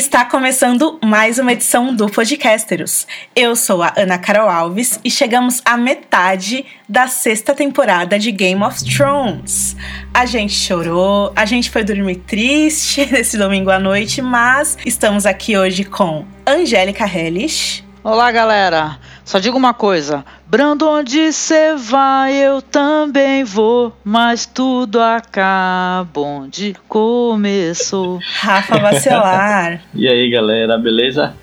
[0.00, 3.06] Está começando mais uma edição do Podcasteros.
[3.36, 8.62] Eu sou a Ana Carol Alves e chegamos à metade da sexta temporada de Game
[8.62, 9.76] of Thrones.
[10.14, 15.54] A gente chorou, a gente foi dormir triste nesse domingo à noite, mas estamos aqui
[15.54, 17.84] hoje com Angélica Hellish.
[18.02, 18.98] Olá, galera.
[19.22, 26.74] Só digo uma coisa: Brando, onde cê vai, eu também vou, mas tudo acaba onde
[26.88, 28.18] começou.
[28.40, 29.82] Rafa Vacilar.
[29.94, 31.34] e aí, galera, beleza?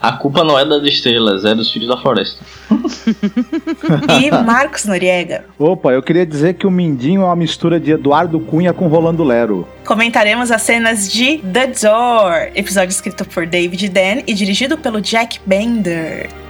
[0.00, 2.44] A culpa não é das estrelas, é dos filhos da floresta.
[4.20, 5.44] e Marcos Noriega.
[5.58, 9.24] Opa, eu queria dizer que o Mindinho é uma mistura de Eduardo Cunha com Rolando
[9.24, 9.66] Lero.
[9.84, 15.40] Comentaremos as cenas de The Door, episódio escrito por David Dan e dirigido pelo Jack
[15.46, 16.45] Bender.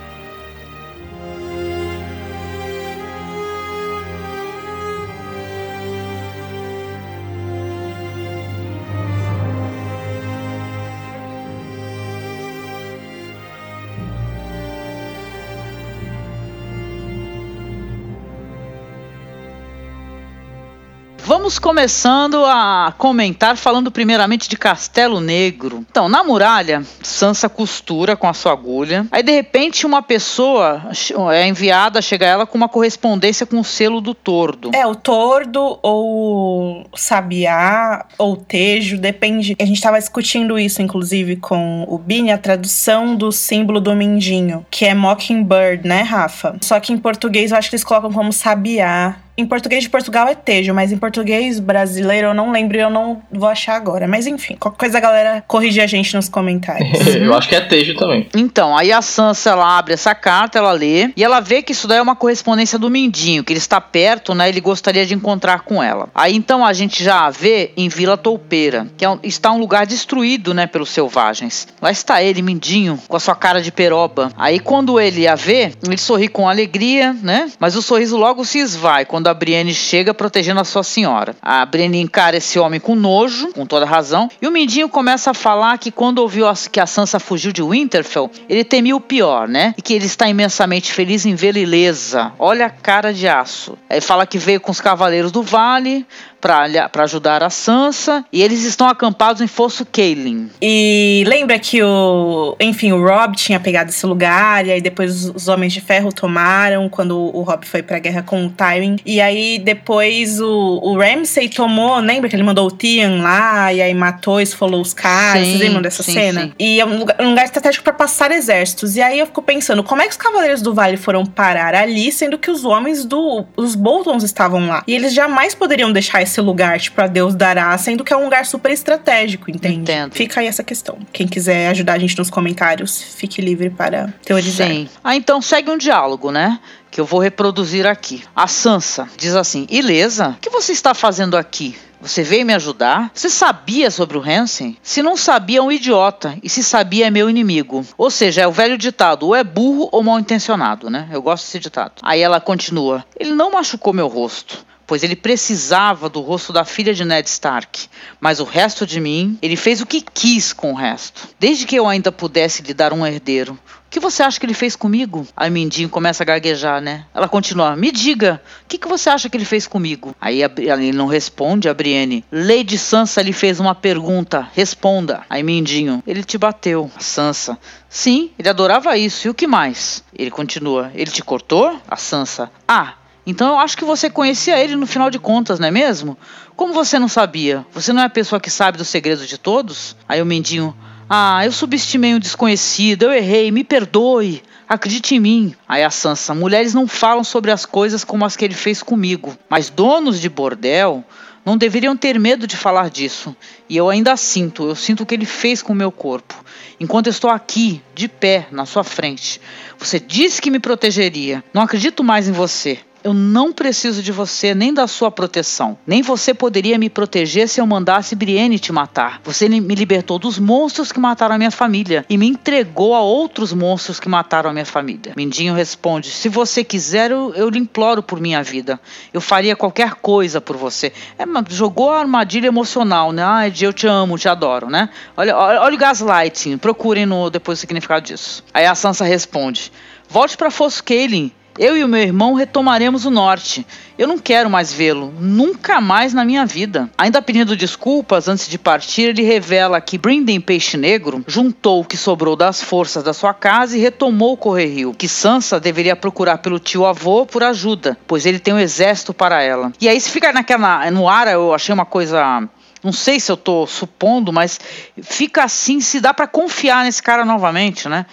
[21.36, 25.84] Vamos começando a comentar falando primeiramente de Castelo Negro.
[25.90, 29.06] Então, na muralha, Sansa costura com a sua agulha.
[29.12, 30.88] Aí de repente uma pessoa
[31.30, 34.70] é enviada, chega a ela com uma correspondência com o selo do Tordo.
[34.74, 39.54] É, o Tordo ou Sabiá ou Tejo, depende.
[39.60, 44.64] A gente estava discutindo isso inclusive com o Bini, a tradução do símbolo do mindinho,
[44.70, 46.56] que é Mockingbird, né, Rafa?
[46.62, 49.16] Só que em português eu acho que eles colocam como Sabiá.
[49.38, 52.88] Em português de Portugal é Tejo, mas em português brasileiro eu não lembro e eu
[52.88, 54.08] não vou achar agora.
[54.08, 56.88] Mas enfim, qualquer coisa a galera corrige a gente nos comentários.
[57.14, 58.26] eu acho que é Tejo também.
[58.34, 61.86] Então, aí a Sansa ela abre essa carta, ela lê e ela vê que isso
[61.86, 64.48] daí é uma correspondência do Mindinho, que ele está perto, né?
[64.48, 66.08] Ele gostaria de encontrar com ela.
[66.14, 69.58] Aí então a gente já a vê em Vila Toupeira, que é um, está um
[69.58, 71.68] lugar destruído, né, pelos selvagens.
[71.82, 74.30] Lá está ele, Mindinho, com a sua cara de peroba.
[74.34, 77.50] Aí quando ele a vê, ele sorri com alegria, né?
[77.60, 81.34] Mas o sorriso logo se esvai quando quando a Brienne chega protegendo a sua senhora.
[81.42, 85.34] A Brienne encara esse homem com nojo, com toda razão, e o Mindinho começa a
[85.34, 89.74] falar que quando ouviu que a Sansa fugiu de Winterfell, ele temia o pior, né?
[89.76, 92.32] E que ele está imensamente feliz em vê-la ilesa.
[92.38, 93.76] Olha a cara de aço.
[93.90, 96.06] Ele fala que veio com os cavaleiros do vale,
[96.40, 100.50] para ajudar a Sansa e eles estão acampados em Fosso Kaelin.
[100.60, 105.48] E lembra que o, enfim, o Rob tinha pegado esse lugar e aí depois os
[105.48, 108.96] Homens de Ferro tomaram quando o Rob foi para a guerra com o Tywin.
[109.04, 113.80] E aí depois o, o Ramsay tomou, lembra que ele mandou o Tian lá e
[113.80, 115.44] aí matou, esfolou os caras.
[115.44, 116.42] Sim, Vocês lembram dessa sim, cena?
[116.42, 116.52] Sim.
[116.58, 118.96] E é um lugar, um lugar estratégico para passar exércitos.
[118.96, 122.12] E aí eu fico pensando, como é que os Cavaleiros do Vale foram parar ali,
[122.12, 124.82] sendo que os homens do os Boltons estavam lá?
[124.86, 128.24] E eles jamais poderiam deixar esse lugar, tipo, a Deus dará, sendo que é um
[128.24, 129.76] lugar super estratégico, entende?
[129.76, 130.12] Entendo.
[130.12, 130.98] Fica aí essa questão.
[131.12, 134.68] Quem quiser ajudar a gente nos comentários, fique livre para teorizar.
[134.68, 134.88] Sim.
[135.02, 136.60] Ah, então segue um diálogo, né?
[136.90, 138.22] Que eu vou reproduzir aqui.
[138.34, 141.76] A Sansa diz assim: Ilesa, o que você está fazendo aqui?
[142.00, 143.10] Você veio me ajudar?
[143.14, 144.76] Você sabia sobre o Hansen?
[144.82, 146.36] Se não sabia, é um idiota.
[146.42, 147.84] E se sabia, é meu inimigo.
[147.96, 151.08] Ou seja, é o velho ditado: ou é burro ou mal intencionado, né?
[151.10, 151.94] Eu gosto desse ditado.
[152.02, 156.94] Aí ela continua: Ele não machucou meu rosto pois ele precisava do rosto da filha
[156.94, 157.88] de Ned Stark.
[158.20, 161.28] Mas o resto de mim, ele fez o que quis com o resto.
[161.38, 163.58] Desde que eu ainda pudesse lhe dar um herdeiro.
[163.86, 165.26] O que você acha que ele fez comigo?
[165.36, 167.06] Aí Mindinho começa a gaguejar, né?
[167.14, 170.14] Ela continua: Me diga, o que, que você acha que ele fez comigo?
[170.20, 172.24] Aí ele não responde, a Brienne.
[172.30, 175.22] Lady Sansa lhe fez uma pergunta, responda.
[175.30, 176.90] Aí Mindinho: Ele te bateu.
[176.96, 179.28] A Sansa: Sim, ele adorava isso.
[179.28, 180.04] E o que mais?
[180.12, 181.80] Ele continua: Ele te cortou?
[181.88, 182.94] A Sansa: Ah,
[183.26, 186.16] então eu acho que você conhecia ele no final de contas, não é mesmo?
[186.54, 187.66] Como você não sabia?
[187.72, 189.96] Você não é a pessoa que sabe dos segredos de todos?
[190.08, 190.74] Aí o Mendinho,
[191.10, 194.42] ah, eu subestimei um desconhecido, eu errei, me perdoe.
[194.68, 195.54] Acredite em mim.
[195.68, 199.36] Aí a Sansa, mulheres não falam sobre as coisas como as que ele fez comigo,
[199.48, 201.04] mas donos de bordel
[201.44, 203.36] não deveriam ter medo de falar disso.
[203.68, 206.34] E eu ainda sinto, eu sinto o que ele fez com o meu corpo.
[206.80, 209.40] Enquanto eu estou aqui, de pé, na sua frente.
[209.78, 211.44] Você disse que me protegeria.
[211.54, 212.80] Não acredito mais em você.
[213.06, 215.78] Eu não preciso de você nem da sua proteção.
[215.86, 219.20] Nem você poderia me proteger se eu mandasse Brienne te matar.
[219.22, 223.52] Você me libertou dos monstros que mataram a minha família e me entregou a outros
[223.52, 225.12] monstros que mataram a minha família.
[225.16, 228.80] Mindinho responde: Se você quiser, eu, eu lhe imploro por minha vida.
[229.14, 230.92] Eu faria qualquer coisa por você.
[231.16, 233.22] É, jogou a armadilha emocional, né?
[233.22, 234.88] Ai, eu te amo, te adoro, né?
[235.16, 236.58] Olha, olha, olha o gaslighting.
[236.58, 238.42] Procurem no, depois o significado disso.
[238.52, 239.70] Aí a Sansa responde:
[240.10, 241.30] Volte para Foscaling.
[241.58, 243.66] Eu e o meu irmão retomaremos o norte.
[243.98, 246.90] Eu não quero mais vê-lo, nunca mais na minha vida.
[246.98, 251.96] Ainda pedindo desculpas antes de partir, ele revela que Brinden Peixe Negro juntou o que
[251.96, 256.58] sobrou das forças da sua casa e retomou o Correio, que Sansa deveria procurar pelo
[256.58, 259.72] tio avô por ajuda, pois ele tem um exército para ela.
[259.80, 262.46] E aí se fica naquela no ar, eu achei uma coisa
[262.86, 264.60] não sei se eu estou supondo, mas
[265.02, 268.06] fica assim, se dá para confiar nesse cara novamente, né?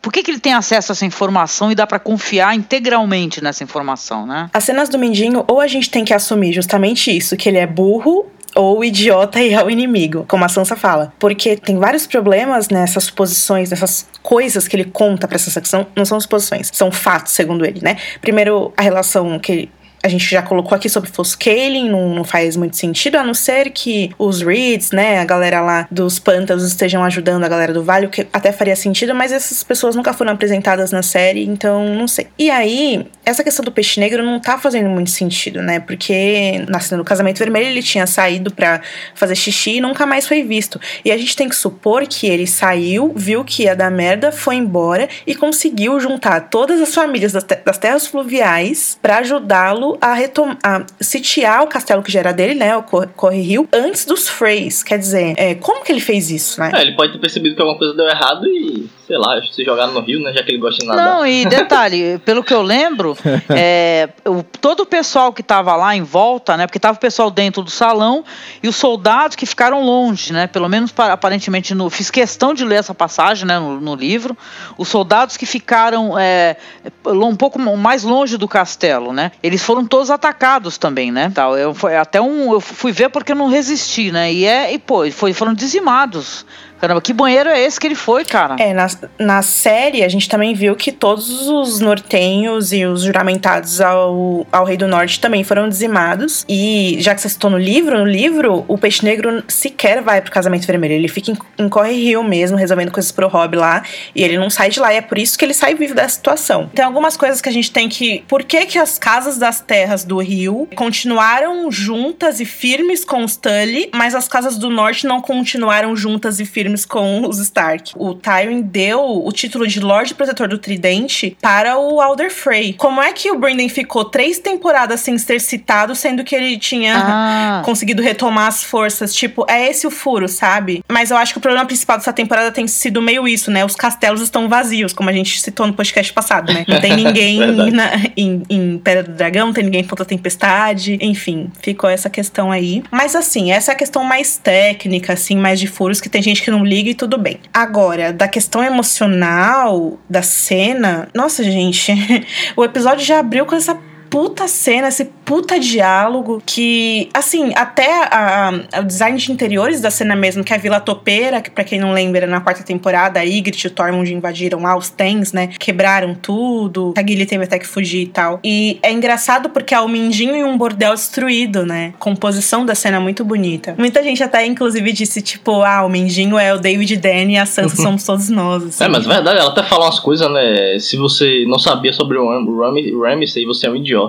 [0.00, 3.62] Por que, que ele tem acesso a essa informação e dá para confiar integralmente nessa
[3.62, 4.48] informação, né?
[4.52, 7.66] As cenas do Mindinho, ou a gente tem que assumir justamente isso, que ele é
[7.66, 11.12] burro ou idiota e é o inimigo, como a Sansa fala.
[11.18, 16.04] Porque tem vários problemas nessas suposições, nessas coisas que ele conta pra essa secção, não
[16.04, 17.96] são suposições, são fatos, segundo ele, né?
[18.20, 19.70] Primeiro, a relação que
[20.02, 23.70] a gente já colocou aqui sobre Foscaling, não, não faz muito sentido, a não ser
[23.70, 28.06] que os Reeds, né, a galera lá dos pântanos estejam ajudando a galera do Vale,
[28.06, 32.08] o que até faria sentido, mas essas pessoas nunca foram apresentadas na série, então não
[32.08, 32.28] sei.
[32.38, 36.80] E aí, essa questão do peixe negro não tá fazendo muito sentido, né, porque na
[36.80, 38.80] cena do casamento vermelho ele tinha saído para
[39.14, 40.80] fazer xixi e nunca mais foi visto.
[41.04, 44.56] E a gente tem que supor que ele saiu, viu que ia dar merda, foi
[44.56, 50.56] embora e conseguiu juntar todas as famílias das, das terras fluviais para ajudá-lo a, retom
[50.62, 52.76] a sitiar o castelo que já era dele, né?
[52.76, 54.82] O Corre Rio, antes dos Freys.
[54.82, 56.72] Quer dizer, é, como que ele fez isso, né?
[56.74, 59.92] É, ele pode ter percebido que alguma coisa deu errado e, sei lá, se jogaram
[59.92, 60.32] no rio, né?
[60.32, 61.04] Já que ele gosta de nadar.
[61.04, 63.18] Não, e detalhe, pelo que eu lembro,
[63.48, 66.66] é, o, todo o pessoal que tava lá em volta, né?
[66.66, 68.24] Porque tava o pessoal dentro do salão
[68.62, 70.46] e os soldados que ficaram longe, né?
[70.46, 71.90] Pelo menos aparentemente no.
[71.90, 73.58] Fiz questão de ler essa passagem, né?
[73.58, 74.38] No, no livro.
[74.78, 76.56] Os soldados que ficaram é,
[77.04, 79.32] um pouco mais longe do castelo, né?
[79.42, 81.30] Eles foram foram todos atacados também, né?
[81.34, 84.32] Tal, eu foi até um eu fui ver porque eu não resisti, né?
[84.32, 86.44] E é e pô, foi, foram dizimados
[86.80, 88.56] Caramba, que banheiro é esse que ele foi, cara?
[88.58, 88.86] É, na,
[89.18, 94.64] na série a gente também viu que todos os nortenhos e os juramentados ao, ao
[94.64, 96.44] Rei do Norte também foram dizimados.
[96.48, 100.32] E já que você citou no livro, no livro, o Peixe Negro sequer vai pro
[100.32, 100.94] casamento vermelho.
[100.94, 103.82] Ele fica em, em Corre Rio mesmo, resolvendo coisas pro Rob lá.
[104.14, 104.92] E ele não sai de lá.
[104.94, 106.70] E é por isso que ele sai vivo dessa situação.
[106.74, 108.24] Tem algumas coisas que a gente tem que.
[108.26, 113.36] Por que, que as casas das terras do Rio continuaram juntas e firmes com os
[113.36, 117.92] Tully, mas as casas do norte não continuaram juntas e firmes com os Stark.
[117.96, 122.72] O Tywin deu o título de Lorde Protetor do Tridente para o Alder Frey.
[122.74, 126.94] Como é que o Brendan ficou três temporadas sem ser citado, sendo que ele tinha
[126.96, 127.62] ah.
[127.64, 129.14] conseguido retomar as forças?
[129.14, 130.84] Tipo, é esse o furo, sabe?
[130.88, 133.64] Mas eu acho que o problema principal dessa temporada tem sido meio isso, né?
[133.64, 136.64] Os castelos estão vazios, como a gente citou no podcast passado, né?
[136.66, 137.38] Não tem ninguém
[137.70, 140.98] na, em, em Pedra do Dragão, não tem ninguém em Ponta Tempestade.
[141.00, 142.82] Enfim, ficou essa questão aí.
[142.90, 146.42] Mas assim, essa é a questão mais técnica, assim, mais de furos, que tem gente
[146.42, 147.40] que não não liga e tudo bem.
[147.52, 151.92] Agora, da questão emocional da cena, nossa, gente,
[152.54, 153.74] o episódio já abriu com essa
[154.10, 159.90] puta cena, esse puta diálogo que, assim, até a, a, o design de interiores da
[159.90, 163.20] cena mesmo, que é a Vila Topeira, que pra quem não lembra, na quarta temporada,
[163.20, 165.46] a Ygritte e o Tormund invadiram lá os Tens, né?
[165.58, 168.40] Quebraram tudo, a Gilly teve até que fugir e tal.
[168.42, 171.94] E é engraçado porque é o Mindinho e um bordel destruído, né?
[172.00, 173.76] Composição da cena é muito bonita.
[173.78, 177.46] Muita gente até, inclusive, disse, tipo, ah, o Mindinho é o David Danny e a
[177.46, 178.64] Sansa somos todos nós.
[178.64, 178.82] Assim.
[178.84, 180.78] É, mas é verdade, ela até fala umas coisas, né?
[180.80, 183.99] Se você não sabia sobre o Ramsay, você é um idiota.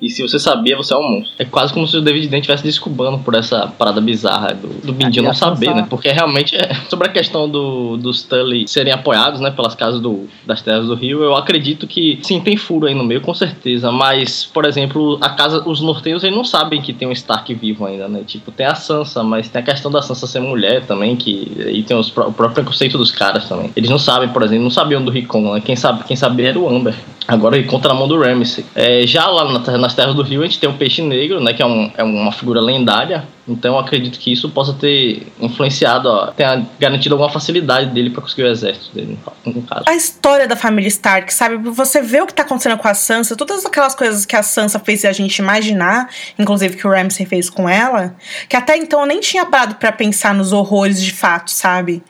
[0.00, 1.34] E se você sabia, você é um monstro.
[1.38, 4.92] É quase como se o David Dent estivesse desculpando por essa parada bizarra do, do
[4.92, 5.86] Mindinho não saber, né?
[5.88, 10.28] Porque realmente é sobre a questão do, dos Tully serem apoiados, né, pelas casas do,
[10.46, 13.90] das terras do Rio, eu acredito que sim, tem furo aí no meio, com certeza.
[13.90, 17.86] Mas, por exemplo, a casa, os norteios eles não sabem que tem um Stark vivo
[17.86, 18.22] ainda, né?
[18.26, 21.82] Tipo, tem a Sansa, mas tem a questão da Sansa ser mulher também, que aí
[21.82, 23.70] tem os, o próprio preconceito dos caras também.
[23.76, 25.60] Eles não sabem, por exemplo, não sabiam do Rickon, né?
[25.60, 26.94] Quem sabe, quem sabia era o Amber.
[27.28, 28.64] Agora ele conta na mão do Ramsay.
[28.74, 31.52] É, já lá na, nas terras do Rio a gente tem o Peixe Negro, né?
[31.52, 33.24] Que é, um, é uma figura lendária.
[33.48, 38.42] Então acredito que isso possa ter influenciado, ó, tenha garantido alguma facilidade dele para conseguir
[38.42, 39.84] o exército dele, no caso.
[39.86, 41.56] A história da família Stark, sabe?
[41.70, 44.80] Você vê o que tá acontecendo com a Sansa, todas aquelas coisas que a Sansa
[44.80, 48.16] fez a gente imaginar, inclusive que o Ramsay fez com ela,
[48.48, 52.02] que até então eu nem tinha parado para pensar nos horrores de fato, sabe?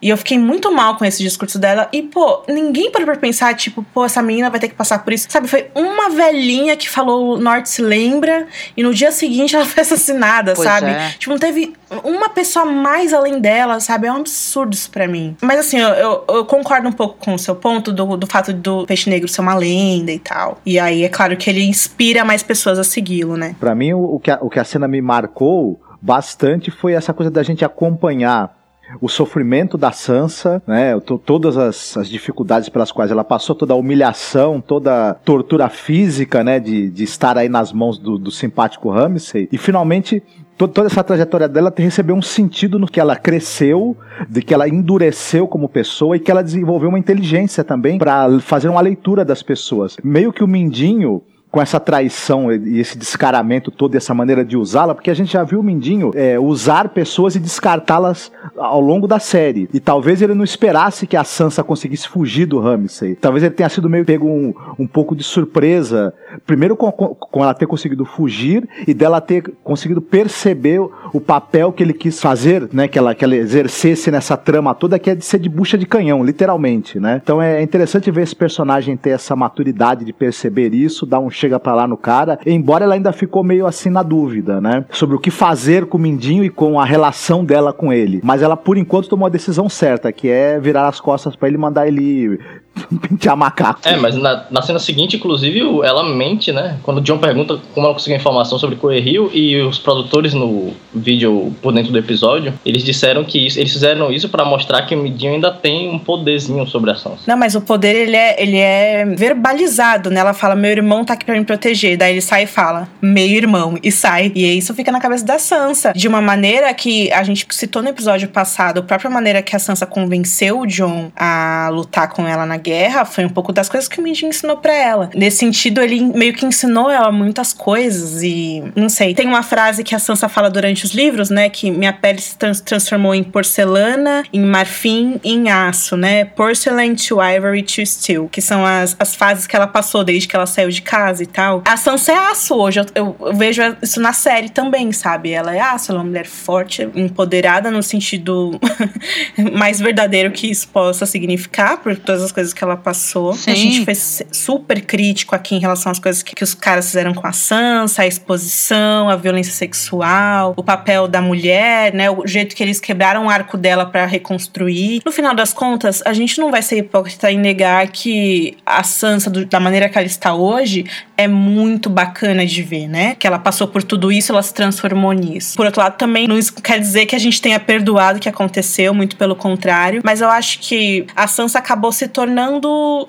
[0.00, 1.88] E eu fiquei muito mal com esse discurso dela.
[1.92, 5.12] E, pô, ninguém parou pra pensar, tipo, pô, essa menina vai ter que passar por
[5.12, 5.26] isso.
[5.28, 9.64] Sabe, foi uma velhinha que falou o Norte se lembra e no dia seguinte ela
[9.66, 10.90] foi assassinada, Pois sabe?
[10.90, 11.10] é.
[11.18, 11.74] Tipo, não teve
[12.04, 14.06] uma pessoa mais além dela, sabe?
[14.06, 15.36] É um absurdo isso pra mim.
[15.40, 18.52] Mas assim, eu, eu, eu concordo um pouco com o seu ponto do, do fato
[18.52, 20.60] do peixe negro ser uma lenda e tal.
[20.64, 23.56] E aí é claro que ele inspira mais pessoas a segui-lo, né?
[23.58, 27.12] Pra mim, o, o que a, o que a cena me marcou bastante foi essa
[27.12, 28.55] coisa da gente acompanhar
[29.00, 30.98] o sofrimento da Sansa, né?
[31.00, 35.68] to- todas as, as dificuldades pelas quais ela passou, toda a humilhação, toda a tortura
[35.68, 36.60] física, né?
[36.60, 39.48] De, de estar aí nas mãos do, do simpático Ramsay.
[39.50, 40.22] E finalmente.
[40.56, 43.96] to- Toda essa trajetória dela recebeu um sentido no que ela cresceu,
[44.28, 48.68] de que ela endureceu como pessoa e que ela desenvolveu uma inteligência também para fazer
[48.68, 49.96] uma leitura das pessoas.
[50.02, 51.22] Meio que o Mindinho
[51.56, 55.42] com essa traição e esse descaramento todo, essa maneira de usá-la, porque a gente já
[55.42, 59.66] viu o Mindinho é, usar pessoas e descartá-las ao longo da série.
[59.72, 63.14] E talvez ele não esperasse que a Sansa conseguisse fugir do Ramsay.
[63.14, 66.12] Talvez ele tenha sido meio pego um, um pouco de surpresa.
[66.46, 71.82] Primeiro com, com- ela ter conseguido fugir e dela ter conseguido perceber o, papel que
[71.82, 72.86] ele quis fazer, né?
[72.86, 75.86] Que ela, que ela exercesse nessa trama toda, que é de ser de bucha de
[75.86, 77.18] canhão, literalmente, né?
[77.22, 81.60] Então é interessante ver esse personagem ter essa maturidade de perceber isso, dar um chega
[81.60, 84.84] pra lá no cara, embora ela ainda ficou meio assim na dúvida, né?
[84.90, 88.20] Sobre o que fazer com o Mindinho e com a relação dela com ele.
[88.24, 91.56] Mas ela, por enquanto, tomou a decisão certa, que é virar as costas pra ele
[91.56, 92.40] mandar ele
[93.00, 93.80] pentear macaco.
[93.84, 96.78] É, mas na, na cena seguinte, inclusive, ela mente, né?
[96.82, 101.54] Quando o John pergunta como ela conseguiu informação sobre Coeril e os produtores no vídeo
[101.62, 104.98] por dentro do episódio, eles disseram que isso- eles fizeram isso pra mostrar que o
[104.98, 107.18] Midinho ainda tem um poderzinho sobre a Sansa.
[107.26, 110.20] Não, mas o poder, ele é, ele é verbalizado, né?
[110.20, 111.96] Ela fala, meu irmão tá aqui pra me proteger.
[111.96, 114.32] Daí ele sai e fala, meio irmão, e sai.
[114.34, 115.92] E isso fica na cabeça da Sansa.
[115.94, 119.58] De uma maneira que a gente citou no episódio passado, a própria maneira que a
[119.58, 123.88] Sansa convenceu o John a lutar com ela na guerra foi um pouco das coisas
[123.88, 125.10] que o Mindinho ensinou pra ela.
[125.14, 129.84] Nesse sentido, ele meio que ensinou ela muitas coisas e, não sei, tem uma frase
[129.84, 131.48] que a Sansa fala durante os livros, né?
[131.48, 136.24] Que minha pele se trans- transformou em porcelana, em marfim em aço, né?
[136.24, 140.34] Porcelain to ivory to steel, que são as, as fases que ela passou desde que
[140.34, 141.62] ela saiu de casa e tal.
[141.66, 145.30] A Sansa é aço hoje, eu, eu- eu vejo isso na série também, sabe?
[145.30, 148.58] Ela é aço, ela é uma mulher forte, empoderada no sentido
[149.56, 153.34] mais verdadeiro que isso possa significar, por todas as coisas que ela passou.
[153.34, 153.50] Sim.
[153.52, 157.14] A gente foi super crítico aqui em relação às coisas que, que os caras fizeram
[157.14, 162.10] com a Sansa, a exposição, a violência sexual, o papel da mulher, né?
[162.10, 165.00] O jeito que eles quebraram o arco dela pra reconstruir.
[165.04, 169.28] No final das contas, a gente não vai ser hipócrita em negar que a Sansa,
[169.30, 170.84] do- da maneira que ela está hoje,
[171.16, 173.14] é muito bacana de ver, né?
[173.18, 175.56] Que ela passou por tudo isso, ela se transformou nisso.
[175.56, 178.94] Por outro lado, também não quer dizer que a gente tenha perdoado o que aconteceu,
[178.94, 180.00] muito pelo contrário.
[180.04, 182.45] Mas eu acho que a Sansa acabou se tornando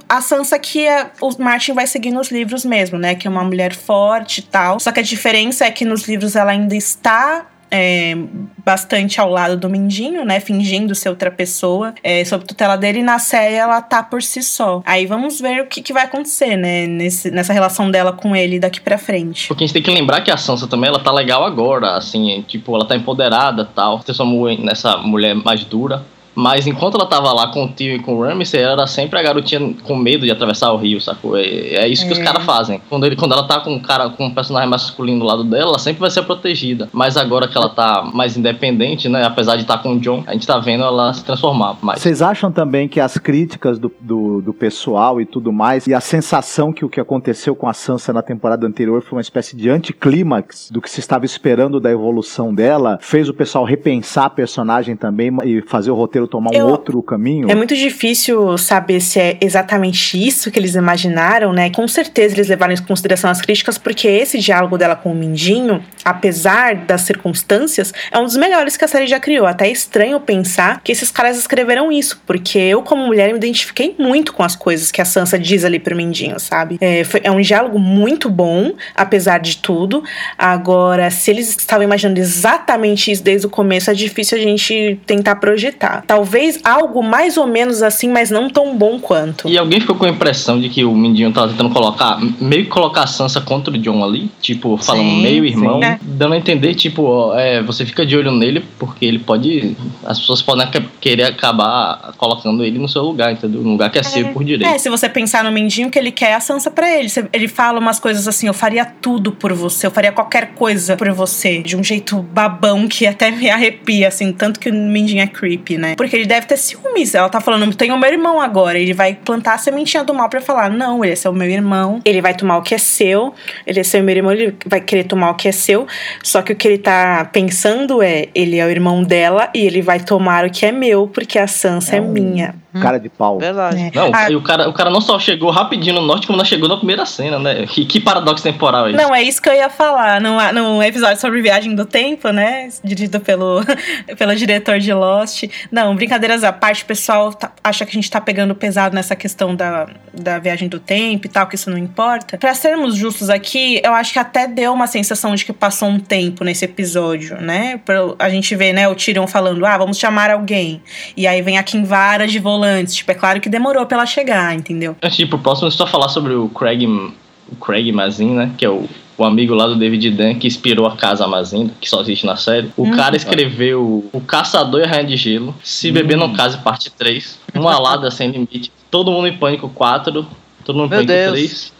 [0.07, 3.15] a Sansa que é- o Martin vai seguir nos livros mesmo, né?
[3.15, 4.79] Que é uma mulher forte e tal.
[4.79, 8.15] Só que a diferença é que nos livros ela ainda está é,
[8.63, 10.39] bastante ao lado do Mindinho, né?
[10.39, 12.99] Fingindo ser outra pessoa, é, sob tutela dele.
[12.99, 14.81] E na série ela tá por si só.
[14.85, 16.87] Aí vamos ver o que, que vai acontecer, né?
[16.87, 19.47] Nesse, nessa relação dela com ele daqui pra frente.
[19.47, 22.43] Porque a gente tem que lembrar que a Sansa também, ela tá legal agora, assim,
[22.47, 26.03] tipo, ela tá empoderada tal, transformou nessa mulher mais dura.
[26.37, 29.17] Mas enquanto ela tava lá com o tio e com o Ramsay, ela era sempre
[29.17, 31.35] a garotinha com medo de atravessar o rio, sacou?
[31.35, 32.23] É, é isso que os É.
[32.23, 32.79] caras fazem.
[32.87, 35.69] Quando, ele, quando ela tá com um cara, com um personagem masculino do lado dela,
[35.71, 36.89] ela sempre vai ser protegida.
[36.93, 39.23] Mas agora que ela tá mais independente, né?
[39.25, 42.01] Apesar de estar com o John, a gente tá vendo ela se transformar mais.
[42.01, 45.99] Vocês acham também que as críticas do, do, do pessoal e tudo mais, e a
[45.99, 49.71] sensação que o que aconteceu com a Sansa na temporada anterior foi uma espécie de
[49.71, 54.95] anticlímax do que se estava esperando da evolução dela, fez o pessoal repensar a personagem
[54.95, 57.49] também e fazer o roteiro tomar um Eu- outro caminho?
[57.49, 61.69] É muito difícil saber se é exatamente isso que eles imaginaram, né?
[61.69, 65.83] Com certeza eles levaram em consideração as críticas, porque esse diálogo dela com o Mindinho,
[66.03, 69.45] apesar das circunstâncias, é um dos melhores que a série já criou.
[69.45, 73.95] Até é estranho pensar que esses caras escreveram isso, porque eu, como mulher, me identifiquei
[73.97, 76.77] muito com as coisas que a Sansa diz ali pro Mindinho, sabe?
[76.81, 80.03] É, foi- é um diálogo muito bom, apesar de tudo.
[80.37, 85.35] Agora, se eles estavam imaginando exatamente isso desde o começo, é difícil a gente tentar
[85.37, 86.03] projetar.
[86.05, 86.16] Talvez
[86.63, 89.47] algo mais ou menos assim, mas não tão bom quanto.
[89.47, 92.69] E alguém ficou com a impressão de que o Mindinho tava tentando colocar, meio que
[92.69, 95.87] colocar a Sansa contra o John ali, tipo, falando Sim, meio irmão, sim.
[95.87, 95.99] É.
[96.01, 99.75] dando a entender, tipo, ó, é, você fica de olho nele, porque ele pode.
[100.05, 100.67] As pessoas podem
[100.99, 103.61] querer acabar colocando ele no seu lugar, entendeu?
[103.61, 104.73] No lugar que é seu por direito.
[104.73, 107.09] É, se você pensar no Mendinho, que ele quer é a Sansa pra ele.
[107.31, 111.09] Ele fala umas coisas assim: eu faria tudo por você, eu faria qualquer coisa por
[111.11, 111.61] você.
[111.61, 115.77] De um jeito babão que até me arrepia, assim, tanto que o Mendinho é creepy,
[115.77, 115.95] né?
[115.95, 117.13] Por porque ele deve ter ciúmes.
[117.13, 118.79] Ela tá falando, tenho o meu irmão agora.
[118.79, 122.01] Ele vai plantar a sementinha do mal pra falar: não, ele é o meu irmão,
[122.05, 123.33] ele vai tomar o que é seu,
[123.65, 125.85] ele é seu meu irmão, ele vai querer tomar o que é seu.
[126.23, 129.81] Só que o que ele tá pensando é: ele é o irmão dela e ele
[129.81, 132.55] vai tomar o que é meu, porque a Sansa é, é minha.
[132.81, 133.37] Cara de pau.
[133.37, 133.77] Verdade.
[133.77, 133.91] É.
[133.93, 136.45] Não, Ah, e o cara, o cara não só chegou rapidinho no norte, como não
[136.45, 137.65] chegou na primeira cena, né?
[137.67, 138.97] Que, que paradoxo temporal é isso?
[139.01, 140.19] Não, é isso que eu ia falar.
[140.21, 142.69] Num, num episódio sobre viagem do tempo, né?
[142.83, 143.61] Dirigido pelo,
[144.17, 145.43] pelo diretor de Lost.
[145.71, 149.15] Não, brincadeiras à parte, o pessoal tá- acha que a gente tá pegando pesado nessa
[149.15, 152.37] questão da, da viagem do tempo e tal, que isso não importa.
[152.37, 155.99] Pra sermos justos aqui, eu acho que até deu uma sensação de que passou um
[155.99, 157.79] tempo nesse episódio, né?
[157.85, 160.81] Pra- A gente vê, né, o Tyrion falando, ah, vamos chamar alguém.
[161.15, 162.95] E aí vem a Kinvara de volantes.
[162.95, 164.95] Tipo, é claro que demorou pra ela chegar, entendeu?
[165.01, 168.51] Antes de ir pro próximo, só falar sobre o Craig, o Craig Mazin, né?
[168.57, 171.89] Que é o, o amigo lá do David Dunn que inspirou a Casa Mazin, que
[171.89, 172.71] só existe na série.
[172.75, 176.91] O cara escreveu O Caçador e a Rainha de Gelo, Se Beber Não Case, parte
[176.91, 180.25] 3, Uma Alada Sem Limite, Todo Mundo em Pânico 4,
[180.63, 181.31] Todo Mundo em Meu Pânico Deus.
[181.31, 181.76] 3.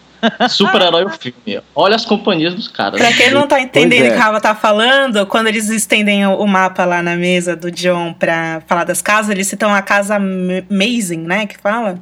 [0.50, 1.62] Super-herói o filme.
[1.75, 3.00] Olha as companhias dos caras.
[3.00, 4.13] Pra quem não tá entendendo Pois é.
[4.13, 7.55] o que a Rafa tá falando, quando eles estendem o o mapa lá na mesa
[7.55, 11.45] do John pra falar das casas, eles citam a casa M- Mazing, né?
[11.47, 12.00] Que fala.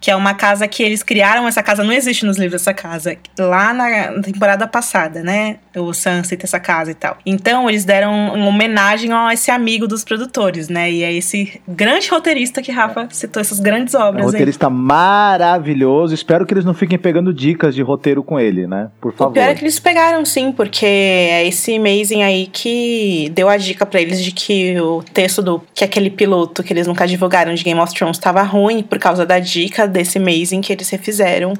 [0.00, 1.46] Que é uma casa que eles criaram.
[1.46, 3.16] Essa casa não existe nos livros, essa casa.
[3.38, 5.58] Lá na temporada passada, né?
[5.76, 7.16] O Sam cita essa casa e tal.
[7.24, 10.90] Então, eles deram uma homenagem a esse amigo dos produtores, né?
[10.90, 14.32] E é esse grande roteirista que Rafa citou essas grandes É um obras aí.
[14.32, 16.14] roteirista maravilhoso.
[16.14, 18.88] Espero que eles não fiquem pegando dicas de roteiro com ele, né?
[19.00, 19.32] Por O favor.
[19.32, 23.84] pior é que eles pegaram sim, porque é esse Amazing aí que deu a dica
[23.84, 27.64] pra eles de que o texto do que aquele piloto que eles nunca divulgaram de
[27.64, 31.52] Game of Thrones estava ruim por causa da dica desse Amazing que eles refizeram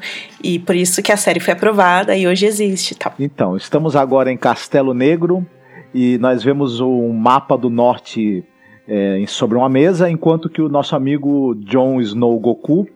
[0.42, 3.12] e por isso que a série foi aprovada e hoje existe, tal.
[3.18, 5.44] Então, estamos agora em Castelo Negro
[5.92, 8.44] e nós vemos um mapa do norte
[8.86, 12.86] é, sobre uma mesa, enquanto que o nosso amigo Jon Snow Goku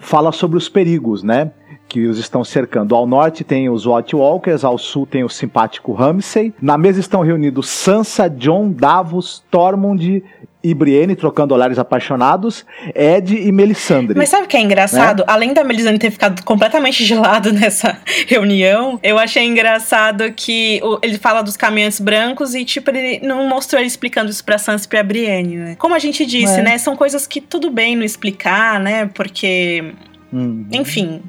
[0.00, 1.50] fala sobre os perigos, né?
[1.88, 2.94] Que os estão cercando.
[2.94, 6.52] Ao norte tem os White Walkers, ao sul tem o simpático Ramsay.
[6.60, 10.22] Na mesa estão reunidos Sansa, Jon, Davos, Tormund
[10.62, 14.18] e Brienne, trocando olhares apaixonados, Ed e Melisandre.
[14.18, 15.24] Mas sabe o que é engraçado?
[15.26, 17.96] Além da Melisandre ter ficado completamente de lado nessa
[18.26, 23.48] reunião, eu achei engraçado que o- ele fala dos caminhantes brancos e, tipo, ele não
[23.48, 25.76] mostrou ele explicando isso pra Sansa e pra Brienne, né?
[25.78, 26.62] Como a gente disse, É.
[26.62, 26.76] né?
[26.76, 29.06] São coisas que tudo bem não explicar, né?
[29.14, 29.94] Porque,
[30.32, 30.66] Hum.
[30.72, 31.22] enfim.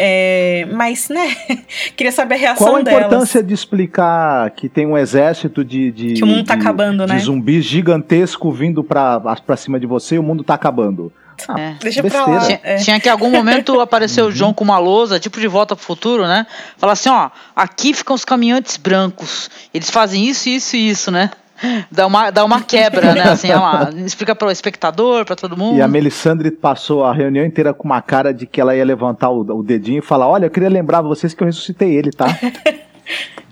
[0.00, 1.34] É, mas, né?
[1.96, 3.00] Queria saber a reação Qual a delas.
[3.06, 7.04] importância de explicar que tem um exército de, de, Que o mundo tá de- acabando,
[7.04, 7.18] de né?
[7.18, 11.12] zumbis gigantesco vindo pra, pra cima de você e o mundo tá acabando?
[11.48, 11.74] Ah, É.
[11.80, 12.40] Deixa pra besteira.
[12.40, 12.46] lá.
[12.46, 12.76] Tinha, É.
[12.76, 15.84] tinha que em algum momento aparecer o João com uma lousa, tipo de volta pro
[15.84, 16.46] futuro, né?
[16.76, 19.50] Falar assim, ó, aqui ficam os caminhantes brancos.
[19.74, 21.30] Eles fazem isso, isso e isso, né?
[21.90, 23.22] Dá uma, dá uma quebra, né?
[23.22, 25.76] Assim, lá, explica para o espectador, para todo mundo.
[25.76, 29.30] E a Melisandre passou a reunião inteira com uma cara de que ela ia levantar
[29.30, 32.26] o, o dedinho e falar: Olha, eu queria lembrar vocês que eu ressuscitei ele, tá?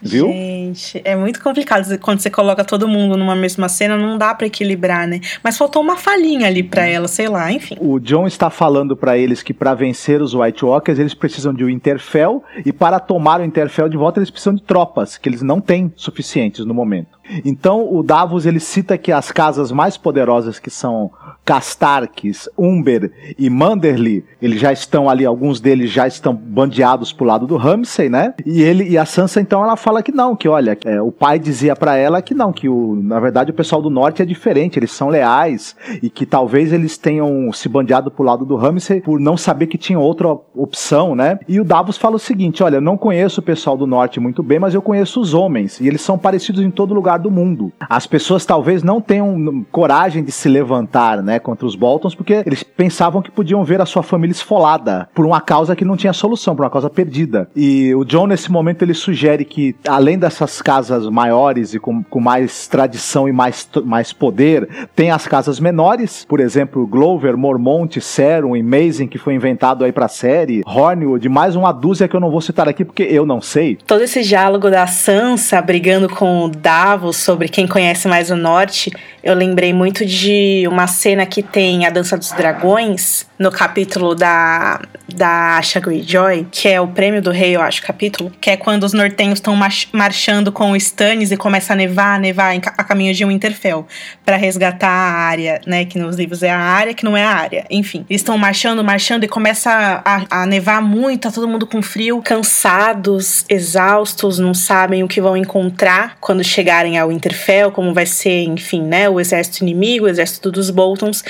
[0.00, 0.28] Viu?
[0.28, 4.46] Gente, é muito complicado quando você coloca todo mundo numa mesma cena, não dá pra
[4.46, 5.20] equilibrar, né?
[5.42, 7.76] Mas faltou uma falhinha ali pra ela, sei lá, enfim.
[7.80, 11.64] O John está falando pra eles que pra vencer os White Walkers eles precisam de
[11.64, 15.42] um Interfell e para tomar o Interfell de volta eles precisam de tropas que eles
[15.42, 17.16] não têm suficientes no momento.
[17.44, 21.10] Então o Davos ele cita que as casas mais poderosas que são
[21.44, 27.46] Castarques, Umber e Manderly, eles já estão ali, alguns deles já estão bandeados pro lado
[27.46, 28.34] do Ramsay, né?
[28.44, 31.38] E ele e a Sansa então ela fala que não, que olha, é, o pai
[31.38, 34.80] dizia pra ela que não, que o, na verdade o pessoal do norte é diferente,
[34.80, 39.20] eles são leais e que talvez eles tenham se bandeado pro lado do Ramsay por
[39.20, 41.38] não saber que tinha outra opção, né?
[41.46, 44.42] E o Davos fala o seguinte, olha, eu não conheço o pessoal do norte muito
[44.42, 47.72] bem, mas eu conheço os homens e eles são parecidos em todo lugar do mundo.
[47.78, 52.64] As pessoas talvez não tenham coragem de se levantar, né, contra os Boltons porque eles
[52.64, 56.56] pensavam que podiam ver a sua família esfolada por uma causa que não tinha solução,
[56.56, 57.48] por uma causa perdida.
[57.54, 62.20] E o John nesse momento ele sugere que além dessas casas maiores e com, com
[62.20, 68.56] mais tradição e mais, mais poder, tem as casas menores, por exemplo, Glover, Mormont, Serum
[68.56, 72.30] e Mazing, que foi inventado aí pra série, Hornwood, mais uma dúzia que eu não
[72.30, 73.78] vou citar aqui porque eu não sei.
[73.86, 78.90] Todo esse diálogo da Sansa brigando com o Davos sobre quem conhece mais o norte,
[79.22, 84.80] eu lembrei muito de uma cena que tem a Dança dos Dragões, no capítulo da,
[85.08, 88.84] da Asha Greyjoy, que é o prêmio do rei, eu acho, capítulo, que é quando
[88.84, 89.54] os nortenhos estão
[89.92, 93.86] marchando com o Stannis e começa a nevar, nevar a caminho de um Winterfell
[94.24, 95.84] para resgatar a área, né?
[95.84, 97.64] Que nos livros é a área, que não é a área.
[97.70, 99.70] Enfim, eles estão marchando, marchando e começa
[100.04, 105.20] a, a, nevar muito, tá todo mundo com frio, cansados, exaustos, não sabem o que
[105.20, 109.08] vão encontrar quando chegarem ao Winterfell, como vai ser, enfim, né?
[109.08, 111.22] O exército inimigo, o exército dos Boltons.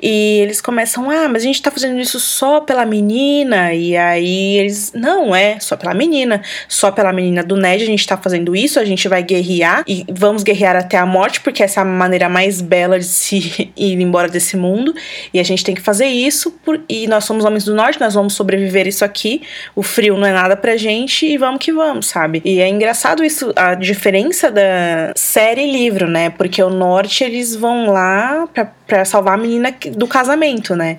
[0.00, 3.74] E eles começam, ah, mas a gente tá fazendo isso só pela menina.
[3.74, 6.42] E aí eles, não, é só pela menina.
[6.68, 10.04] Só pela menina do Ned a gente tá fazendo isso, a gente vai guerrear e
[10.10, 14.00] vamos guerrear até a morte, porque essa é a maneira mais bela de se ir
[14.00, 14.94] embora desse mundo.
[15.32, 18.14] E a gente tem que fazer isso, por, e nós somos homens do norte, nós
[18.14, 19.42] vamos sobreviver isso aqui.
[19.74, 22.40] O frio não é nada pra gente e vamos que vamos, sabe?
[22.44, 26.30] E é engraçado isso, a diferença da série e livro, né?
[26.30, 30.98] Porque o norte eles vão lá pra, pra salvar a menina do casamento, né?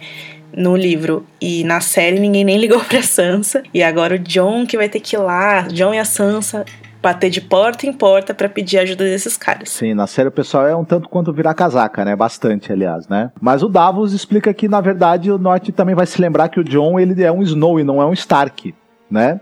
[0.56, 3.64] No livro e na série ninguém nem ligou pra Sansa.
[3.74, 6.66] E agora o John que vai ter que ir lá, John e a Sansa
[7.02, 9.70] bater de porta em porta para pedir ajuda desses caras.
[9.70, 12.16] Sim, na série o pessoal é um tanto quanto virar casaca, né?
[12.16, 13.32] Bastante, aliás, né?
[13.42, 16.64] Mas o Davos explica que, na verdade, o Norte também vai se lembrar que o
[16.64, 18.76] John, ele é um Snow e não é um Stark,
[19.10, 19.42] né?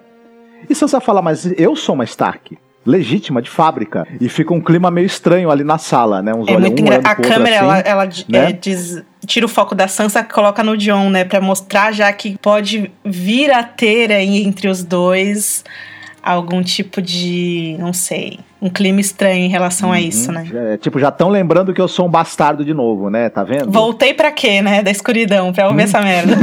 [0.69, 2.57] E Sansa fala, mas eu sou uma Stark
[2.89, 4.07] legítima, de fábrica.
[4.19, 6.33] E fica um clima meio estranho ali na sala, né?
[6.33, 7.01] Uns é muito um engra...
[7.03, 8.49] A câmera, assim, ela, ela né?
[8.49, 11.23] é, diz, tira o foco da Sansa coloca no John, né?
[11.23, 15.63] Pra mostrar já que pode vir a ter aí entre os dois
[16.21, 19.95] algum tipo de, não sei, um clima estranho em relação uhum.
[19.95, 20.47] a isso, né?
[20.53, 23.29] É, tipo, já estão lembrando que eu sou um bastardo de novo, né?
[23.29, 23.71] Tá vendo?
[23.71, 24.83] Voltei para quê, né?
[24.83, 25.85] Da escuridão, pra ouvir hum.
[25.85, 26.35] essa merda.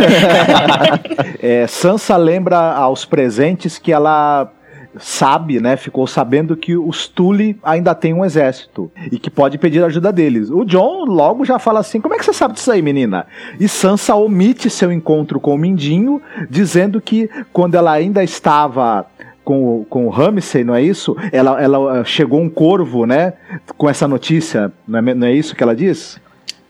[1.40, 4.50] é, Sansa lembra aos presentes que ela
[4.98, 9.82] sabe, né, ficou sabendo que os Tully ainda tem um exército e que pode pedir
[9.84, 10.50] ajuda deles.
[10.50, 13.26] O John logo já fala assim: "Como é que você sabe disso aí, menina?"
[13.58, 19.06] E Sansa omite seu encontro com o Mindinho, dizendo que quando ela ainda estava
[19.44, 21.16] com, com o Ramsey, não é isso?
[21.30, 23.34] Ela, ela chegou um corvo, né?
[23.76, 26.20] Com essa notícia, não é, não é isso que ela diz?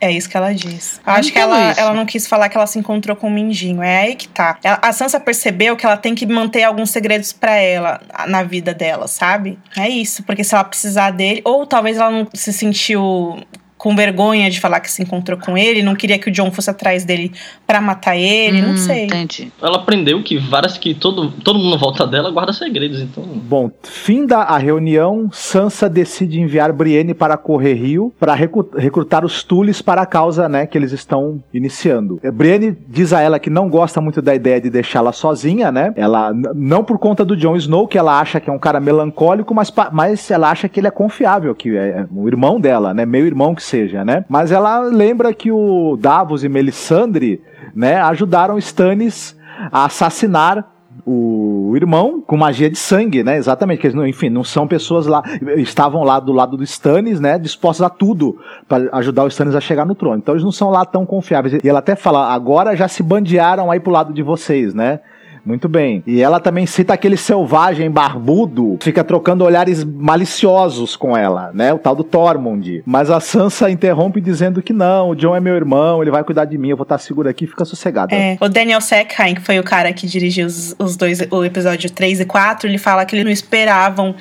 [0.01, 1.01] É isso que ela diz.
[1.07, 3.83] Eu acho que ela, ela não quis falar que ela se encontrou com o Mindinho.
[3.83, 4.59] É aí que tá.
[4.63, 9.09] A Sansa percebeu que ela tem que manter alguns segredos para ela na vida dela,
[9.09, 9.59] sabe?
[9.77, 10.23] É isso.
[10.23, 13.43] Porque se ela precisar dele, ou talvez ela não se sentiu
[13.87, 16.69] com vergonha de falar que se encontrou com ele, não queria que o John fosse
[16.69, 17.31] atrás dele
[17.65, 19.05] para matar ele, hum, não sei.
[19.05, 19.53] Entendi.
[19.63, 23.23] Ela aprendeu que várias que todo, todo mundo volta dela guarda segredos, então.
[23.23, 29.81] Bom, fim da reunião, Sansa decide enviar Brienne para correr Rio para recrutar os Tulis
[29.81, 32.19] para a causa, né, que eles estão iniciando.
[32.25, 35.93] É, Brienne diz a ela que não gosta muito da ideia de deixá-la sozinha, né?
[35.95, 39.55] Ela não por conta do Jon Snow, que ela acha que é um cara melancólico,
[39.55, 43.07] mas, mas ela acha que ele é confiável, que é, é o irmão dela, né?
[43.07, 44.25] Meio irmão que seja, né?
[44.29, 47.43] Mas ela lembra que o Davos e Melisandre,
[47.75, 49.37] né, ajudaram Stannis
[49.71, 50.73] a assassinar
[51.05, 53.37] o irmão com magia de sangue, né?
[53.37, 55.23] Exatamente, que eles, enfim, não são pessoas lá,
[55.57, 57.39] estavam lá do lado do Stannis, né?
[57.39, 60.17] Dispostos a tudo para ajudar o Stannis a chegar no trono.
[60.17, 61.63] Então eles não são lá tão confiáveis.
[61.63, 65.01] E ela até fala, agora já se bandearam aí pro lado de vocês, né?
[65.47, 66.03] Muito bem.
[66.05, 71.73] E ela também cita aquele selvagem barbudo, fica trocando olhares maliciosos com ela, né?
[71.73, 72.83] O tal do Tormund.
[72.85, 76.47] Mas a Sansa interrompe dizendo que não, o John é meu irmão, ele vai cuidar
[76.47, 78.13] de mim, eu vou estar seguro aqui, fica sossegada.
[78.13, 81.89] É, o Daniel Seckheim, que foi o cara que dirigiu os, os dois, o episódio
[81.89, 84.17] 3 e 4, ele fala que eles não esperavam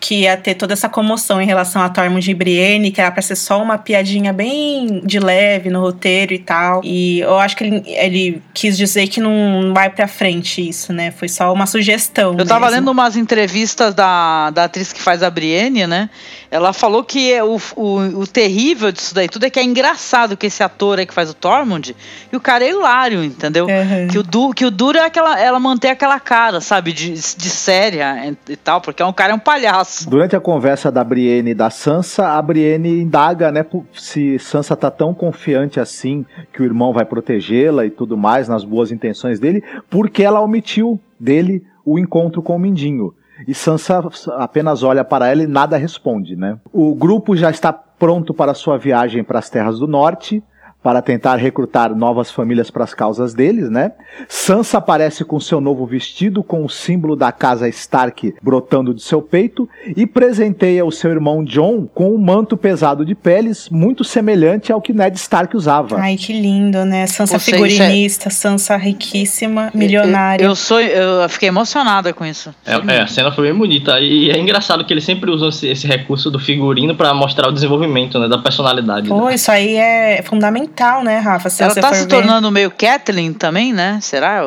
[0.00, 3.20] que ia ter toda essa comoção em relação a Tormund e Brienne, que era pra
[3.20, 6.80] ser só uma piadinha bem de leve no roteiro e tal.
[6.82, 11.10] E eu acho que ele, ele quis dizer que não vai pra frente isso, né?
[11.10, 12.34] Foi só uma sugestão.
[12.38, 12.80] Eu tava mesmo.
[12.80, 16.08] lendo umas entrevistas da, da atriz que faz a Brienne, né?
[16.50, 20.36] Ela falou que é o, o, o terrível disso daí tudo é que é engraçado
[20.36, 21.94] que esse ator aí que faz o Tormund
[22.32, 23.66] e o cara é hilário, entendeu?
[23.66, 24.08] Uhum.
[24.08, 26.92] Que, o du, que o duro é aquela, ela manter aquela cara, sabe?
[26.92, 29.89] De, de séria e tal, porque é um cara é um palhaço.
[30.08, 34.90] Durante a conversa da Brienne e da Sansa, a Brienne indaga, né, se Sansa tá
[34.90, 39.62] tão confiante assim que o irmão vai protegê-la e tudo mais, nas boas intenções dele,
[39.88, 43.14] porque ela omitiu dele o encontro com o Mindinho.
[43.48, 44.02] E Sansa
[44.36, 46.58] apenas olha para ela e nada responde, né?
[46.72, 50.42] O grupo já está pronto para sua viagem para as Terras do Norte
[50.82, 53.92] para tentar recrutar novas famílias para as causas deles, né?
[54.28, 59.20] Sansa aparece com seu novo vestido com o símbolo da casa Stark brotando de seu
[59.20, 64.72] peito e presenteia o seu irmão John com um manto pesado de peles muito semelhante
[64.72, 65.98] ao que Ned Stark usava.
[65.98, 67.06] Ai, que lindo, né?
[67.06, 68.32] Sansa Você, figurinista, é...
[68.32, 70.44] Sansa riquíssima, milionária.
[70.44, 72.54] Eu, eu, sou, eu fiquei emocionada com isso.
[72.64, 75.68] É, é, a cena foi bem bonita e é engraçado que ele sempre usa esse,
[75.68, 79.08] esse recurso do figurino para mostrar o desenvolvimento né, da personalidade.
[79.08, 79.34] Pô, né?
[79.34, 81.50] isso aí é fundamental fundamental, né, Rafa?
[81.50, 82.08] Se Ela tá se ver...
[82.08, 83.98] tornando meio Kathleen também, né?
[84.00, 84.42] Será?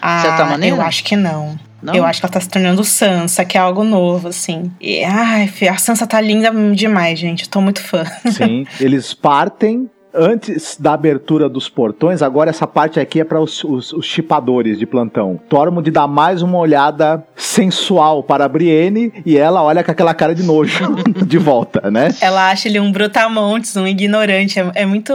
[0.00, 0.76] Ah, certa maneira?
[0.76, 1.58] Eu acho que não.
[1.82, 1.94] Não?
[1.94, 4.70] Eu acho que ela tá se tornando Sansa, que é algo novo, assim.
[4.80, 7.44] E, ai, a Sansa tá linda demais, gente.
[7.44, 8.04] Eu tô muito fã.
[8.30, 13.62] Sim, eles partem antes da abertura dos portões, agora essa parte aqui é para os,
[13.64, 15.40] os, os chipadores de plantão.
[15.48, 20.34] Tormund dá mais uma olhada sensual para a Brienne e ela olha com aquela cara
[20.34, 20.94] de nojo
[21.26, 22.14] de volta, né?
[22.20, 24.58] Ela acha ele um brutamontes, um ignorante.
[24.58, 25.12] É, é muito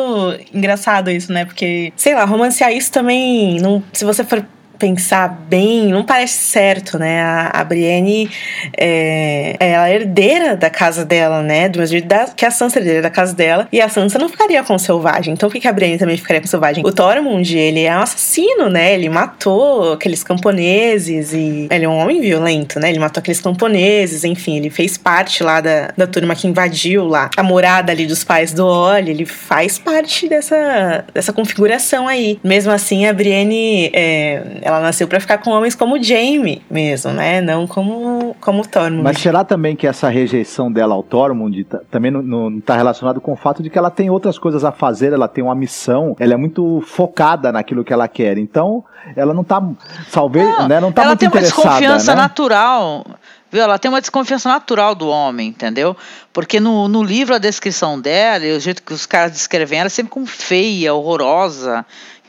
[0.53, 1.45] engraçado isso, né?
[1.45, 3.59] Porque, sei lá, romancear isso também.
[3.59, 4.43] Não, se você for
[4.77, 7.21] pensar bem, não parece certo, né?
[7.21, 8.29] A, a Brienne
[8.77, 11.67] é, é a herdeira da casa dela, né?
[11.69, 13.67] Do mesmo jeito da, que a Sansa é herdeira da casa dela.
[13.71, 15.33] E a Sansa não ficaria com o selvagem.
[15.33, 16.85] Então por que, a Brienne também ficaria com o selvagem?
[16.85, 18.93] O Tormund, ele é um assassino, né?
[18.93, 21.67] Ele matou aqueles camponeses e...
[21.69, 22.89] Ele é um homem violento, né?
[22.89, 24.57] Ele matou aqueles camponeses, enfim.
[24.57, 28.53] Ele fez parte lá da, da turma que invadiu lá a morada ali dos pais
[28.53, 29.11] do Ollie.
[29.11, 32.39] Ele faz parte dessa, dessa configuração aí.
[32.43, 33.89] Mesmo assim, a Brienne...
[33.93, 37.39] É, ela nasceu para ficar com homens como o Jaime mesmo, né?
[37.39, 39.01] Não como, como o Tormund.
[39.01, 43.31] Mas será também que essa rejeição dela ao Tormund também não, não tá relacionado com
[43.31, 46.33] o fato de que ela tem outras coisas a fazer, ela tem uma missão, ela
[46.33, 48.37] é muito focada naquilo que ela quer.
[48.37, 48.83] Então,
[49.15, 49.63] ela não tá,
[50.11, 52.21] talvez, não, né, não tá ela muito tem uma interessada, desconfiança né?
[52.21, 53.05] natural.
[53.49, 53.61] Viu?
[53.61, 55.95] Ela tem uma desconfiança natural do homem, entendeu?
[56.33, 59.87] Porque no, no livro a descrição dela, e o jeito que os caras descrevem ela,
[59.87, 61.85] é sempre como feia, horrorosa,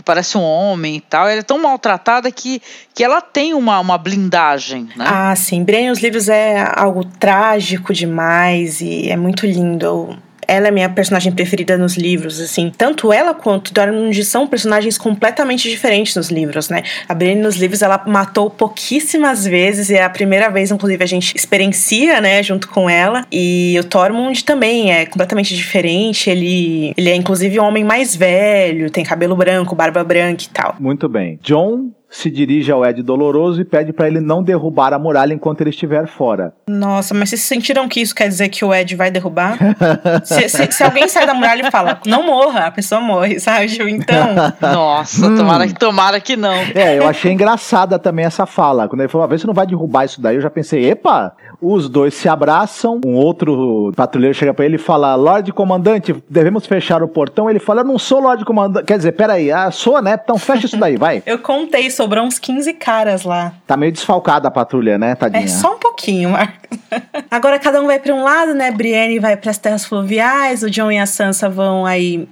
[0.09, 1.29] parece um homem e tal.
[1.29, 2.63] Ela é tão maltratada que,
[2.95, 5.05] que ela tem uma, uma blindagem, né?
[5.07, 5.63] Ah, sim.
[5.63, 10.17] Brienne nos livros é algo trágico demais e é muito lindo.
[10.49, 12.73] Ela é minha personagem preferida nos livros, assim.
[12.77, 16.83] Tanto ela quanto Dormund são personagens completamente diferentes nos livros, né?
[17.07, 21.07] A Brienne nos livros, ela matou pouquíssimas vezes e é a primeira vez, inclusive, a
[21.07, 23.27] gente experiencia, né, junto com ela.
[23.31, 26.31] E o Tormund também é completamente diferente.
[26.31, 30.77] Ele, ele é, inclusive, um homem mais velho, tem cabelo branco, barba branca e tal.
[30.81, 31.39] Muito bem.
[31.43, 35.61] John se dirige ao Ed Doloroso e pede para ele não derrubar a muralha enquanto
[35.61, 36.53] ele estiver fora.
[36.67, 39.59] Nossa, mas vocês sentiram que isso quer dizer que o Ed vai derrubar?
[40.25, 43.67] se, se, se, alguém sai da muralha e fala, não morra, a pessoa morre, sabe?
[43.67, 44.35] Tipo, então.
[44.61, 45.37] Nossa, hum.
[45.37, 46.55] tomara, tomara que não.
[46.75, 48.89] É, eu achei engraçada também essa fala.
[48.89, 51.35] Quando ele falou, a ver se não vai derrubar isso daí, eu já pensei, epa!
[51.61, 56.67] Os dois se abraçam, um outro patrulheiro chega para ele e fala: Lorde Comandante, devemos
[56.67, 57.51] fechar o portão.
[57.51, 58.87] Ele fala: Eu não sou Lorde Comandante.
[58.87, 60.17] Quer dizer, peraí, ah, sou, né?
[60.23, 61.21] Então fecha isso daí, vai.
[61.27, 63.53] eu contei, sobrou uns 15 caras lá.
[63.67, 65.43] Tá meio desfalcada a patrulha, né, tadinha?
[65.43, 66.79] É só um pouquinho, Marcos.
[67.29, 68.71] Agora cada um vai para um lado, né?
[68.71, 72.29] Brienne vai para as terras fluviais, o John e a Sansa vão aí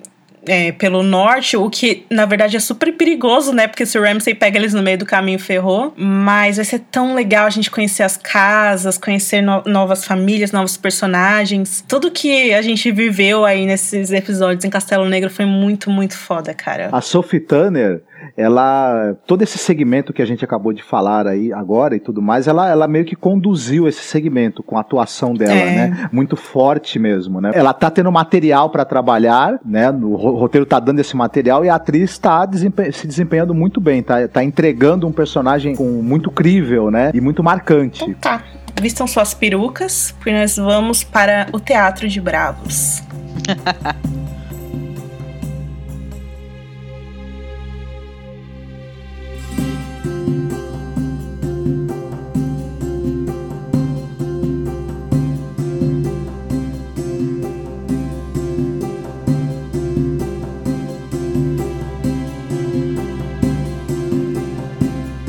[0.47, 3.67] é, pelo norte, o que na verdade é super perigoso, né?
[3.67, 5.93] Porque se o Ramsay pega eles no meio do caminho, ferrou.
[5.97, 10.77] Mas vai ser tão legal a gente conhecer as casas, conhecer no novas famílias, novos
[10.77, 11.85] personagens.
[11.89, 16.55] Tudo que a gente viveu aí nesses episódios em Castelo Negro foi muito, muito foda,
[16.55, 16.89] cara.
[16.93, 18.03] A Sophie Turner
[18.37, 22.47] ela todo esse segmento que a gente acabou de falar aí agora e tudo mais,
[22.47, 25.75] ela, ela meio que conduziu esse segmento com a atuação dela, é.
[25.89, 26.09] né?
[26.13, 27.51] Muito forte mesmo, né?
[27.55, 29.91] Ela tá tendo material para trabalhar, né?
[29.91, 34.03] O roteiro tá dando esse material e a atriz tá desempen se desempenhando muito bem,
[34.03, 37.11] tá, tá entregando um personagem com, muito crível, né?
[37.15, 38.05] E muito marcante.
[38.05, 38.43] Então tá.
[38.81, 43.03] Vistam suas perucas, porque nós vamos para o Teatro de Bravos.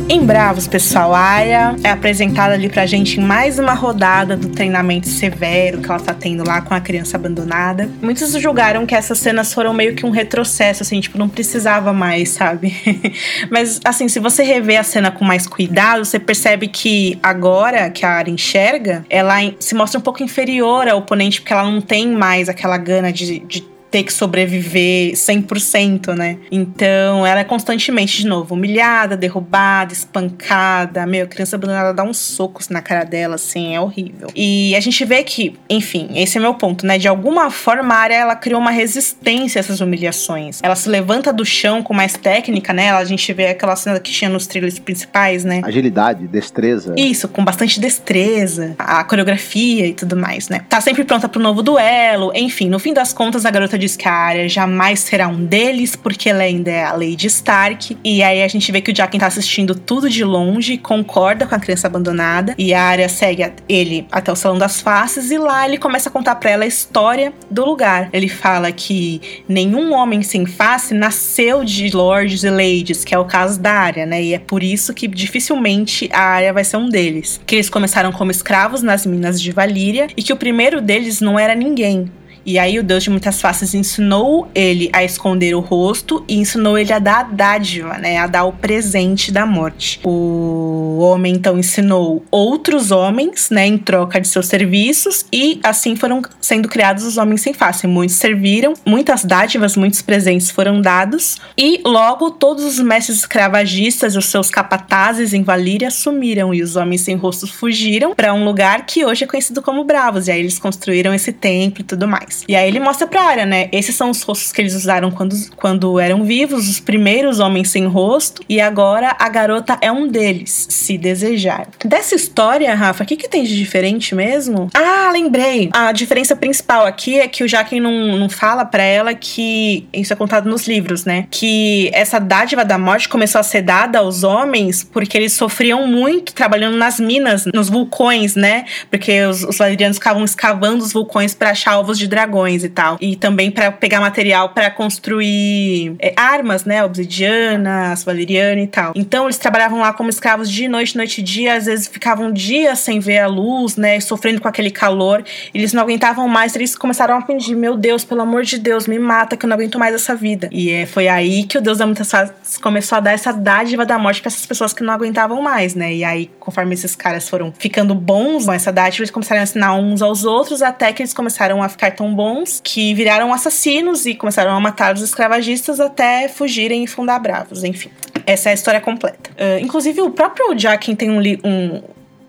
[0.09, 4.47] Em Bravos, pessoal, a Aya é apresentada ali pra gente em mais uma rodada do
[4.47, 7.89] treinamento severo que ela tá tendo lá com a criança abandonada.
[8.01, 12.29] Muitos julgaram que essas cenas foram meio que um retrocesso, assim, tipo, não precisava mais,
[12.29, 12.73] sabe?
[13.51, 18.05] Mas, assim, se você rever a cena com mais cuidado, você percebe que agora que
[18.05, 22.07] a Arya enxerga, ela se mostra um pouco inferior ao oponente, porque ela não tem
[22.07, 26.37] mais aquela gana de, de ter que sobreviver 100%, né?
[26.51, 31.05] Então, ela é constantemente, de novo, humilhada, derrubada, espancada.
[31.05, 34.27] Meu, a criança abandonada dá uns socos na cara dela, assim, é horrível.
[34.35, 36.97] E a gente vê que, enfim, esse é meu ponto, né?
[36.97, 40.59] De alguma forma, a área ela criou uma resistência a essas humilhações.
[40.61, 42.91] Ela se levanta do chão com mais técnica, né?
[42.91, 45.61] A gente vê aquela cena que tinha nos trailers principais, né?
[45.63, 46.93] Agilidade, destreza.
[46.97, 50.65] Isso, com bastante destreza, a coreografia e tudo mais, né?
[50.67, 54.07] Tá sempre pronta pro novo duelo, enfim, no fim das contas, a garota Diz que
[54.07, 57.97] a Arya jamais será um deles, porque ela ainda é a Lady Stark.
[58.03, 61.55] E aí a gente vê que o Jaqen tá assistindo tudo de longe, concorda com
[61.55, 62.55] a criança abandonada.
[62.57, 66.11] E a Arya segue ele até o Salão das Faces e lá ele começa a
[66.11, 68.09] contar para ela a história do lugar.
[68.11, 73.25] Ele fala que nenhum homem sem face nasceu de lords e ladies, que é o
[73.25, 74.21] caso da Arya, né?
[74.23, 77.39] E é por isso que dificilmente a Arya vai ser um deles.
[77.45, 81.37] Que eles começaram como escravos nas minas de Valíria e que o primeiro deles não
[81.37, 82.11] era ninguém.
[82.47, 86.77] E aí o Deus de muitas faces ensinou ele a esconder o rosto e ensinou
[86.77, 89.99] ele a dar a dádiva, né, a dar o presente da morte.
[90.05, 96.21] O homem então ensinou outros homens, né, em troca de seus serviços e assim foram
[96.39, 97.85] sendo criados os homens sem face.
[97.85, 104.17] Muitos serviram, muitas dádivas, muitos presentes foram dados e logo todos os mestres escravagistas e
[104.17, 108.85] os seus capatazes em Valíria sumiram e os homens sem rosto fugiram para um lugar
[108.85, 110.29] que hoje é conhecido como Bravos.
[110.29, 112.36] E aí eles construíram esse templo e tudo mais.
[112.47, 113.69] E aí ele mostra pra área, né?
[113.71, 117.85] Esses são os rostos que eles usaram quando, quando eram vivos, os primeiros homens sem
[117.85, 118.43] rosto.
[118.49, 121.67] E agora a garota é um deles, se desejar.
[121.83, 124.69] Dessa história, Rafa, o que, que tem de diferente mesmo?
[124.73, 125.69] Ah, lembrei.
[125.73, 129.87] A diferença principal aqui é que o Jaquen não, não fala para ela que.
[129.93, 131.27] Isso é contado nos livros, né?
[131.29, 136.33] Que essa dádiva da morte começou a ser dada aos homens porque eles sofriam muito
[136.33, 138.65] trabalhando nas minas, nos vulcões, né?
[138.89, 142.97] Porque os, os valerianos ficavam escavando os vulcões para achar alvos de dragões e tal.
[142.99, 146.83] E também para pegar material para construir é, armas, né?
[146.83, 148.93] Obsidiana, valeriana e tal.
[148.95, 151.55] Então eles trabalhavam lá como escravos de noite, noite e dia.
[151.55, 153.99] Às vezes ficavam dias sem ver a luz, né?
[153.99, 155.23] Sofrendo com aquele calor.
[155.53, 156.55] Eles não aguentavam mais.
[156.55, 159.55] Eles começaram a pedir: Meu Deus, pelo amor de Deus, me mata que eu não
[159.55, 160.49] aguento mais essa vida.
[160.51, 163.97] E é, foi aí que o Deus da Faces começou a dar essa dádiva da
[163.97, 165.93] morte para essas pessoas que não aguentavam mais, né?
[165.93, 169.75] E aí, conforme esses caras foram ficando bons com essa dádiva, eles começaram a ensinar
[169.75, 174.15] uns aos outros até que eles começaram a ficar tão bons que viraram assassinos e
[174.15, 177.89] começaram a matar os escravagistas até fugirem e fundar Bravos, enfim.
[178.25, 179.29] Essa é a história completa.
[179.31, 181.81] Uh, inclusive, o próprio Jaquen tem um, um,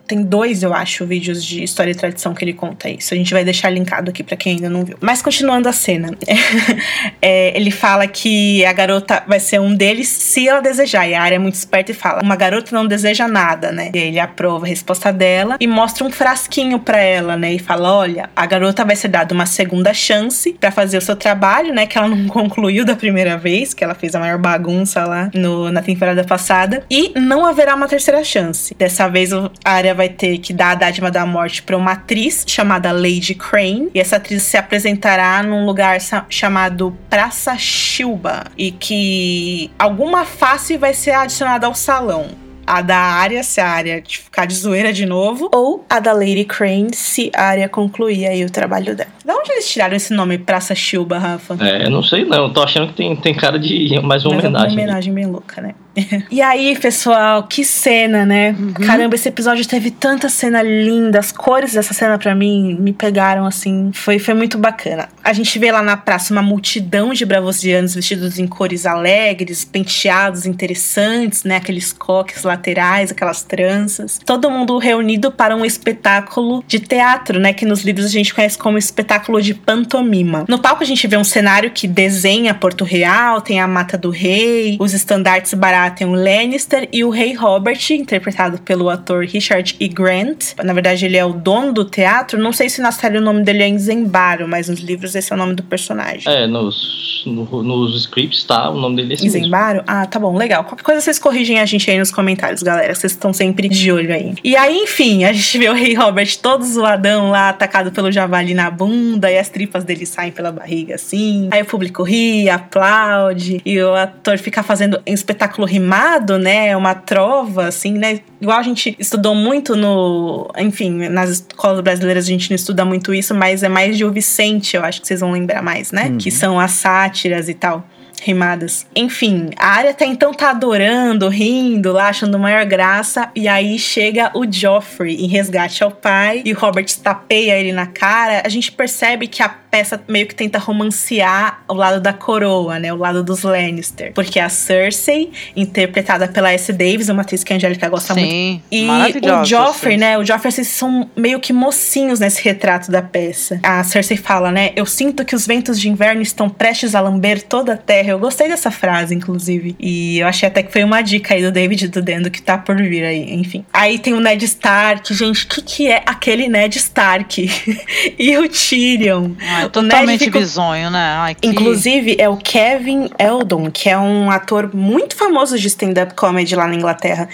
[0.09, 3.13] tem dois, eu acho, vídeos de história e tradição que ele conta isso.
[3.13, 4.97] A gente vai deixar linkado aqui para quem ainda não viu.
[5.01, 6.17] Mas continuando a cena,
[7.21, 11.07] é, ele fala que a garota vai ser um deles se ela desejar.
[11.07, 13.91] E a área é muito esperta e fala: uma garota não deseja nada, né?
[13.95, 17.53] E ele aprova a resposta dela e mostra um frasquinho para ela, né?
[17.53, 21.17] E fala: olha, a garota vai ser dada uma segunda chance para fazer o seu
[21.17, 21.87] trabalho, né?
[21.87, 25.71] Que ela não concluiu da primeira vez, que ela fez a maior bagunça lá no,
[25.71, 26.83] na temporada passada.
[26.91, 28.75] E não haverá uma terceira chance.
[28.79, 32.45] Dessa vez a área vai ter que dar a dádiva da morte para uma atriz
[32.47, 33.91] chamada Lady Crane.
[33.93, 35.99] E essa atriz se apresentará num lugar
[36.31, 38.45] chamado Praça Shilba.
[38.57, 42.29] E que alguma face vai ser adicionada ao salão
[42.69, 46.45] a da área, se a área ficar de zoeira de novo, ou a da Lady
[46.45, 49.09] Crane, se a área concluir aí o trabalho dela.
[49.25, 51.57] Da onde eles tiraram esse nome Praça Shilba, Rafa?
[51.61, 54.45] É, eu não sei não, tô achando que tem, tem cara de mais uma mais
[54.45, 54.77] homenagem.
[54.77, 55.75] Uma homenagem bem louca, né?
[56.31, 58.55] e aí, pessoal, que cena, né?
[58.59, 58.73] Uhum.
[58.73, 61.19] Caramba, esse episódio teve tanta cena linda.
[61.19, 63.91] As cores dessa cena para mim me pegaram assim.
[63.93, 65.09] Foi, foi muito bacana.
[65.23, 70.47] A gente vê lá na praça uma multidão de bravosianos vestidos em cores alegres, penteados
[70.47, 71.57] interessantes, né?
[71.57, 74.19] Aqueles coques laterais, aquelas tranças.
[74.25, 77.53] Todo mundo reunido para um espetáculo de teatro, né?
[77.53, 80.45] Que nos livros a gente conhece como espetáculo de pantomima.
[80.49, 84.11] No palco a gente vê um cenário que desenha Porto Real, tem a Mata do
[84.11, 89.77] Rei, os estandartes baratos tem o Lannister e o Rei Robert, interpretado pelo ator Richard
[89.79, 89.89] E.
[89.89, 90.55] Grant.
[90.63, 92.39] Na verdade, ele é o dono do teatro.
[92.39, 95.37] Não sei se na série o nome dele é Enzembaro, mas nos livros esse é
[95.37, 96.23] o nome do personagem.
[96.27, 99.51] É, nos, no, nos scripts tá, o nome dele é esse?
[99.87, 100.65] Ah, tá bom, legal.
[100.65, 102.95] Qualquer coisa vocês corrigem a gente aí nos comentários, galera.
[102.95, 104.35] Vocês estão sempre de olho aí.
[104.43, 108.55] E aí, enfim, a gente vê o Rei Robert todo zoadão lá, atacado pelo javali
[108.55, 111.49] na bunda, e as tripas dele saem pela barriga assim.
[111.51, 116.77] Aí o público ri, aplaude, e o ator fica fazendo um espetáculo rimado, né?
[116.77, 118.21] Uma trova, assim, né?
[118.41, 120.51] Igual a gente estudou muito no.
[120.59, 124.11] Enfim, nas escolas brasileiras a gente não estuda muito isso, mas é mais de o
[124.11, 126.09] Vicente, eu acho que vocês vão lembrar mais, né?
[126.09, 126.19] Uhum.
[126.19, 127.87] Que são as sátiras e tal
[128.23, 128.87] rimadas.
[128.95, 133.31] Enfim, a área até então tá adorando, rindo lá, achando maior graça.
[133.35, 137.87] E aí chega o Joffrey em resgate ao pai e o Robert tapeia ele na
[137.87, 138.43] cara.
[138.45, 142.93] A gente percebe que a peça meio que tenta romancear o lado da coroa, né?
[142.93, 144.13] O lado dos Lannister.
[144.13, 146.73] Porque a Cersei, interpretada pela S.
[146.73, 149.25] Davis, uma atriz que a Angélica gosta Sim, muito.
[149.25, 150.19] E o Joffrey, né?
[150.19, 153.61] O Joffrey, esses são meio que mocinhos nesse retrato da peça.
[153.63, 154.73] A Cersei fala, né?
[154.75, 158.19] Eu sinto que os ventos de inverno estão prestes a lamber toda a terra eu
[158.19, 159.77] gostei dessa frase, inclusive.
[159.79, 162.57] E eu achei até que foi uma dica aí do David do Dendo que tá
[162.59, 163.65] por vir aí, enfim.
[163.73, 165.13] Aí tem o Ned Stark.
[165.15, 167.51] Gente, o que, que é aquele Ned Stark?
[168.19, 169.33] e o Tyrion?
[169.41, 171.17] Ai, Ned totalmente ficou- bizonho, né?
[171.19, 171.47] Ai, que...
[171.47, 176.67] Inclusive, é o Kevin Eldon, que é um ator muito famoso de stand-up comedy lá
[176.67, 177.29] na Inglaterra,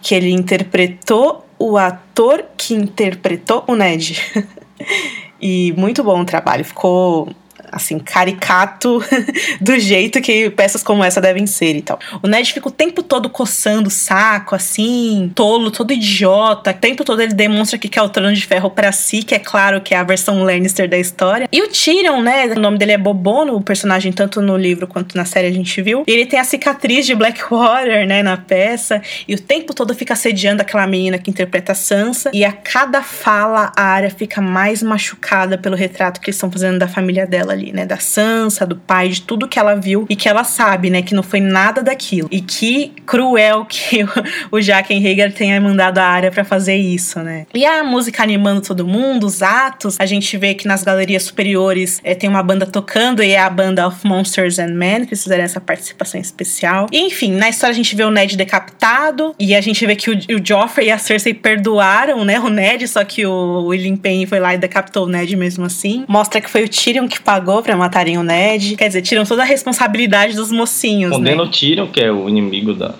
[0.00, 4.20] que ele interpretou o ator que interpretou o Ned.
[5.40, 7.28] e muito bom o trabalho, ficou
[7.72, 9.02] assim, caricato
[9.60, 11.98] do jeito que peças como essa devem ser e tal.
[12.22, 16.70] O Ned fica o tempo todo coçando o saco, assim, tolo, todo idiota.
[16.70, 19.38] O tempo todo ele demonstra que quer o trono de ferro pra si, que é
[19.38, 21.48] claro que é a versão Lannister da história.
[21.50, 25.16] E o Tyrion, né, o nome dele é Bobono, o personagem tanto no livro quanto
[25.16, 26.04] na série a gente viu.
[26.06, 29.00] E ele tem a cicatriz de Blackwater, né, na peça.
[29.26, 32.30] E o tempo todo fica assediando aquela menina que interpreta a Sansa.
[32.34, 36.78] E a cada fala, a área fica mais machucada pelo retrato que eles estão fazendo
[36.78, 37.84] da família dela ali, né?
[37.84, 41.02] Da Sansa, do pai, de tudo que ela viu e que ela sabe, né?
[41.02, 42.28] Que não foi nada daquilo.
[42.30, 44.04] E que cruel que
[44.50, 47.46] o, Jaqen Hager tenha mandado a área pra fazer isso, né?
[47.54, 52.00] E a música animando todo mundo, os atos, a gente vê que nas galerias superiores
[52.02, 55.44] é, tem uma banda tocando e é a banda of Monsters and Men, que fizeram
[55.44, 56.86] essa participação especial.
[56.90, 60.10] E, enfim, na história a gente vê o Ned decapitado e a gente vê que
[60.10, 62.40] o, o Joffrey e a Cersei perdoaram, né?
[62.40, 66.04] O Ned, só que o William Payne foi lá e decapitou o Ned mesmo assim.
[66.08, 68.76] Mostra que foi o Tyrion que pagou pra matarem o Ned.
[68.76, 71.42] Quer dizer, tiram toda a responsabilidade dos mocinhos, Condena né?
[71.42, 72.94] o Tyrion, que é o inimigo da.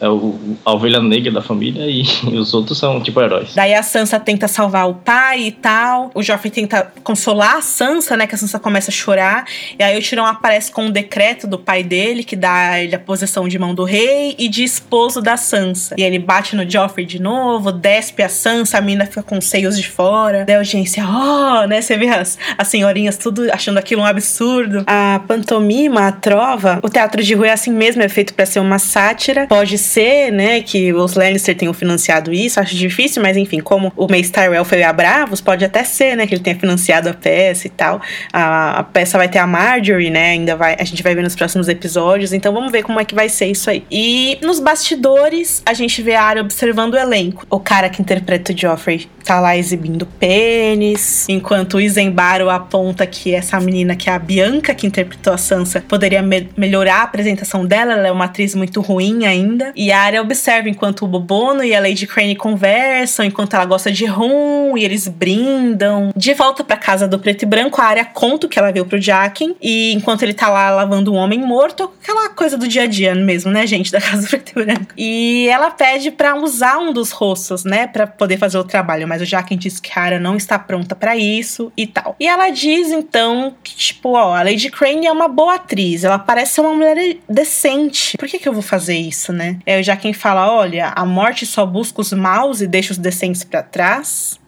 [0.00, 2.02] É o, a ovelha negra da família, e,
[2.36, 3.54] os outros são tipo heróis.
[3.54, 6.10] Daí a Sansa tenta salvar o pai e tal.
[6.14, 8.26] O Joffrey tenta consolar a Sansa, né?
[8.26, 9.46] Que a Sansa começa a chorar.
[9.78, 12.98] E aí o Tirão aparece com um decreto do pai dele, que dá ele a
[12.98, 15.94] posição de mão do rei e de esposo da Sansa.
[15.98, 19.46] E ele bate no Joffrey de novo, despe a Sansa, a mina fica com os
[19.46, 20.44] seios de fora.
[20.44, 21.80] Daí a audiência, oh, né?
[21.80, 24.84] Você vê as, as senhorinhas tudo achando aquilo um absurdo.
[24.86, 28.60] A pantomima, a trova, o teatro de rua é assim mesmo, é feito pra ser
[28.60, 29.46] uma sátira.
[29.46, 34.06] Pode ser, né, que os Lannister tenham financiado isso, acho difícil, mas enfim, como o
[34.08, 37.66] Mace Tyrell foi a Bravos, pode até ser, né, que ele tenha financiado a peça
[37.66, 38.00] e tal.
[38.32, 41.34] A, a peça vai ter a Marjorie, né, ainda vai, a gente vai ver nos
[41.36, 43.84] próximos episódios, então vamos ver como é que vai ser isso aí.
[43.90, 47.46] E nos bastidores, a gente vê a área observando o elenco.
[47.48, 53.34] O cara que interpreta o Joffrey tá lá exibindo pênis, enquanto o Isembaro aponta que
[53.34, 57.64] essa menina, que é a Bianca, que interpretou a Sansa, poderia me- melhorar a apresentação
[57.66, 59.72] dela, ela é uma atriz muito ruim ainda.
[59.76, 63.92] E a área observa enquanto o Bobono e a Lady Crane conversam, enquanto ela gosta
[63.92, 66.10] de rum, e eles brindam.
[66.16, 68.86] De volta pra casa do preto e branco, a área conta o que ela viu
[68.86, 72.82] pro Jaquen, e enquanto ele tá lá lavando um homem morto, aquela coisa do dia
[72.82, 74.86] a dia mesmo, né, gente, da casa do preto e branco.
[74.96, 79.20] E ela pede pra usar um dos rostos, né, pra poder fazer o trabalho, mas
[79.20, 82.16] o Jaquen diz que a área não está pronta pra isso e tal.
[82.18, 86.18] E ela diz então que, tipo, ó, a Lady Crane é uma boa atriz, ela
[86.18, 88.16] parece ser uma mulher decente.
[88.16, 89.58] Por que que eu vou fazer isso, né?
[89.66, 93.42] É já quem fala, olha, a morte só busca os maus e deixa os decentes
[93.42, 94.38] pra trás.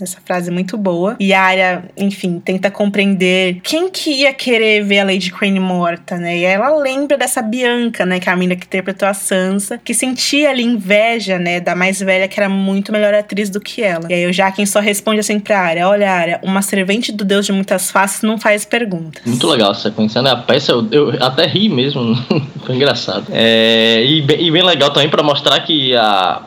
[0.00, 1.16] Essa frase é muito boa.
[1.18, 6.16] E a área, enfim, tenta compreender quem que ia querer ver a Lady Crane morta,
[6.16, 6.38] né?
[6.38, 8.20] E ela lembra dessa Bianca, né?
[8.20, 11.60] Que é a menina que interpretou a Sansa, que sentia ali inveja, né?
[11.60, 14.06] Da mais velha, que era muito melhor atriz do que ela.
[14.10, 17.46] E aí o Jaquen só responde assim pra área: Olha, área, uma servente do Deus
[17.46, 19.22] de muitas faces não faz perguntas.
[19.24, 20.30] Muito legal essa sequência, né?
[20.30, 22.14] A peça eu, eu até ri mesmo,
[22.64, 23.26] foi engraçado.
[23.30, 26.42] É, e, bem, e bem legal também pra mostrar que a,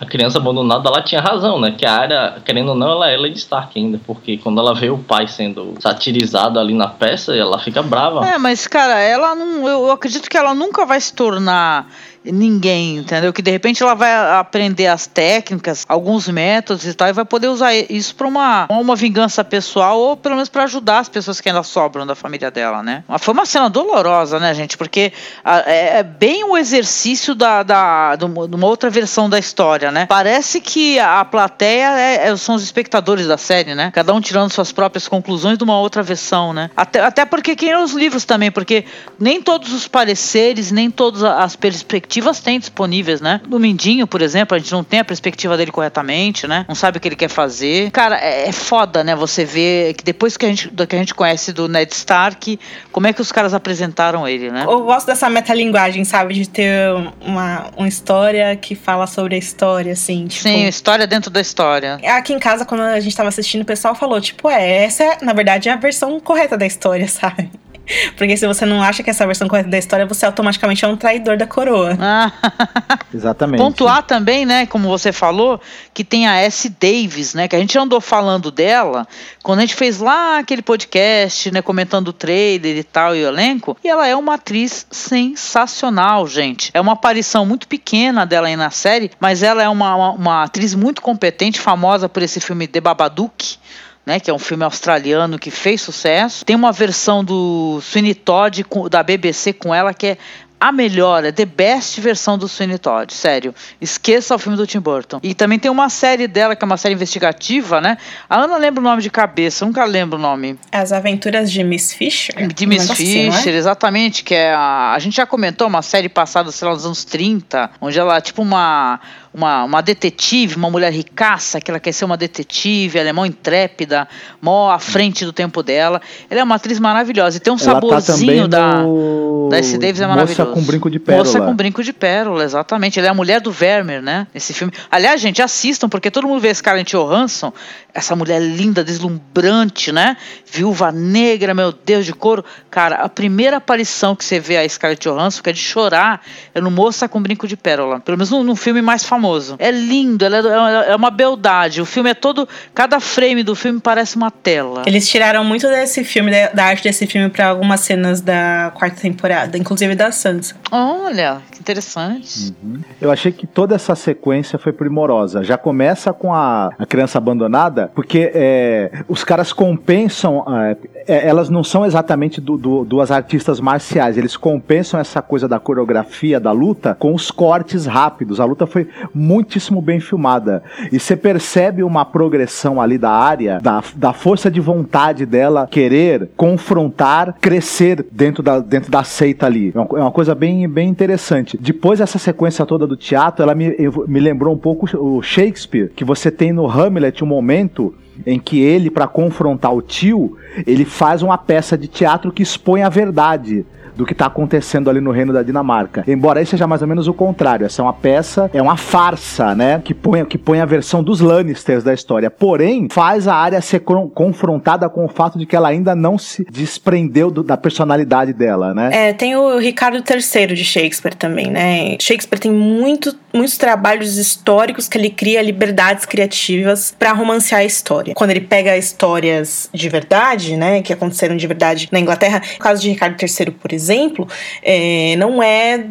[0.00, 1.74] a criança abandonada ela tinha razão, né?
[1.76, 4.90] Que a área, querendo ou não, ela é Lady Stark ainda, porque quando ela vê
[4.90, 8.26] o pai sendo satirizado ali na peça, ela fica brava.
[8.26, 9.68] É, mas, cara, ela não.
[9.68, 11.86] Eu, eu acredito que ela nunca vai se tornar
[12.24, 13.32] ninguém, entendeu?
[13.32, 17.48] Que de repente ela vai aprender as técnicas, alguns métodos e tal, e vai poder
[17.48, 21.48] usar isso para uma, uma vingança pessoal ou pelo menos para ajudar as pessoas que
[21.48, 23.04] ainda sobram da família dela, né?
[23.18, 24.76] Foi uma cena dolorosa, né, gente?
[24.76, 25.12] Porque
[25.44, 30.06] é, é bem o exercício da, da, de uma outra versão da história, né?
[30.06, 33.90] Parece que a plateia é- é- são os espectadores da série, né?
[33.92, 36.70] Cada um tirando suas próprias conclusões de uma outra versão, né?
[36.76, 38.84] Até, até porque quem lê os livros também, porque
[39.18, 43.40] nem todos os pareceres, nem todas as perspectivas têm disponíveis, né?
[43.48, 46.64] No Mindinho, por exemplo, a gente não tem a perspectiva dele corretamente, né?
[46.68, 47.90] Não sabe o que ele quer fazer.
[47.90, 49.14] Cara, é, é foda, né?
[49.14, 52.58] Você vê que depois que a gente, do que a gente conhece do Ned Stark,
[52.92, 54.64] como é que os caras apresentaram ele, né?
[54.66, 56.34] Eu gosto dessa metalinguagem, sabe?
[56.34, 60.26] De ter uma, uma história que fala sobre a história, assim.
[60.26, 61.98] Tipo, Sim, história dentro da história.
[62.04, 65.18] Aqui em casa, quando a gente tava assistindo, o pessoal falou, tipo, é, essa é,
[65.22, 67.50] na verdade, é a versão correta da história, sabe?
[68.16, 70.96] Porque se você não acha que essa versão correta da história, você automaticamente é um
[70.96, 71.96] traidor da coroa.
[72.00, 72.32] Ah,
[73.12, 73.58] Exatamente.
[73.58, 75.60] Pontuar também, né, como você falou,
[75.92, 76.68] que tem a S.
[76.68, 79.06] Davis, né, que a gente andou falando dela
[79.42, 83.28] quando a gente fez lá aquele podcast, né, comentando o trailer e tal, e o
[83.28, 86.70] elenco, e ela é uma atriz sensacional, gente.
[86.74, 90.42] É uma aparição muito pequena dela aí na série, mas ela é uma, uma, uma
[90.44, 93.58] atriz muito competente, famosa por esse filme The Babadook,
[94.04, 96.44] né, que é um filme australiano que fez sucesso.
[96.44, 100.18] Tem uma versão do Sweeney Todd da BBC com ela que é
[100.64, 103.54] a melhor, é the best versão do Sweeney Todd, sério.
[103.80, 105.20] Esqueça o filme do Tim Burton.
[105.22, 107.98] E também tem uma série dela, que é uma série investigativa, né?
[108.30, 110.58] A Ana lembra o nome de cabeça, nunca lembro o nome.
[110.72, 112.46] As Aventuras de Miss Fisher?
[112.46, 113.56] De Miss assim, Fisher, é?
[113.58, 114.94] exatamente, que é a...
[114.94, 118.20] A gente já comentou uma série passada, sei lá, nos anos 30, onde ela é
[118.22, 119.00] tipo uma
[119.34, 123.24] uma, uma detetive, uma mulher ricaça, que ela quer ser uma detetive, ela é mó
[123.24, 124.06] intrépida,
[124.40, 126.00] mó à frente do tempo dela.
[126.30, 127.38] Ela é uma atriz maravilhosa.
[127.38, 129.48] E tem um ela tá saborzinho tá da, no...
[129.50, 129.76] da S.
[129.76, 130.40] Davis é maravilhoso.
[130.40, 131.24] Moça com brinco de pérola.
[131.24, 133.00] Moça com brinco de pérola, exatamente.
[133.00, 134.28] Ela é a mulher do Vermeer, né?
[134.32, 134.72] Nesse filme.
[134.88, 137.52] Aliás, gente, assistam, porque todo mundo vê Scarlett Johansson,
[137.92, 140.16] essa mulher linda, deslumbrante, né?
[140.48, 142.44] Viúva negra, meu Deus, de couro.
[142.70, 146.22] Cara, a primeira aparição que você vê a Scarlett Johansson, que é de chorar,
[146.54, 147.98] é no Moça com Brinco de Pérola.
[147.98, 149.56] Pelo menos no, no filme mais famoso famoso.
[149.58, 151.80] É lindo, ela é, é uma beldade.
[151.80, 152.46] O filme é todo.
[152.74, 154.82] Cada frame do filme parece uma tela.
[154.86, 159.56] Eles tiraram muito desse filme, da arte desse filme, para algumas cenas da quarta temporada,
[159.56, 160.54] inclusive da Sansa.
[160.70, 162.54] Olha, que interessante.
[162.62, 162.80] Uhum.
[163.00, 165.42] Eu achei que toda essa sequência foi primorosa.
[165.42, 170.44] Já começa com a, a criança abandonada, porque é, os caras compensam.
[170.48, 175.48] É, é elas não são exatamente do, do, duas artistas marciais, eles compensam essa coisa
[175.48, 178.40] da coreografia da luta com os cortes rápidos.
[178.40, 180.62] A luta foi muitíssimo bem filmada.
[180.90, 186.30] E você percebe uma progressão ali da área, da, da força de vontade dela querer
[186.36, 189.72] confrontar, crescer dentro da, dentro da seita ali.
[189.74, 191.56] É uma, é uma coisa bem, bem interessante.
[191.58, 193.74] Depois dessa sequência toda do teatro, ela me,
[194.06, 197.94] me lembrou um pouco o Shakespeare, que você tem no Hamlet um momento
[198.26, 200.36] em que ele, para confrontar o tio,
[200.66, 203.66] ele faz uma peça de teatro que expõe a verdade
[203.96, 206.04] do que está acontecendo ali no reino da Dinamarca.
[206.06, 207.66] Embora isso seja mais ou menos o contrário.
[207.66, 209.80] Essa é uma peça, é uma farsa, né?
[209.84, 212.30] Que põe, que põe a versão dos Lannisters da história.
[212.30, 216.44] Porém, faz a área ser confrontada com o fato de que ela ainda não se
[216.50, 218.90] desprendeu do, da personalidade dela, né?
[218.92, 221.96] É, tem o Ricardo III de Shakespeare também, né?
[222.00, 228.14] Shakespeare tem muito, muitos trabalhos históricos que ele cria liberdades criativas para romancear a história.
[228.14, 232.82] Quando ele pega histórias de verdade, né, que aconteceram de verdade na Inglaterra, o caso
[232.82, 234.26] de Ricardo III, por exemplo, exemplo,
[234.62, 235.84] é, não é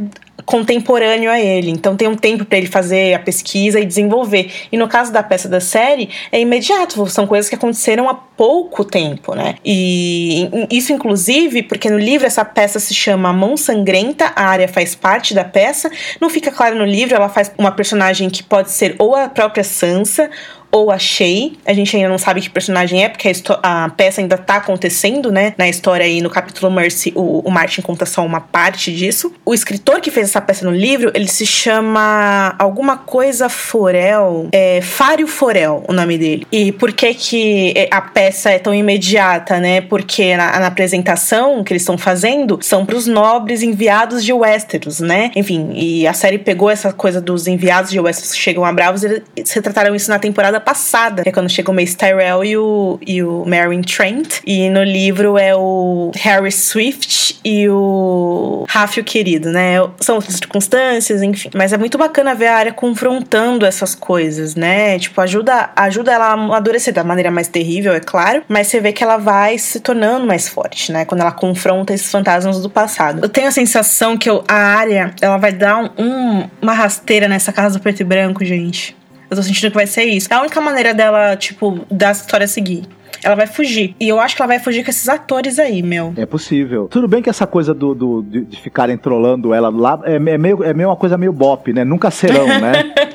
[0.46, 1.72] contemporâneo a ele.
[1.72, 4.52] Então tem um tempo para ele fazer a pesquisa e desenvolver.
[4.72, 8.84] E no caso da peça da série, é imediato, são coisas que aconteceram há pouco
[8.84, 9.56] tempo, né?
[9.64, 14.96] E isso inclusive porque no livro essa peça se chama Mão Sangrenta, a área faz
[14.96, 15.90] parte da peça.
[16.20, 19.64] Não fica claro no livro, ela faz uma personagem que pode ser ou a própria
[19.64, 20.30] Sansa
[20.74, 21.54] ou a Shay.
[21.66, 25.32] A gente ainda não sabe que personagem é, porque a, a, peça ainda tá acontecendo,
[25.32, 25.54] né?
[25.56, 29.32] Na história aí, no capítulo Mercy, o, o, Martin conta só uma parte disso.
[29.46, 34.82] O escritor que fez essa peça no livro, ele se chama alguma coisa Forel, é
[34.82, 36.48] Fário Forel, o nome dele.
[36.52, 39.82] E por que que a peça é tão imediata, né?
[39.82, 45.00] Porque na, na apresentação que eles estão fazendo, são para os nobres enviados de Westeros,
[45.00, 45.30] né?
[45.36, 49.04] Enfim, e a série pegou essa coisa dos enviados de Westeros que chegam a Bravos,
[49.04, 49.22] eles
[49.52, 53.24] retrataram isso na temporada passada, que é quando chega o Mace Tyrell e o, e
[53.24, 54.40] o Merwin Trent.
[54.46, 59.76] E no livro é o Harry Swift e o Rafio Querido, né?
[60.00, 61.50] São circunstâncias, enfim.
[61.54, 64.98] Mas é muito bacana ver a área confrontando essas coisas, né?
[65.00, 68.94] Tipo, ajuda, ajuda ela a amadurecer da maneira mais terrível, é claro, mas você vê
[68.94, 71.06] que ela vai se tornando mais forte, né?
[71.06, 73.22] Quando ela confronta esses fantasmas do passado.
[73.24, 77.28] Eu tenho a sensação que eu, a área, ela vai dar um, um, uma rasteira
[77.28, 78.96] nessa casa do preto e branco, gente.
[79.34, 80.32] Eu tô sentindo que vai ser isso.
[80.32, 82.84] É a única maneira dela, tipo, da história seguir.
[83.24, 83.96] Ela vai fugir.
[84.00, 86.14] E eu acho que ela vai fugir com esses atores aí, meu.
[86.18, 86.88] É possível.
[86.88, 90.20] Tudo bem que essa coisa do, do de, de ficarem trolando ela lá é, é,
[90.20, 91.84] meio, é meio uma coisa meio bop, né?
[91.84, 92.94] Nunca serão, né?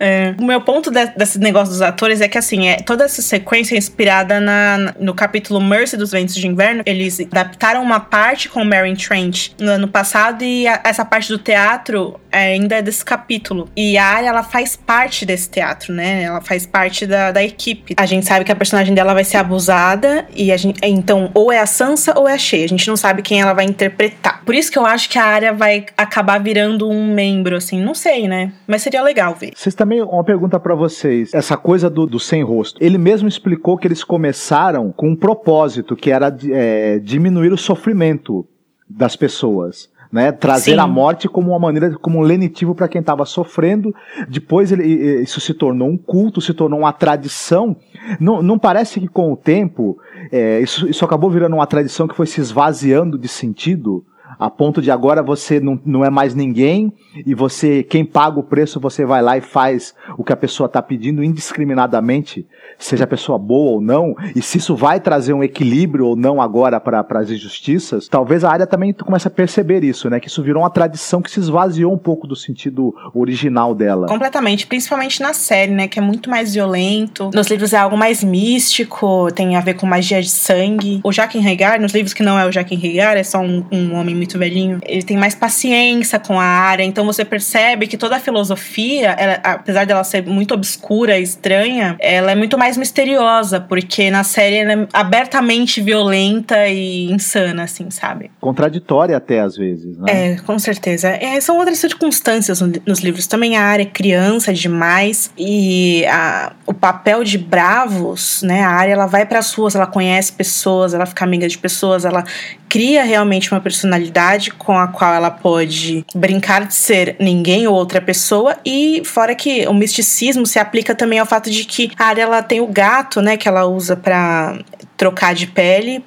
[0.00, 0.34] É.
[0.38, 3.74] O meu ponto de, desse negócio dos atores é que, assim, é, toda essa sequência
[3.74, 6.82] é inspirada na, no capítulo Mercy dos Ventos de Inverno.
[6.86, 11.28] Eles adaptaram uma parte com o Mary Trent no ano passado e a, essa parte
[11.28, 13.68] do teatro é, ainda é desse capítulo.
[13.76, 16.22] E a área, ela faz parte desse teatro, né?
[16.22, 17.94] Ela faz parte da, da equipe.
[17.96, 21.52] A gente sabe que a personagem dela vai ser abusada e a gente, então, ou
[21.52, 22.64] é a Sansa ou é a Shea.
[22.64, 24.42] A gente não sabe quem ela vai interpretar.
[24.44, 27.80] Por isso que eu acho que a área vai acabar virando um membro, assim.
[27.82, 28.52] Não sei, né?
[28.66, 29.52] Mas seria legal ver.
[29.54, 31.32] Vocês também, uma pergunta para vocês.
[31.34, 32.82] Essa coisa do, do sem rosto.
[32.82, 38.46] Ele mesmo explicou que eles começaram com um propósito, que era é, diminuir o sofrimento
[38.88, 40.32] das pessoas né?
[40.32, 40.78] Trazer Sim.
[40.78, 43.94] a morte como uma maneira, como um lenitivo para quem estava sofrendo.
[44.28, 44.84] Depois ele,
[45.22, 47.76] isso se tornou um culto, se tornou uma tradição.
[48.18, 49.98] Não, não parece que com o tempo
[50.32, 54.04] é, isso, isso acabou virando uma tradição que foi se esvaziando de sentido?
[54.38, 56.92] A ponto de agora você não, não é mais ninguém
[57.26, 60.66] e você, quem paga o preço, você vai lá e faz o que a pessoa
[60.66, 62.46] está pedindo indiscriminadamente,
[62.78, 66.40] seja a pessoa boa ou não, e se isso vai trazer um equilíbrio ou não
[66.40, 70.20] agora para as injustiças, talvez a área também comece a perceber isso, né?
[70.20, 74.06] Que isso virou uma tradição que se esvaziou um pouco do sentido original dela.
[74.06, 75.88] Completamente, principalmente na série, né?
[75.88, 77.30] Que é muito mais violento.
[77.34, 81.00] Nos livros é algo mais místico, tem a ver com magia de sangue.
[81.02, 83.94] O Jaquen Hagar, nos livros que não é o Jaquen Hagar, é só um, um
[83.94, 88.16] homem muito velhinho, ele tem mais paciência com a área, então você percebe que toda
[88.16, 93.58] a filosofia, ela, apesar dela ser muito obscura e estranha, ela é muito mais misteriosa,
[93.58, 98.30] porque na série ela é abertamente violenta e insana, assim, sabe?
[98.38, 100.32] Contraditória até às vezes, né?
[100.32, 101.08] É, com certeza.
[101.08, 103.26] É, são outras circunstâncias nos livros.
[103.26, 108.62] Também a área é criança demais e a, o papel de bravos, né?
[108.62, 112.04] A área ela vai para as ruas, ela conhece pessoas, ela fica amiga de pessoas,
[112.04, 112.24] ela
[112.68, 114.17] cria realmente uma personalidade
[114.52, 119.66] com a qual ela pode brincar de ser ninguém ou outra pessoa e fora que
[119.66, 123.20] o misticismo se aplica também ao fato de que a área ela tem o gato,
[123.20, 124.58] né, que ela usa para
[124.96, 126.04] trocar de pele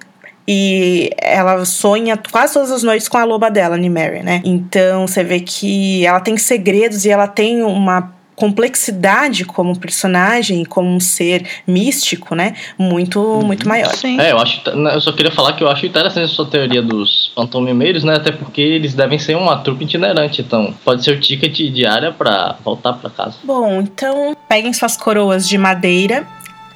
[0.48, 4.42] e ela sonha quase todas as noites com a loba dela, Nimeri, né?
[4.44, 10.90] Então você vê que ela tem segredos e ela tem uma complexidade como personagem, como
[10.90, 12.56] um ser místico, né?
[12.76, 13.46] Muito, uhum.
[13.46, 13.94] muito maior.
[13.94, 14.20] Sim.
[14.20, 14.68] É, eu acho.
[14.68, 18.16] Eu só queria falar que eu acho interessante a sua teoria dos fantomimeiros, né?
[18.16, 22.56] Até porque eles devem ser uma trupe itinerante, então pode ser o ticket diária para
[22.66, 23.38] voltar para casa.
[23.44, 26.26] Bom, então peguem suas coroas de madeira.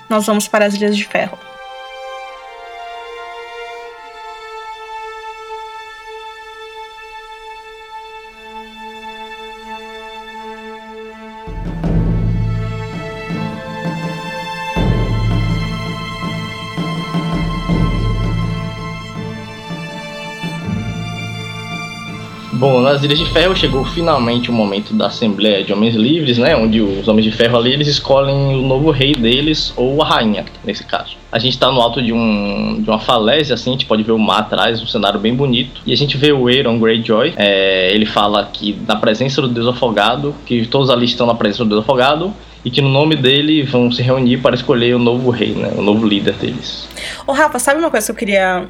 [0.08, 1.45] Nós vamos para as Ilhas de Ferro.
[22.66, 26.56] Bom, nas Ilhas de Ferro chegou finalmente o momento da Assembleia de Homens Livres, né?
[26.56, 30.44] Onde os Homens de Ferro ali eles escolhem o novo rei deles ou a rainha,
[30.64, 31.16] nesse caso.
[31.32, 34.14] A gente tá no alto de, um, de uma falésia, assim, a gente pode ver
[34.14, 35.80] o mar atrás, um cenário bem bonito.
[35.86, 39.68] E a gente vê o Aeron Greyjoy, é, ele fala que na presença do Deus
[39.68, 42.34] Afogado, que todos ali estão na presença do Deus Afogado,
[42.66, 45.72] e que no nome dele vão se reunir para escolher o novo rei, né?
[45.78, 46.90] O novo líder deles.
[47.28, 48.68] Ô Rafa, sabe uma coisa que eu queria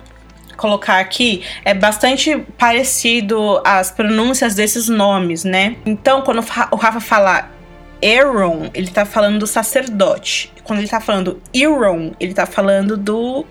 [0.56, 5.76] colocar aqui é bastante parecido as pronúncias desses nomes, né?
[5.86, 7.50] Então, quando o Rafa fala
[8.04, 10.52] Aaron, ele tá falando do sacerdote.
[10.64, 13.46] Quando ele tá falando Euron, ele tá falando do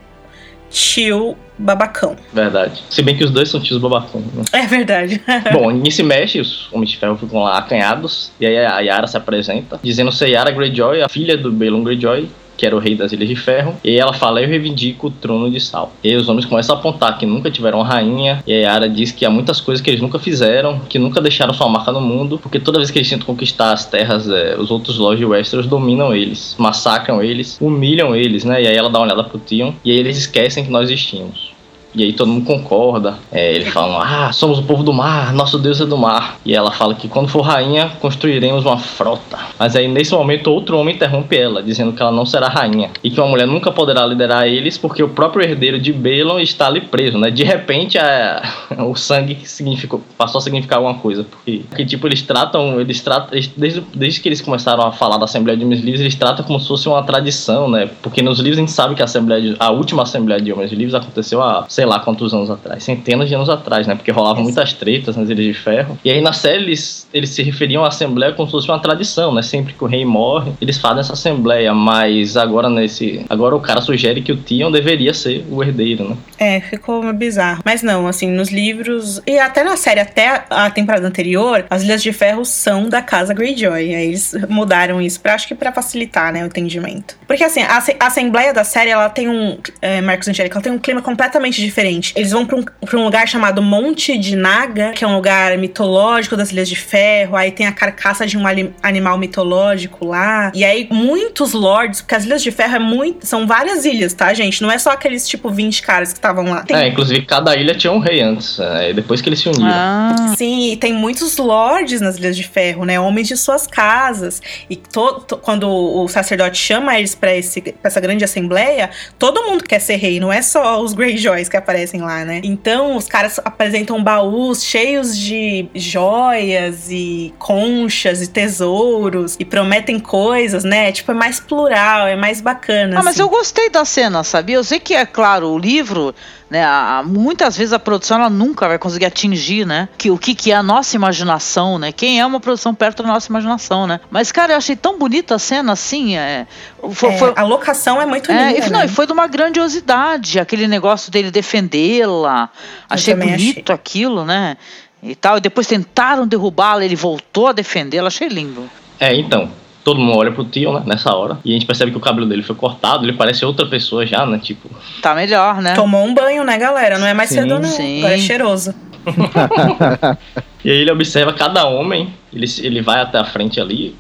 [0.71, 2.17] tio babacão.
[2.33, 2.83] Verdade.
[2.91, 4.21] Se bem que os dois são tios babacão.
[4.21, 4.43] Né?
[4.53, 5.23] É verdade.
[5.53, 8.33] Bom, nisso mexe, os Homens de Ferro ficam lá acanhados.
[8.41, 12.29] E aí a Yara se apresenta, dizendo ser Yara Greyjoy, a filha do Balon Greyjoy,
[12.57, 15.51] que era o rei das Ilhas de Ferro, e ela fala: Eu reivindico o trono
[15.51, 15.93] de Sal.
[16.03, 19.13] E aí os homens começam a apontar que nunca tiveram rainha, e a Yara diz
[19.13, 22.39] que há muitas coisas que eles nunca fizeram, que nunca deixaram sua marca no mundo,
[22.39, 25.67] porque toda vez que eles tentam conquistar as terras, é, os outros lords de Westeros
[25.67, 28.63] dominam eles, massacram eles, humilham eles, né?
[28.63, 31.54] E aí ela dá uma olhada pro Tion, e aí eles esquecem que nós existimos.
[31.95, 33.19] E aí todo mundo concorda.
[33.31, 36.39] É, eles falam: Ah, somos o povo do mar, nosso Deus é do mar.
[36.45, 39.39] E ela fala que quando for rainha, construiremos uma frota.
[39.59, 42.91] Mas aí nesse momento, outro homem interrompe ela, dizendo que ela não será rainha.
[43.03, 46.67] E que uma mulher nunca poderá liderar eles porque o próprio herdeiro de Belon está
[46.67, 47.31] ali preso, né?
[47.31, 48.43] De repente, a,
[48.87, 51.25] o sangue significou, passou a significar alguma coisa.
[51.25, 55.25] Porque, porque tipo, eles tratam, eles tratam, desde, desde que eles começaram a falar da
[55.25, 57.89] Assembleia de Homens Livres, eles tratam como se fosse uma tradição, né?
[58.03, 60.73] Porque nos livros a gente sabe que a, Assembleia de, a última Assembleia de Homens
[60.73, 63.95] Livres aconteceu há, sei sei lá quantos anos atrás, centenas de anos atrás, né?
[63.95, 65.99] Porque rolavam muitas tretas nas Ilhas de Ferro.
[66.03, 69.35] E aí na série eles, eles se referiam à Assembleia como se fosse uma tradição,
[69.35, 69.43] né?
[69.43, 73.25] Sempre que o rei morre, eles fazem essa Assembleia, mas agora nesse.
[73.29, 76.17] Agora o cara sugere que o Tion deveria ser o herdeiro, né?
[76.39, 77.63] É, ficou bizarro.
[77.65, 79.21] Mas não, assim, nos livros.
[79.27, 83.35] E até na série, até a temporada anterior, as Ilhas de Ferro são da casa
[83.35, 83.95] Greyjoy.
[83.95, 87.17] Aí eles mudaram isso pra, acho que pra facilitar, né, o entendimento.
[87.27, 89.59] Porque assim, a, a Assembleia da série, ela tem um.
[89.83, 91.74] É, Marcos Angélica, ela tem um clima completamente diferente.
[92.17, 95.57] Eles vão pra um, pra um lugar chamado Monte de Naga, que é um lugar
[95.59, 97.37] mitológico das Ilhas de Ferro.
[97.37, 98.45] Aí tem a carcaça de um
[98.83, 100.53] animal mitológico lá.
[100.55, 104.33] E aí, muitos lords, porque as Ilhas de Ferro é muito, são várias ilhas, tá,
[104.35, 104.63] gente?
[104.63, 106.63] Não é só aqueles tipo 20 caras que estavam lá.
[106.63, 106.77] Tem...
[106.77, 109.67] É, inclusive cada ilha tinha um rei antes, é, depois que eles se uniram.
[109.69, 110.35] Ah.
[110.37, 112.99] Sim, e tem muitos lords nas Ilhas de Ferro, né?
[112.99, 114.41] Homens de suas casas.
[114.69, 119.43] E to, to, quando o sacerdote chama eles pra, esse, pra essa grande assembleia, todo
[119.45, 122.41] mundo quer ser rei, não é só os Greyjoys que aparecem lá, né?
[122.45, 130.63] Então os caras apresentam baús cheios de joias e conchas e tesouros e prometem coisas,
[130.63, 130.93] né?
[130.93, 133.01] Tipo, é mais plural, é mais bacana.
[133.01, 133.23] Ah, mas assim.
[133.23, 134.57] eu gostei da cena, sabia?
[134.57, 136.15] Eu sei que é claro, o livro
[136.55, 136.65] né?
[136.65, 139.89] A, muitas vezes a produção ela nunca vai conseguir atingir, né?
[139.99, 141.91] Que, o que, que é a nossa imaginação, né?
[141.91, 143.99] Quem é uma produção perto da nossa imaginação, né?
[144.09, 146.17] Mas, cara, eu achei tão bonita a cena assim.
[146.17, 146.47] É,
[146.93, 147.33] foi, é, foi...
[147.35, 148.53] A locação é muito linda.
[148.53, 148.87] É, e, não, né?
[148.87, 152.49] e foi de uma grandiosidade, aquele negócio dele defendê-la.
[152.89, 153.75] Achei bonito achei.
[153.75, 154.57] aquilo, né?
[155.03, 155.39] E tal.
[155.39, 158.07] E depois tentaram derrubá-la, ele voltou a defendê-la.
[158.07, 158.71] Achei lindo.
[159.01, 159.51] É, então
[159.85, 161.39] todo mundo olha pro tio, né, nessa hora.
[161.45, 164.25] E a gente percebe que o cabelo dele foi cortado, ele parece outra pessoa já,
[164.25, 164.69] né, tipo...
[165.03, 165.75] Tá melhor, né?
[165.75, 166.99] Tomou um banho, né, galera?
[166.99, 167.65] Não é mais cedo, não.
[167.65, 167.99] Sim.
[167.99, 168.75] Agora é cheiroso.
[170.65, 173.95] e aí ele observa cada homem, ele, ele vai até a frente ali,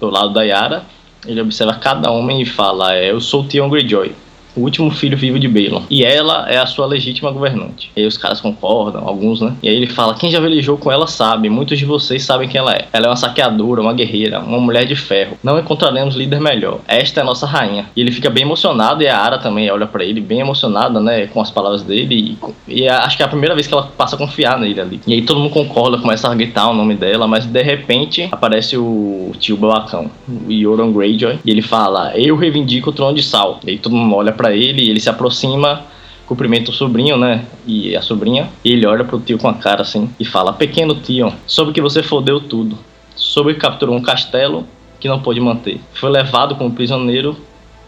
[0.00, 0.82] do lado da Yara,
[1.24, 4.12] ele observa cada homem e fala, é, eu sou o Tion Greyjoy
[4.56, 5.82] o último filho vivo de Balon.
[5.90, 7.90] E ela é a sua legítima governante.
[7.96, 9.54] E aí os caras concordam, alguns, né?
[9.62, 12.58] E aí ele fala: quem já velejou com ela sabe, muitos de vocês sabem quem
[12.58, 12.86] ela é.
[12.92, 15.36] Ela é uma saqueadora, uma guerreira, uma mulher de ferro.
[15.42, 16.80] Não encontraremos líder melhor.
[16.86, 17.86] Esta é a nossa rainha.
[17.94, 21.26] E ele fica bem emocionado, e a Ara também olha para ele, bem emocionada, né?
[21.26, 22.38] Com as palavras dele.
[22.68, 25.00] E, e, acho que é a primeira vez que ela passa a confiar nele ali.
[25.06, 28.76] E aí todo mundo concorda, começa a gritar o nome dela, mas de repente aparece
[28.76, 33.60] o tio Belacão, o Yoron Greyjoy, e ele fala: Eu reivindico o trono de sal.
[33.64, 35.84] E aí todo mundo olha para ele, ele se aproxima,
[36.26, 37.44] cumprimenta o sobrinho, né?
[37.66, 40.94] E a sobrinha, e ele olha pro tio com a cara assim e fala: Pequeno
[40.94, 42.78] tio, soube que você fodeu tudo.
[43.16, 44.66] Soube que capturou um castelo
[44.98, 45.80] que não pôde manter.
[45.94, 47.36] Foi levado como prisioneiro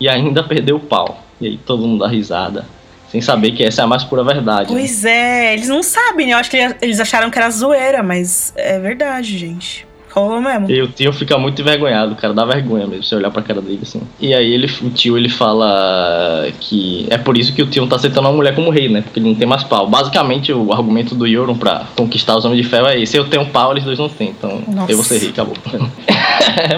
[0.01, 1.23] e ainda perdeu o pau.
[1.41, 2.67] E aí todo mundo dá risada.
[3.09, 4.73] Sem saber que essa é a mais pura verdade.
[4.73, 4.81] Né?
[4.81, 5.11] Pois né?
[5.11, 6.33] é, eles não sabem, né?
[6.33, 9.87] Eu acho que eles acharam que era zoeira, mas é verdade, gente.
[10.15, 10.71] Rolou mesmo.
[10.71, 13.81] E o tio fica muito envergonhado, cara, dá vergonha mesmo você olhar pra cara dele
[13.83, 14.03] assim.
[14.21, 17.97] E aí ele, o tio ele fala que é por isso que o tio tá
[17.97, 19.01] aceitando uma mulher como rei, né?
[19.01, 19.89] Porque ele não tem mais pau.
[19.89, 23.47] Basicamente o argumento do Yoron pra conquistar os homens de ferro é esse: eu tenho
[23.47, 24.29] pau, eles dois não têm.
[24.29, 24.93] Então Nossa.
[24.93, 25.57] eu vou ser rei, acabou.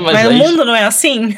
[0.02, 1.36] mas, mas é o mundo não é assim.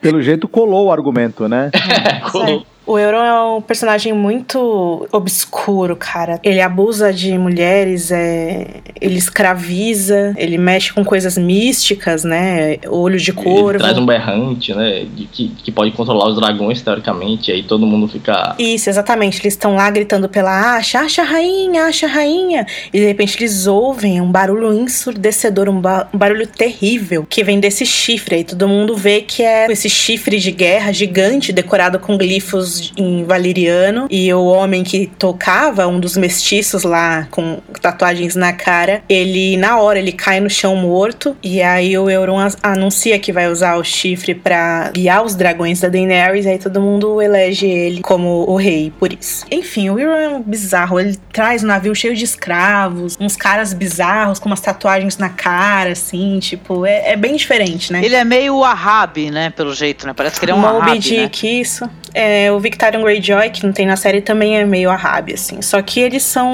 [0.00, 1.70] Pelo jeito colou o argumento, né?
[2.04, 2.66] É, colou.
[2.86, 6.38] O Euron é um personagem muito obscuro, cara.
[6.42, 8.66] Ele abusa de mulheres, é...
[9.00, 12.76] ele escraviza, ele mexe com coisas místicas, né?
[12.88, 13.70] Olho de corvo.
[13.70, 15.06] Ele traz um berrante, né?
[15.32, 17.50] Que, que pode controlar os dragões, teoricamente.
[17.50, 18.54] Aí todo mundo fica.
[18.58, 19.40] Isso, exatamente.
[19.40, 22.66] Eles estão lá gritando pela acha, acha rainha, acha rainha.
[22.92, 27.58] E de repente eles ouvem um barulho ensurdecedor, um, ba um barulho terrível que vem
[27.58, 28.36] desse chifre.
[28.36, 33.24] Aí todo mundo vê que é esse chifre de guerra gigante decorado com glifos em
[33.24, 39.56] valeriano e o homem que tocava, um dos mestiços lá com tatuagens na cara, ele
[39.56, 43.76] na hora ele cai no chão morto e aí o Euron anuncia que vai usar
[43.76, 48.44] o chifre para guiar os dragões da Daenerys, e aí todo mundo elege ele como
[48.48, 49.44] o rei por isso.
[49.50, 53.72] Enfim, o Euron é um bizarro, ele traz um navio cheio de escravos, uns caras
[53.72, 58.04] bizarros com umas tatuagens na cara, assim, tipo, é, é bem diferente, né?
[58.04, 60.12] Ele é meio Ahab, né, pelo jeito, né?
[60.14, 61.52] Parece que ele é um Moby Ahab, Dick, né?
[61.60, 61.90] isso.
[62.14, 65.60] É, o Victorian Greyjoy, que não tem na série, também é meio Ahab, assim.
[65.60, 66.48] Só que eles são,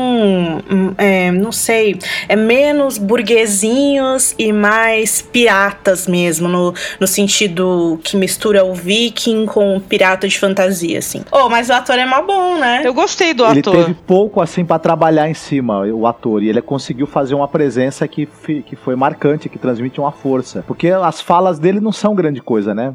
[0.71, 1.99] hum, é, não sei,
[2.29, 9.77] é menos burguesinhos e mais piratas mesmo, no, no sentido que mistura o viking com
[9.77, 11.23] o pirata de fantasia, assim.
[11.31, 12.81] Oh, mas o ator é mó bom, né?
[12.83, 13.75] Eu gostei do ele ator.
[13.75, 17.47] Ele teve pouco, assim, para trabalhar em cima, o ator, e ele conseguiu fazer uma
[17.47, 18.27] presença que,
[18.65, 20.65] que foi marcante, que transmite uma força.
[20.67, 22.95] Porque as falas dele não são grande coisa, né?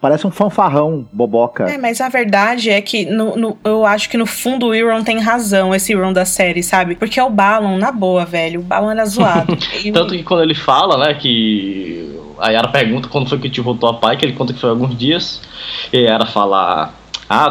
[0.00, 1.64] Parece um fanfarrão boboca.
[1.64, 5.02] É, mas a verdade é que no, no, eu acho que no fundo o Euron
[5.02, 6.94] tem razão, esse Euron da série, sabe?
[6.94, 8.60] Porque é o Balon, na boa, velho.
[8.60, 9.56] O Balon era zoado.
[9.92, 12.16] Tanto que quando ele fala, né, que.
[12.38, 14.70] A Yara pergunta quando foi que tio voltou a pai, que ele conta que foi
[14.70, 15.42] alguns dias.
[15.92, 16.90] E a Yara fala: ah,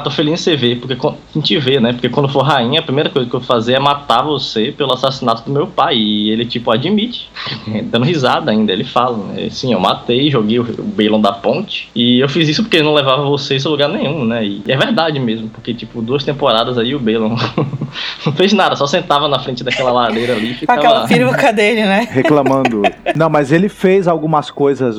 [0.03, 1.93] tô feliz em você ver, porque a gente vê, né?
[1.93, 4.93] Porque quando for rainha, a primeira coisa que eu vou fazer é matar você pelo
[4.93, 5.95] assassinato do meu pai.
[5.95, 7.29] E ele, tipo, admite,
[7.85, 8.71] dando risada ainda.
[8.71, 9.49] Ele fala, né?
[9.51, 11.89] Sim, eu matei, joguei o Balon da ponte.
[11.95, 14.43] E eu fiz isso porque ele não levava vocês a lugar nenhum, né?
[14.43, 17.35] E é verdade mesmo, porque, tipo, duas temporadas aí o Balon
[18.25, 20.79] não fez nada, só sentava na frente daquela lareira ali e ficava...
[20.79, 22.07] Aquela peruca dele, né?
[22.11, 22.81] Reclamando.
[23.15, 24.97] não, mas ele fez algumas coisas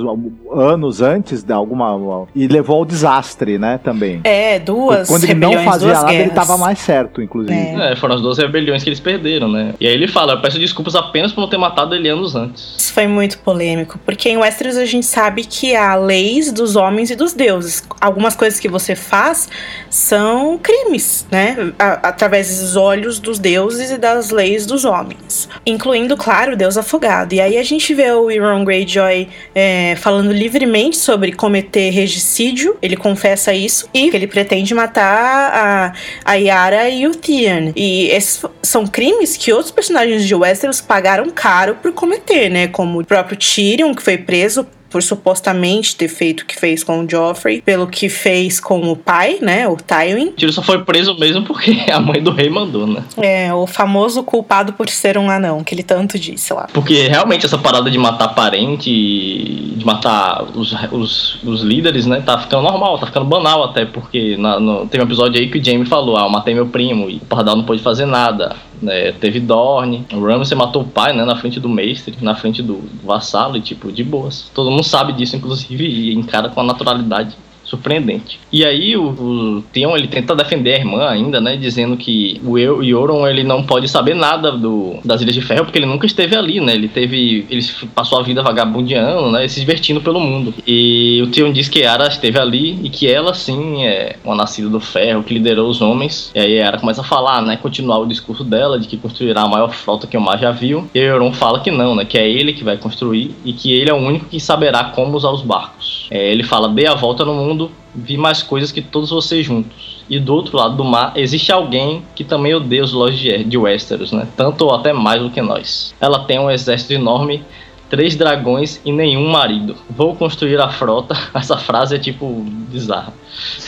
[0.53, 2.27] anos antes, de alguma...
[2.35, 4.21] E levou ao desastre, né, também.
[4.23, 6.27] É, duas Quando ele não fazia nada, guerras.
[6.27, 7.55] ele tava mais certo, inclusive.
[7.55, 7.93] É.
[7.93, 7.97] é.
[7.97, 9.75] foram as duas rebeliões que eles perderam, né?
[9.81, 12.77] E aí ele fala, eu peço desculpas apenas por não ter matado ele anos antes.
[12.79, 17.11] Isso foi muito polêmico, porque em Westeros a gente sabe que há leis dos homens
[17.11, 17.83] e dos deuses.
[17.99, 19.49] Algumas coisas que você faz
[19.89, 21.73] são crimes, né?
[21.79, 25.49] Através dos olhos dos deuses e das leis dos homens.
[25.65, 27.33] Incluindo, claro, o deus afogado.
[27.33, 32.97] E aí a gente vê o Euron Greyjoy é, falando livremente sobre cometer regicídio, ele
[32.97, 35.93] confessa isso, e que ele pretende pretende matar a,
[36.25, 37.73] a Yara e o Theon.
[37.77, 42.69] E esses são crimes que outros personagens de Westeros pagaram caro por cometer, né?
[42.69, 47.05] Como o próprio Tyrion, que foi preso por supostamente ter feito o que fez com
[47.05, 50.33] o Joffrey, pelo que fez com o pai, né, o Tywin.
[50.39, 53.03] Ele só foi preso mesmo porque a mãe do rei mandou, né?
[53.19, 56.67] É, o famoso culpado por ser um anão, que ele tanto disse lá.
[56.73, 62.39] Porque realmente essa parada de matar parente, de matar os, os, os líderes, né, tá
[62.39, 65.65] ficando normal, tá ficando banal até, porque na, no, tem um episódio aí que o
[65.65, 68.57] Jamie falou, ah, eu matei meu primo, e o Pardal não pôde fazer nada.
[68.87, 72.63] É, teve Dorne, o Ramsay matou o pai, né, na frente do mestre, na frente
[72.63, 74.51] do, do vassalo, e tipo, de boas.
[74.55, 77.37] Todo mundo sabe disso, inclusive, e encara com a naturalidade
[77.69, 78.41] surpreendente.
[78.51, 82.59] E aí o, o Theon ele tenta defender a irmã ainda, né, dizendo que o
[82.59, 86.35] Euron ele não pode saber nada do, das Ilhas de Ferro porque ele nunca esteve
[86.37, 86.75] ali, né?
[86.75, 87.65] Ele teve, ele
[87.95, 90.55] passou a vida vagabundeando, né, se divertindo pelo mundo.
[90.67, 94.69] E o Theon diz que Yara esteve ali e que ela sim é uma nascida
[94.69, 96.31] do ferro que liderou os homens.
[96.35, 99.49] E aí Yara começa a falar, né, continuar o discurso dela de que construirá a
[99.49, 100.89] maior frota que o mar já viu.
[100.95, 103.91] E Euron fala que não, né, que é ele que vai construir e que ele
[103.91, 106.07] é o único que saberá como usar os barcos.
[106.11, 109.45] É, ele fala: "Dê a volta no mundo mundo, vi mais coisas que todos vocês
[109.45, 110.05] juntos.
[110.09, 114.13] E do outro lado do mar existe alguém que também odeia os lojas de Westeros,
[114.13, 114.27] né?
[114.37, 115.95] Tanto ou até mais do que nós.
[116.01, 117.45] Ela tem um exército enorme,
[117.91, 119.77] três dragões e nenhum marido.
[119.91, 121.17] Vou construir a frota.
[121.35, 123.13] Essa frase é tipo bizarra.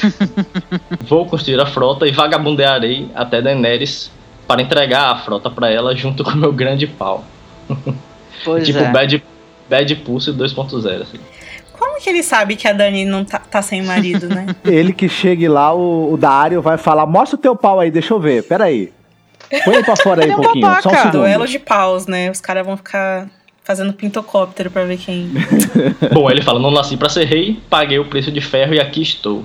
[1.06, 4.10] Vou construir a frota e vagabundearei até Daenerys
[4.46, 7.24] para entregar a frota para ela junto com meu grande pau.
[8.44, 8.90] Pois tipo é.
[8.90, 9.22] Bad,
[9.68, 11.02] Bad Pulse 2.0.
[11.02, 11.18] Assim.
[12.00, 14.46] Que ele sabe que a Dani não tá, tá sem marido, né?
[14.64, 18.14] Ele que chegue lá, o, o Dario vai falar: mostra o teu pau aí, deixa
[18.14, 18.90] eu ver, peraí.
[19.64, 20.96] Põe ele pra fora aí um é um pouquinho, só um babaca.
[20.96, 21.20] segundo.
[21.20, 22.30] Duelo de paus, né?
[22.30, 23.28] Os caras vão ficar
[23.62, 25.30] fazendo pintocóptero pra ver quem.
[26.10, 29.02] Bom, ele fala: não nasci pra ser rei, paguei o preço de ferro e aqui
[29.02, 29.44] estou.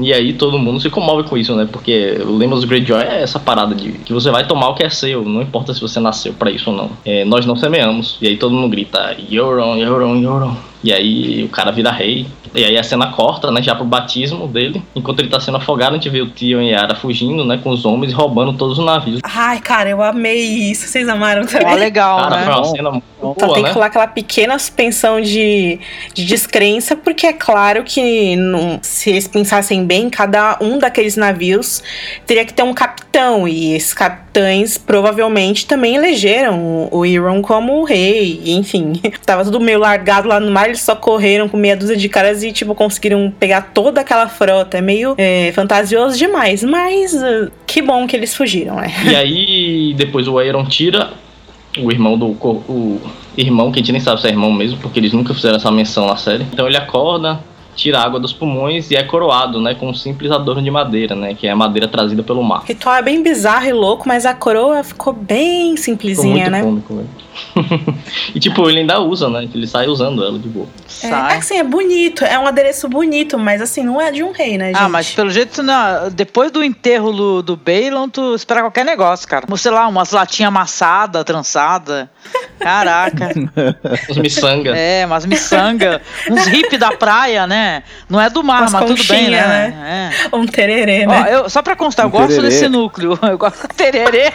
[0.00, 1.66] E aí todo mundo se comove com isso, né?
[1.70, 4.82] Porque o lema dos Greyjoy é essa parada de que você vai tomar o que
[4.82, 6.90] é seu, não importa se você nasceu pra isso ou não.
[7.04, 8.18] É, nós não semeamos.
[8.20, 10.73] E aí todo mundo grita: Euron, Euron, Euron.
[10.84, 12.26] E aí o cara vira rei.
[12.54, 14.80] E aí a cena corta, né, já pro batismo dele.
[14.94, 17.58] Enquanto ele tá sendo afogado, a gente vê o Tion e a Yara fugindo, né,
[17.60, 19.18] com os homens e roubando todos os navios.
[19.24, 20.38] Ai, cara, eu amei
[20.70, 20.86] isso.
[20.86, 21.74] Vocês amaram também?
[21.74, 22.44] legal, Cara, né?
[22.44, 23.68] foi uma cena muito Então boa, tem né?
[23.70, 25.80] que rolar aquela pequena suspensão de,
[26.14, 31.82] de descrença, porque é claro que não- se eles pensassem bem, cada um daqueles navios
[32.26, 33.48] teria que ter um capitão.
[33.48, 38.40] E esses capitães provavelmente também elegeram o Euron como rei.
[38.44, 38.92] e, Enfim,
[39.26, 42.42] tava tudo meio largado lá no mar, eles só correram com meia dúzia de caras
[42.42, 44.78] e, tipo, conseguiram pegar toda aquela frota.
[44.78, 48.92] É meio é, fantasioso demais, mas uh, que bom que eles fugiram, né?
[49.04, 51.12] E aí depois o Aeron tira
[51.78, 53.00] o irmão do o
[53.36, 55.70] irmão que a gente nem sabe se é irmão mesmo, porque eles nunca fizeram essa
[55.70, 56.44] menção na série.
[56.52, 57.40] Então ele acorda,
[57.74, 61.14] tira a água dos pulmões e é coroado, né, com um simples adorno de madeira,
[61.14, 62.62] né, que é a madeira trazida pelo mar.
[62.62, 66.50] O ritual é bem bizarro e louco, mas a coroa ficou bem Ficou simplesinha, muito
[66.50, 66.62] né?
[66.62, 67.23] cômico, velho.
[68.34, 69.48] e tipo, ele ainda usa, né?
[69.54, 70.66] Ele sai usando ela de boa.
[71.02, 71.36] É, Sai.
[71.38, 74.66] assim, é bonito, é um adereço bonito, mas assim, não é de um rei, né,
[74.66, 74.76] gente?
[74.78, 79.26] Ah, mas pelo jeito, não, depois do enterro do, do Balon, tu espera qualquer negócio,
[79.28, 79.46] cara.
[79.46, 82.10] Como, sei lá, umas latinhas amassadas, trançada.
[82.58, 83.30] Caraca.
[84.08, 84.76] Os miçanga.
[84.76, 86.00] É, umas miçanga.
[86.30, 87.82] uns hip da praia, né?
[88.08, 90.10] Não é do mar, Umas mas tudo bem, conchinha, né?
[90.32, 90.36] É.
[90.36, 91.34] Um tererê, Ó, né?
[91.34, 92.48] eu, só pra constar, eu Um gosto tererê.
[92.48, 93.18] desse núcleo.
[93.24, 94.32] Eu gosto tererê.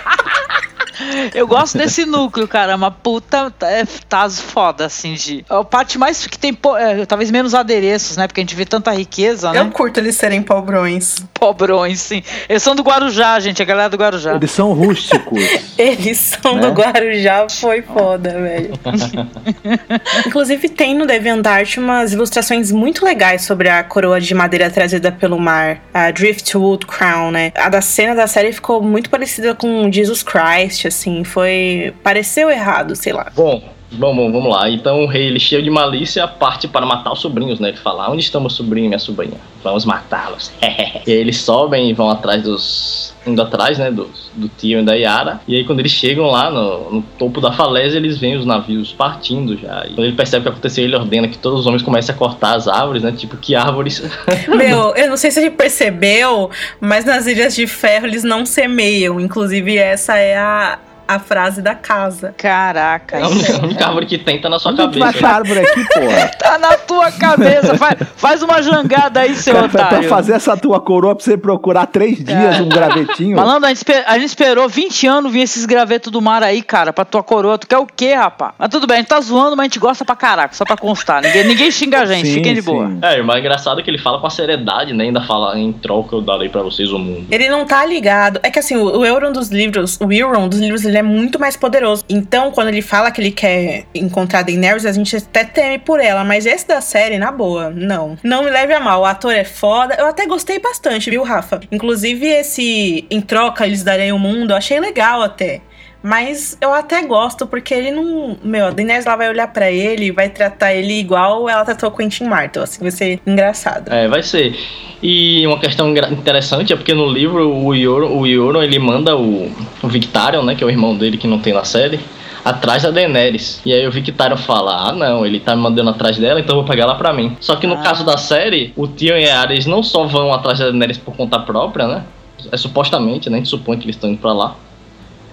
[1.34, 2.76] Eu gosto desse núcleo, cara.
[2.76, 5.46] Uma puta é, tá foda, assim, de.
[5.50, 8.28] É a parte mais que tem, é, talvez menos adereços, né?
[8.28, 9.72] Porque a gente vê tanta riqueza, Eu né?
[9.74, 11.18] curto eles serem pobrões.
[11.34, 12.22] Pobrões, sim.
[12.48, 14.36] Eles são do Guarujá, gente, a galera do Guarujá.
[14.36, 15.40] Eles são rústicos.
[15.78, 16.62] Eles são Né?
[16.62, 18.74] do Guarujá, foi foda, velho.
[20.28, 25.40] Inclusive, tem no DeviantArt umas ilustrações muito legais sobre a coroa de madeira trazida pelo
[25.40, 27.52] mar, a Driftwood Crown, né?
[27.56, 31.94] A da cena da série ficou muito parecida com Jesus Christ, assim, foi.
[32.04, 33.32] pareceu errado, sei lá.
[33.36, 34.70] Bom, bom, bom, vamos lá.
[34.70, 37.70] Então o rei, ele cheio de malícia, parte para matar os sobrinhos, né?
[37.70, 39.38] Ele fala, onde estão meu sobrinho e minha sobrinha?
[39.64, 40.52] Vamos matá-los.
[41.06, 43.10] e eles sobem e vão atrás dos...
[43.28, 45.42] Indo atrás, né, do, do tio e da Yara.
[45.48, 48.94] E aí quando eles chegam lá no, no topo da falésia, eles veem os navios
[48.94, 49.86] partindo já.
[49.86, 52.18] E quando ele percebe o que aconteceu, ele ordena que todos os homens comecem a
[52.18, 53.12] cortar as árvores, né?
[53.12, 54.02] Tipo, que árvores...
[54.48, 56.50] Meu, eu não sei se ele percebeu,
[56.80, 59.20] mas nas Ilhas de Ferro eles não semeiam.
[59.20, 60.80] Inclusive, essa é a,
[61.16, 62.34] a frase da casa.
[62.38, 65.08] Caraca, É a única, única árvore que tem tá na sua Onde tu cabeça.
[65.10, 66.28] acha árvore aqui, porra?
[66.38, 67.76] tá na tua cabeça.
[67.78, 70.10] Faz, faz uma jangada aí, seu Pra, pra otário.
[70.10, 73.36] fazer essa tua coroa pra você procurar três dias um gravetinho.
[73.36, 76.94] Malandro, a gente, a gente esperou 20 anos vir esses gravetos do mar aí, cara,
[76.94, 77.58] pra tua coroa.
[77.58, 78.54] Tu quer o quê, rapaz?
[78.58, 80.78] Mas tudo bem, a gente tá zoando, mas a gente gosta pra caraca, só pra
[80.78, 81.22] constar.
[81.22, 82.88] Ninguém, ninguém xinga a gente, Sim, fiquem de boa.
[82.88, 83.00] sim.
[83.02, 85.06] É, o mais engraçado é que ele fala com a seriedade, né?
[85.06, 87.26] Ainda fala em troca eu darei pra vocês o mundo.
[87.32, 88.40] Ele não tá ligado.
[88.44, 91.40] É que assim, o, o Euron dos livros, o Euron dos livros, ele é muito
[91.40, 92.06] mais poderoso.
[92.10, 96.24] Então, quando ele fala que ele quer encontrar Daenerys, a gente até teme por ela.
[96.24, 98.18] Mas esse da série, na boa, não.
[98.24, 99.02] Não me leve a mal.
[99.02, 99.96] O ator é foda.
[99.98, 101.60] Eu até gostei bastante, viu, Rafa?
[101.72, 105.62] Inclusive, esse em troca eles darem o mundo, eu achei legal até.
[106.02, 108.38] Mas eu até gosto, porque ele não.
[108.44, 111.90] Meu, a Daenerys lá vai olhar pra ele e vai tratar ele igual ela tratou
[111.90, 112.64] o Quentin Martel.
[112.64, 113.92] Assim, vai ser engraçado.
[113.92, 114.58] É, vai ser.
[115.04, 119.52] E uma questão interessante é porque no livro o Euron, o Euron ele manda o,
[119.82, 122.00] o Victarion, né, que é o irmão dele que não tem na série,
[122.44, 123.62] atrás da Daenerys.
[123.66, 126.62] E aí o Victarion fala: "Ah, não, ele tá me mandando atrás dela, então eu
[126.62, 127.36] vou pegar ela pra mim".
[127.42, 127.82] Só que no Ah.
[127.84, 130.98] caso da série, o Tion e a Arya eles não só vão atrás da Daenerys
[130.98, 132.04] por conta própria, né?
[132.52, 133.36] É supostamente, né?
[133.36, 134.56] A gente supõe que eles estão indo pra lá.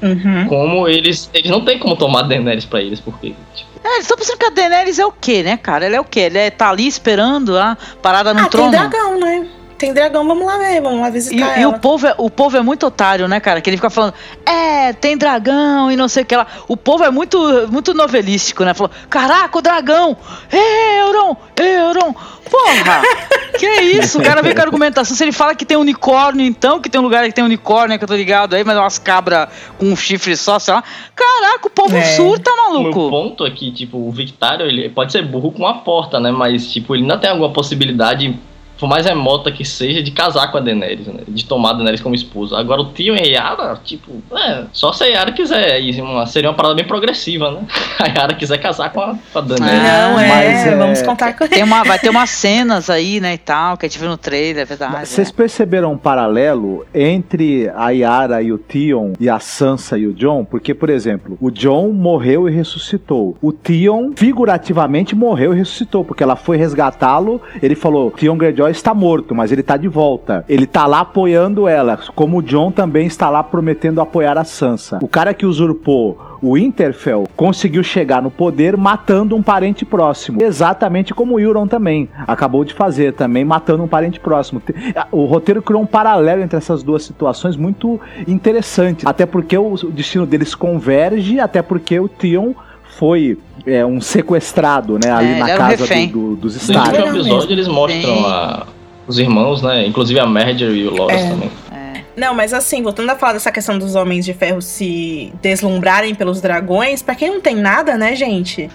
[0.03, 0.47] Uhum.
[0.49, 1.31] Como eles.
[1.33, 3.35] Eles não tem como tomar a Daenerys pra eles, porque.
[3.55, 5.87] Tipo, É, eles estão pensando que a Daenerys é o quê, né, cara?
[5.87, 6.21] Ela é o quê?
[6.21, 8.71] Ele é, tá ali esperando, ah, parada no Ah, trono.
[8.71, 9.47] tem dragão, né?
[9.79, 11.77] Tem dragão, vamos lá ver, vamos lá E, visitar e ela.
[11.77, 13.61] o, povo é, o povo é muito otário, né, cara?
[13.61, 14.15] Que ele fica falando,
[14.45, 16.47] é, tem dragão e não sei o que lá.
[16.67, 17.39] O povo é muito,
[17.71, 18.73] muito novelístico, né?
[18.73, 20.17] Falou, caraca, o dragão!
[20.51, 21.37] Euron!
[21.59, 22.15] Euron!
[22.51, 23.03] Porra!
[23.59, 24.19] que isso?
[24.21, 25.17] O cara vem com a argumentação.
[25.17, 28.05] Se ele fala que tem unicórnio, então, que tem um lugar que tem unicórnio, que
[28.05, 29.49] eu tô ligado aí, mas é umas cabras
[29.79, 30.83] com um chifre só, sei lá.
[31.15, 32.03] Caraca, o povo É.
[32.03, 33.11] surta, O meu maluco!
[33.11, 36.31] ponto é que, tipo, o Victarion, ele pode ser burro com uma porta, né?
[36.31, 38.39] Mas, tipo, ele não tem alguma possibilidade,
[38.79, 41.21] por mais remota que seja, de casar com a Daenerys, né?
[41.27, 42.59] De tomar a Daenerys como esposa.
[42.59, 45.81] Agora, o Tio e a Yara, tipo, é, só se a Yara quiser.
[45.81, 47.67] E uma, seria uma parada bem progressiva, né?
[47.99, 49.83] A Yara quiser casar com a, com a Daenerys.
[49.83, 53.35] Não, é, Mas, é, vamos contar com Tem uma, vai ter umas cenas aí, né,
[53.35, 55.09] e tal, que a gente viu no trailer, é verdade.
[55.09, 55.33] Vocês é.
[55.33, 60.45] perceberam um paralelo entre a Yara e o Tion e a Sansa e o John?
[60.45, 63.37] Porque, por exemplo, o John morreu e ressuscitou.
[63.41, 67.41] O Tion, figurativamente, morreu e ressuscitou, porque ela foi resgatá-lo.
[67.63, 70.45] Ele falou: Tion Greyjoy está morto, mas ele está de volta.
[70.49, 74.99] Ele tá lá apoiando ela, como o John também está lá prometendo apoiar a Sansa.
[75.03, 80.43] O cara que usurpou o Interfell conseguiu chegar no poder matando um parente próximo.
[80.43, 84.63] Exatamente como o Euron também acabou de fazer, também matando um parente próximo.
[85.11, 89.07] O roteiro criou um paralelo entre essas duas situações muito interessante.
[89.07, 92.53] Até porque o destino deles converge, até porque o Theon
[92.99, 96.93] foi é, um sequestrado, né, ali É, na um casa do, do- dos No último
[96.97, 98.67] Legal episódio, eles mostram a-
[99.07, 99.87] os irmãos, né?
[99.87, 101.29] Inclusive a Marjorie e o Loras É.
[101.31, 101.51] também.
[102.17, 106.41] Não, mas assim, voltando a falar dessa questão dos homens de ferro se deslumbrarem pelos
[106.41, 108.71] dragões, pra quem não tem nada, né, gente?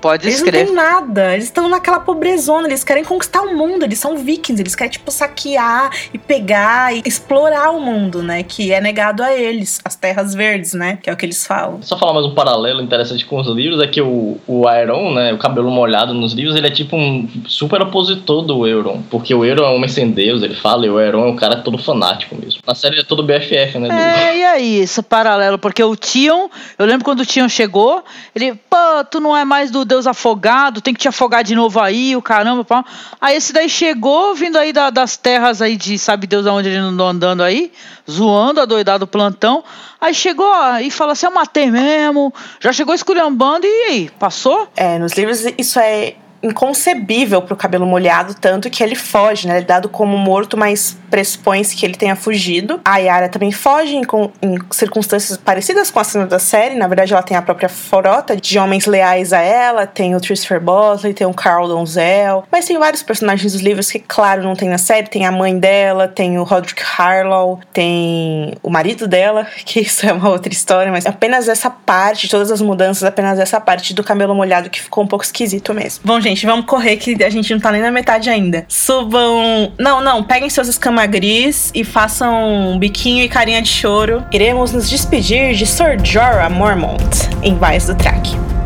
[0.00, 0.66] Pode Eles não escrever.
[0.66, 1.32] têm nada.
[1.34, 2.66] Eles estão naquela pobrezona.
[2.68, 3.84] Eles querem conquistar o mundo.
[3.84, 4.60] Eles são vikings.
[4.62, 8.42] Eles querem, tipo, saquear e pegar e explorar o mundo, né?
[8.42, 9.80] Que é negado a eles.
[9.84, 10.98] As terras verdes, né?
[11.02, 11.82] Que é o que eles falam.
[11.82, 15.32] Só falar mais um paralelo interessante com os livros é que o, o Aeron, né,
[15.32, 19.44] o cabelo molhado nos livros, ele é tipo um super opositor do Euron, porque o
[19.44, 21.76] Euron é um homem sem Deus, ele fala, e o Aeron é um cara todo
[21.78, 22.60] fanático mesmo.
[22.66, 23.88] Na série ele é todo BFF, né?
[23.88, 25.58] do- É, e aí, esse paralelo?
[25.58, 26.48] Porque o Tion,
[26.78, 28.02] eu lembro quando o Tion chegou,
[28.34, 28.76] ele, pô,
[29.10, 32.22] tu não é mais do Deus afogado, tem que te afogar de novo aí, o
[32.22, 32.84] caramba, pá.
[33.20, 36.78] Aí esse daí chegou, vindo aí da- das terras aí de sabe Deus aonde ele
[36.78, 37.70] andou andando aí,
[38.10, 39.62] zoando, adoidado plantão.
[40.00, 44.68] Aí chegou e falou assim: eu matei mesmo, já chegou esculhambando e aí, passou?
[44.76, 49.54] É, nos livros isso é inconcebível pro cabelo molhado, tanto que ele foge, né?
[49.54, 52.80] Ele é dado como morto, mas pressupõe-se que ele tenha fugido.
[52.84, 54.02] A Yara também foge em,
[54.42, 56.76] em circunstâncias parecidas com a cena da série.
[56.76, 59.86] Na verdade, ela tem a própria frota de homens leais a ela.
[59.86, 62.44] Tem o Christopher Bosley, tem o Carl Donzel.
[62.50, 65.08] Mas tem vários personagens dos livros que, claro, não tem na série.
[65.08, 70.12] Tem a mãe dela, tem o Roderick Harlow, tem o marido dela, que isso é
[70.12, 70.92] uma outra história.
[70.92, 75.04] Mas apenas essa parte, todas as mudanças, apenas essa parte do cabelo molhado que ficou
[75.04, 76.00] um pouco esquisito mesmo.
[76.04, 78.64] Bom, gente, vamos correr que a gente não tá nem na metade ainda.
[78.68, 79.72] Subam.
[79.78, 84.24] Não, não, peguem seus escamagris e façam um biquinho e carinha de choro.
[84.30, 88.59] Iremos nos despedir de Sir Jorah Mormont em Vais do Track.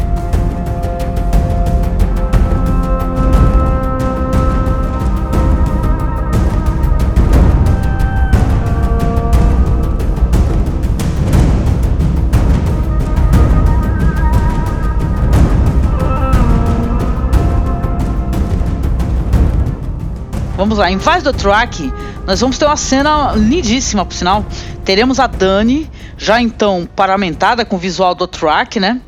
[20.56, 21.92] Vamos lá, em Vaz do Track,
[22.24, 24.46] nós vamos ter uma cena lindíssima, por sinal.
[24.84, 29.00] Teremos a Dani já então paramentada com o visual do Track, né?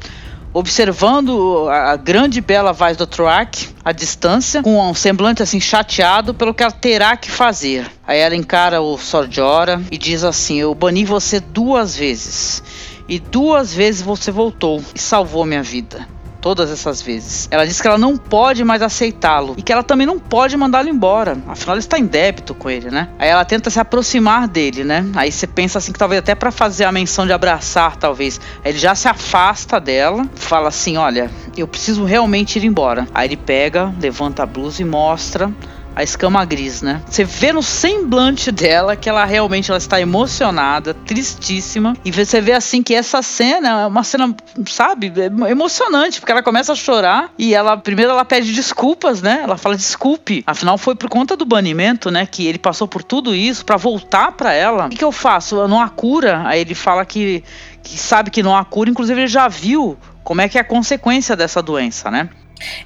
[0.53, 6.33] observando a grande e bela voz do Troark à distância, com um semblante assim chateado
[6.33, 7.87] pelo que ela terá que fazer.
[8.07, 12.63] Aí ela encara o Sordiora e diz assim: Eu bani você duas vezes.
[13.09, 16.16] E duas vezes você voltou e salvou minha vida
[16.47, 17.49] todas essas vezes.
[17.51, 20.89] Ela diz que ela não pode mais aceitá-lo e que ela também não pode mandá-lo
[20.89, 21.37] embora.
[21.49, 23.09] Afinal, ela está em débito com ele, né?
[23.19, 25.05] Aí ela tenta se aproximar dele, né?
[25.17, 28.41] Aí você pensa assim que talvez até para fazer a menção de abraçar, talvez.
[28.65, 33.09] Ele já se afasta dela, fala assim: "Olha, eu preciso realmente ir embora".
[33.13, 35.53] Aí ele pega, levanta a blusa e mostra
[35.97, 37.01] a escama gris, né?
[37.09, 41.97] Você vê no semblante dela que ela realmente ela está emocionada, tristíssima.
[42.05, 44.37] E você vê assim que essa cena é uma cena,
[44.67, 45.11] sabe,
[45.49, 49.41] emocionante, porque ela começa a chorar e ela primeiro ela pede desculpas, né?
[49.43, 50.45] Ela fala desculpe.
[50.47, 54.33] Afinal foi por conta do banimento, né, que ele passou por tudo isso para voltar
[54.33, 54.87] para ela.
[54.87, 55.67] O que, que eu faço?
[55.67, 56.43] Não há cura.
[56.45, 57.43] Aí ele fala que
[57.83, 60.65] que sabe que não há cura, inclusive ele já viu como é que é a
[60.65, 62.29] consequência dessa doença, né?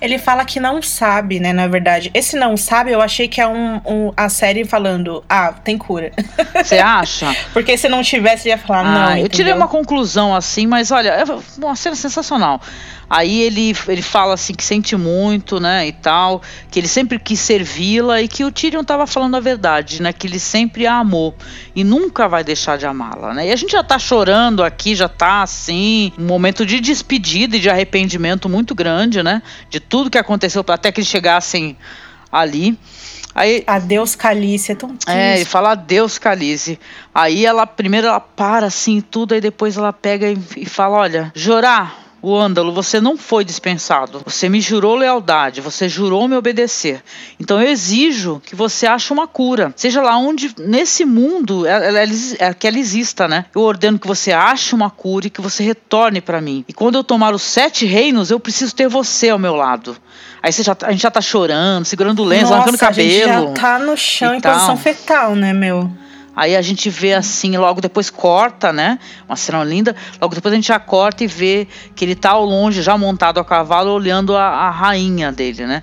[0.01, 1.53] Ele fala que não sabe, né?
[1.53, 5.53] Na verdade, esse não sabe, eu achei que é um, um a série falando, ah,
[5.53, 6.13] tem cura.
[6.55, 7.35] Você acha?
[7.53, 9.17] Porque se não tivesse, ia falar, ah, não.
[9.19, 11.25] Eu tirei uma conclusão assim, mas olha, é
[11.59, 12.61] uma cena sensacional.
[13.11, 16.41] Aí ele, ele fala assim que sente muito, né, e tal,
[16.71, 20.29] que ele sempre quis servi-la e que o Tyrion estava falando a verdade, né, que
[20.29, 21.35] ele sempre a amou
[21.75, 23.49] e nunca vai deixar de amá-la, né?
[23.49, 27.59] E a gente já tá chorando aqui, já tá assim, um momento de despedida e
[27.61, 31.77] de arrependimento muito grande, né, de tudo que aconteceu até que eles chegassem
[32.31, 32.79] ali.
[33.35, 35.11] Aí, adeus Calice, é tão triste.
[35.11, 36.79] É, ele fala adeus Calice.
[37.15, 41.33] Aí ela primeiro ela para assim tudo, aí depois ela pega e, e fala, olha,
[41.35, 41.93] Jorá,
[42.23, 44.23] o ândalo, você não foi dispensado.
[44.25, 47.03] Você me jurou lealdade, você jurou me obedecer.
[47.39, 49.73] Então eu exijo que você ache uma cura.
[49.77, 53.47] Seja lá onde, nesse mundo, ela, ela, ela, que ela exista, né?
[53.55, 56.65] Eu ordeno que você ache uma cura e que você retorne para mim.
[56.69, 59.97] E quando eu tomar os sete reinos, eu preciso ter você ao meu lado.
[60.43, 63.31] Aí já, tá, a gente já tá chorando, segurando o lenço, arrancando o cabelo.
[63.31, 65.91] A gente já tá no chão em posição fetal, né, meu?
[66.35, 68.99] Aí a gente vê assim, logo depois corta, né?
[69.29, 69.95] Uma cena linda.
[70.21, 73.39] Logo depois a gente já corta e vê que ele tá ao longe, já montado
[73.41, 75.83] a cavalo, olhando a, a rainha dele, né?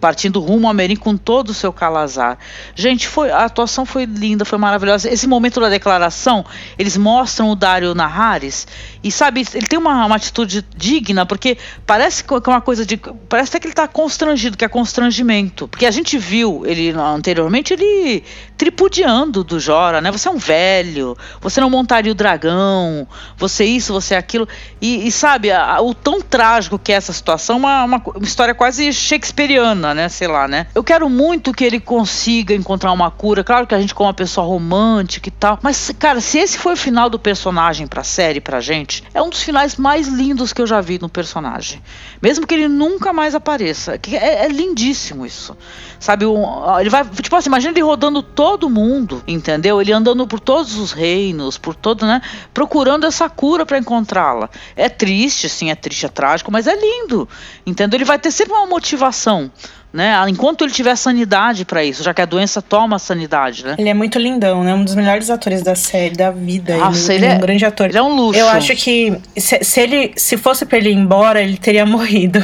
[0.00, 2.38] Partindo rumo a Merim com todo o seu calazar.
[2.74, 5.12] Gente, foi, a atuação foi linda, foi maravilhosa.
[5.12, 6.44] Esse momento da declaração,
[6.78, 8.66] eles mostram o Dario Naharis
[9.02, 12.96] e sabe, ele tem uma, uma atitude digna, porque parece que é uma coisa de.
[13.28, 15.68] Parece até que ele está constrangido, que é constrangimento.
[15.68, 18.22] Porque a gente viu ele anteriormente, ele
[18.56, 20.10] tripudiando do Jora, né?
[20.12, 24.48] Você é um velho, você não montaria o dragão, você isso, você aquilo.
[24.80, 28.54] E, e sabe, a, o tão trágico que é essa situação, uma, uma, uma história
[28.54, 30.08] quase shakespeariana né?
[30.08, 30.66] Sei lá, né?
[30.74, 33.42] Eu quero muito que ele consiga encontrar uma cura.
[33.42, 35.58] Claro que a gente, como uma pessoa romântica e tal.
[35.62, 39.28] Mas, cara, se esse foi o final do personagem pra série, pra gente, é um
[39.28, 41.82] dos finais mais lindos que eu já vi no personagem.
[42.20, 43.98] Mesmo que ele nunca mais apareça.
[44.12, 45.56] É, é lindíssimo isso.
[45.98, 46.24] Sabe?
[46.26, 47.04] Um, ele vai.
[47.04, 49.80] Tipo assim, imagina ele rodando todo mundo, entendeu?
[49.80, 52.20] Ele andando por todos os reinos, por todo, né?
[52.54, 54.48] Procurando essa cura para encontrá-la.
[54.76, 57.28] É triste, sim, é triste, é trágico, mas é lindo.
[57.66, 57.98] Entendeu?
[57.98, 59.50] Ele vai ter sempre uma motivação
[59.92, 60.14] né?
[60.28, 63.76] Enquanto ele tiver sanidade para isso, já que a doença toma a sanidade, né?
[63.78, 64.74] Ele é muito lindão, né?
[64.74, 66.76] Um dos melhores atores da série, da vida.
[66.76, 67.88] Nossa, ele, ele é, é, um grande ator.
[67.88, 68.40] Ele é um luxo.
[68.40, 72.40] Eu acho que se, se ele se fosse para ele ir embora, ele teria morrido.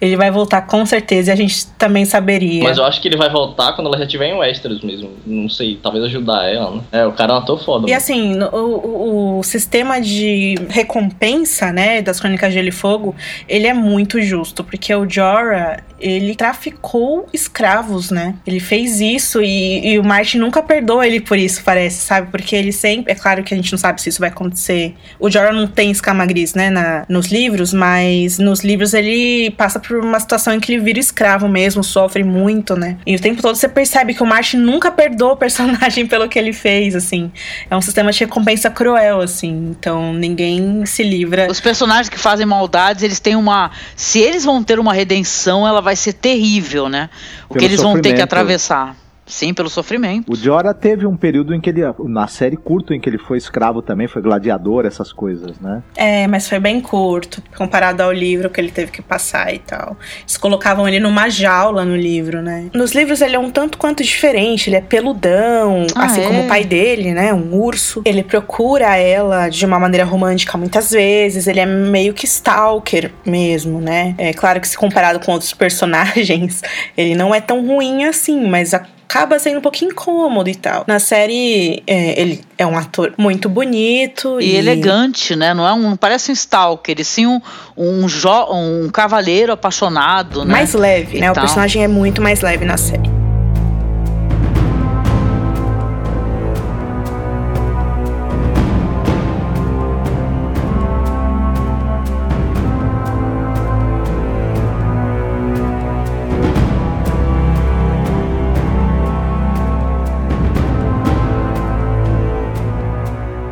[0.00, 2.64] ele vai voltar com certeza e a gente também saberia.
[2.64, 5.10] Mas eu acho que ele vai voltar quando ela já tiver em Westeros mesmo.
[5.24, 6.82] Não sei, talvez ajudar ela, né?
[6.90, 7.88] É, o cara é um ator foda.
[7.88, 13.14] E assim, o, o, o sistema de recompensa, né, das Crônicas de Gelo e Fogo,
[13.48, 16.34] ele é muito justo, porque o Jorah, ele
[16.72, 18.34] traficou escravos, né?
[18.46, 22.30] Ele fez isso e, e, o Martin nunca perdoa ele por isso, parece, sabe?
[22.30, 23.12] Porque ele sempre.
[23.12, 24.94] É claro que a gente não sabe se isso vai acontecer.
[25.18, 26.70] O Jorah não tem escama gris, né?
[26.70, 30.98] Na, nos livros, mas nos livros ele passa por uma situação em que ele vira
[30.98, 32.96] escravo mesmo, sofre muito, né?
[33.06, 36.38] E o tempo todo você percebe que o Martin nunca perdoa o personagem pelo que
[36.38, 37.30] ele fez, assim.
[37.70, 39.70] É um sistema de recompensa cruel, assim.
[39.70, 41.50] Então ninguém se livra.
[41.50, 43.70] Os personagens que fazem maldades, eles têm uma.
[43.96, 47.10] Se eles vão ter uma redenção, ela vai ser terrível, né?
[47.44, 48.96] O Pelo que eles vão ter que atravessar.
[49.32, 50.30] Sim, pelo sofrimento.
[50.30, 53.38] O Jorah teve um período em que ele, na série curto, em que ele foi
[53.38, 55.82] escravo também, foi gladiador, essas coisas, né?
[55.96, 59.96] É, mas foi bem curto, comparado ao livro que ele teve que passar e tal.
[60.20, 62.66] Eles colocavam ele numa jaula no livro, né?
[62.74, 66.26] Nos livros ele é um tanto quanto diferente, ele é peludão, ah, assim é?
[66.26, 67.32] como o pai dele, né?
[67.32, 68.02] Um urso.
[68.04, 73.80] Ele procura ela de uma maneira romântica muitas vezes, ele é meio que stalker mesmo,
[73.80, 74.14] né?
[74.18, 76.60] É claro que se comparado com outros personagens,
[76.98, 80.84] ele não é tão ruim assim, mas a acaba sendo um pouquinho incômodo e tal.
[80.86, 85.52] Na série, é, ele é um ator muito bonito e, e, elegante, né?
[85.54, 87.40] Não é um, não parece um stalker, e sim um,
[87.76, 90.52] um, jo, um cavaleiro apaixonado, né?
[90.52, 91.30] mais leve, E né?
[91.30, 91.44] O tal.
[91.44, 93.21] personagem é muito mais leve na série.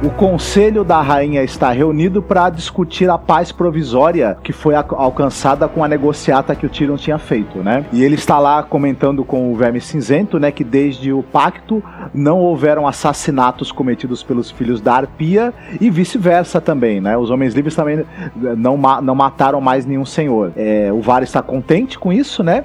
[0.03, 5.85] O conselho da rainha está reunido para discutir a paz provisória que foi alcançada com
[5.85, 7.85] a negociata que o Tyrion tinha feito, né?
[7.93, 11.83] E ele está lá comentando com o Verme Cinzento, né, que desde o pacto
[12.15, 17.19] não houveram assassinatos cometidos pelos filhos da Arpia e vice-versa também, né?
[17.19, 18.03] Os homens livres também
[18.35, 20.51] não, ma- não mataram mais nenhum senhor.
[20.57, 22.65] É, o Var está contente com isso, né?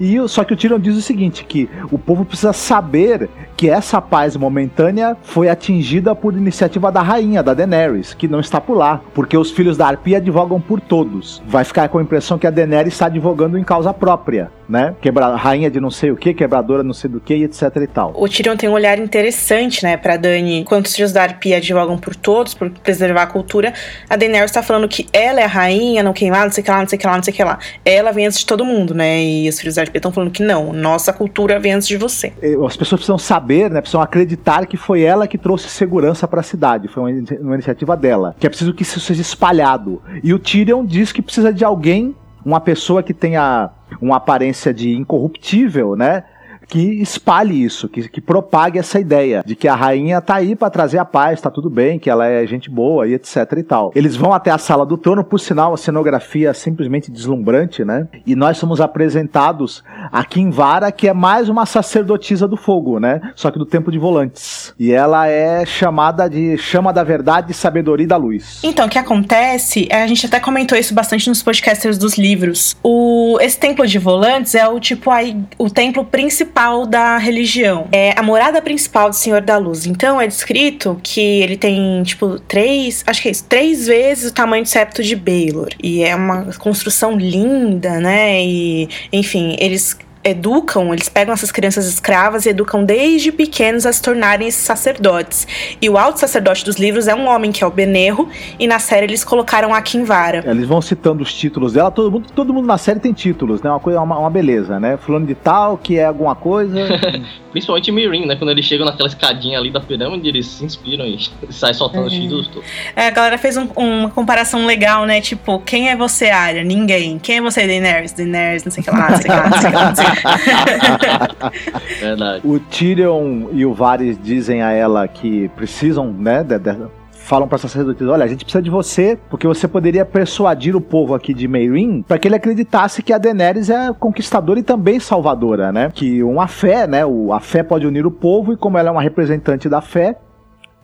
[0.00, 4.00] E só que o Tyrion diz o seguinte, que o povo precisa saber que essa
[4.00, 9.00] paz momentânea foi atingida por iniciativa da rainha, da Daenerys, que não está por lá,
[9.14, 11.42] porque os filhos da Arpia advogam por todos.
[11.46, 14.94] Vai ficar com a impressão que a Daenerys está advogando em causa própria, né?
[15.00, 18.12] Quebra rainha de não sei o que, quebradora não sei do que, etc e tal.
[18.16, 20.58] O Tyrion tem um olhar interessante, né, pra Dani.
[20.58, 23.72] Enquanto os filhos da Arpia advogam por todos, por preservar a cultura,
[24.08, 26.70] a Daenerys tá falando que ela é a rainha, não queimar, não sei o que
[26.70, 27.58] lá, não sei o que lá, não sei o que lá.
[27.84, 29.22] Ela vem antes de todo mundo, né?
[29.22, 32.32] E os filhos da Arpia estão falando que não, nossa cultura vem antes de você.
[32.42, 33.80] Eh, As pessoas precisam saber, né?
[33.80, 36.88] Precisam acreditar que foi ela que trouxe segurança para a cidade.
[36.88, 38.34] Foi uma, uma iniciativa dela.
[38.38, 40.02] Que é preciso que isso seja espalhado.
[40.22, 42.14] E o Tyrion diz que precisa de alguém,
[42.44, 43.70] uma pessoa que tenha
[44.00, 46.24] uma aparência de incorruptível, né?
[46.68, 50.70] Que espalhe isso, que, que propague essa ideia de que a rainha tá aí para
[50.70, 53.92] trazer a paz, tá tudo bem, que ela é gente boa e etc e tal.
[53.94, 58.08] Eles vão até a sala do trono, por sinal, a cenografia é simplesmente deslumbrante, né?
[58.26, 63.20] E nós somos apresentados a Kinvara, que é mais uma sacerdotisa do fogo, né?
[63.34, 64.74] Só que do tempo de volantes.
[64.78, 68.60] E ela é chamada de chama da verdade, sabedoria e da luz.
[68.62, 72.76] Então, o que acontece, é, a gente até comentou isso bastante nos podcasters dos livros.
[72.82, 76.53] O, esse templo de volantes é o tipo aí, o templo principal
[76.86, 77.88] da religião.
[77.92, 79.86] É a morada principal do Senhor da Luz.
[79.86, 84.34] Então, é descrito que ele tem, tipo, três, acho que é isso, três vezes o
[84.34, 85.70] tamanho do septo de Baelor.
[85.82, 88.42] E é uma construção linda, né?
[88.42, 94.00] E, enfim, eles educam, eles pegam essas crianças escravas e educam desde pequenos a se
[94.02, 95.46] tornarem sacerdotes.
[95.80, 98.28] E o alto sacerdote dos livros é um homem que é o Benerro,
[98.58, 100.42] e na série eles colocaram a Kinvara.
[100.46, 103.70] Eles vão citando os títulos dela, todo mundo, todo mundo na série tem títulos, né?
[103.70, 104.96] Uma coisa, uma, uma beleza, né?
[104.96, 106.74] Fulano de tal, que é alguma coisa.
[107.52, 108.34] Principalmente Mirin, né?
[108.36, 111.18] Quando eles chegam naquela escadinha ali da pirâmide, eles se inspiram e
[111.50, 112.20] saem soltando os Uhum.
[112.20, 112.68] títulos todos.
[112.96, 115.20] É, a galera fez um- uma comparação legal, né?
[115.20, 116.64] Tipo, quem é você, Arya?
[116.64, 117.18] Ninguém.
[117.18, 118.12] Quem é você, Daenerys?
[118.12, 119.76] Daenerys, não sei o que lá, não sei o que lá, não sei o que
[119.76, 120.13] lá,
[122.00, 122.40] Verdade.
[122.46, 126.42] o Tyrion e o Varys dizem a ela que precisam, né?
[126.42, 126.76] de- de-
[127.12, 131.14] falam pra sacerdotisa, olha, a gente precisa de você, porque você poderia persuadir o povo
[131.14, 135.72] aqui de Meereen para que ele acreditasse que a Daenerys é conquistadora e também salvadora,
[135.72, 135.90] né?
[135.94, 137.04] Que uma fé, né?
[137.06, 140.16] O, a fé pode unir o povo e como ela é uma representante da fé,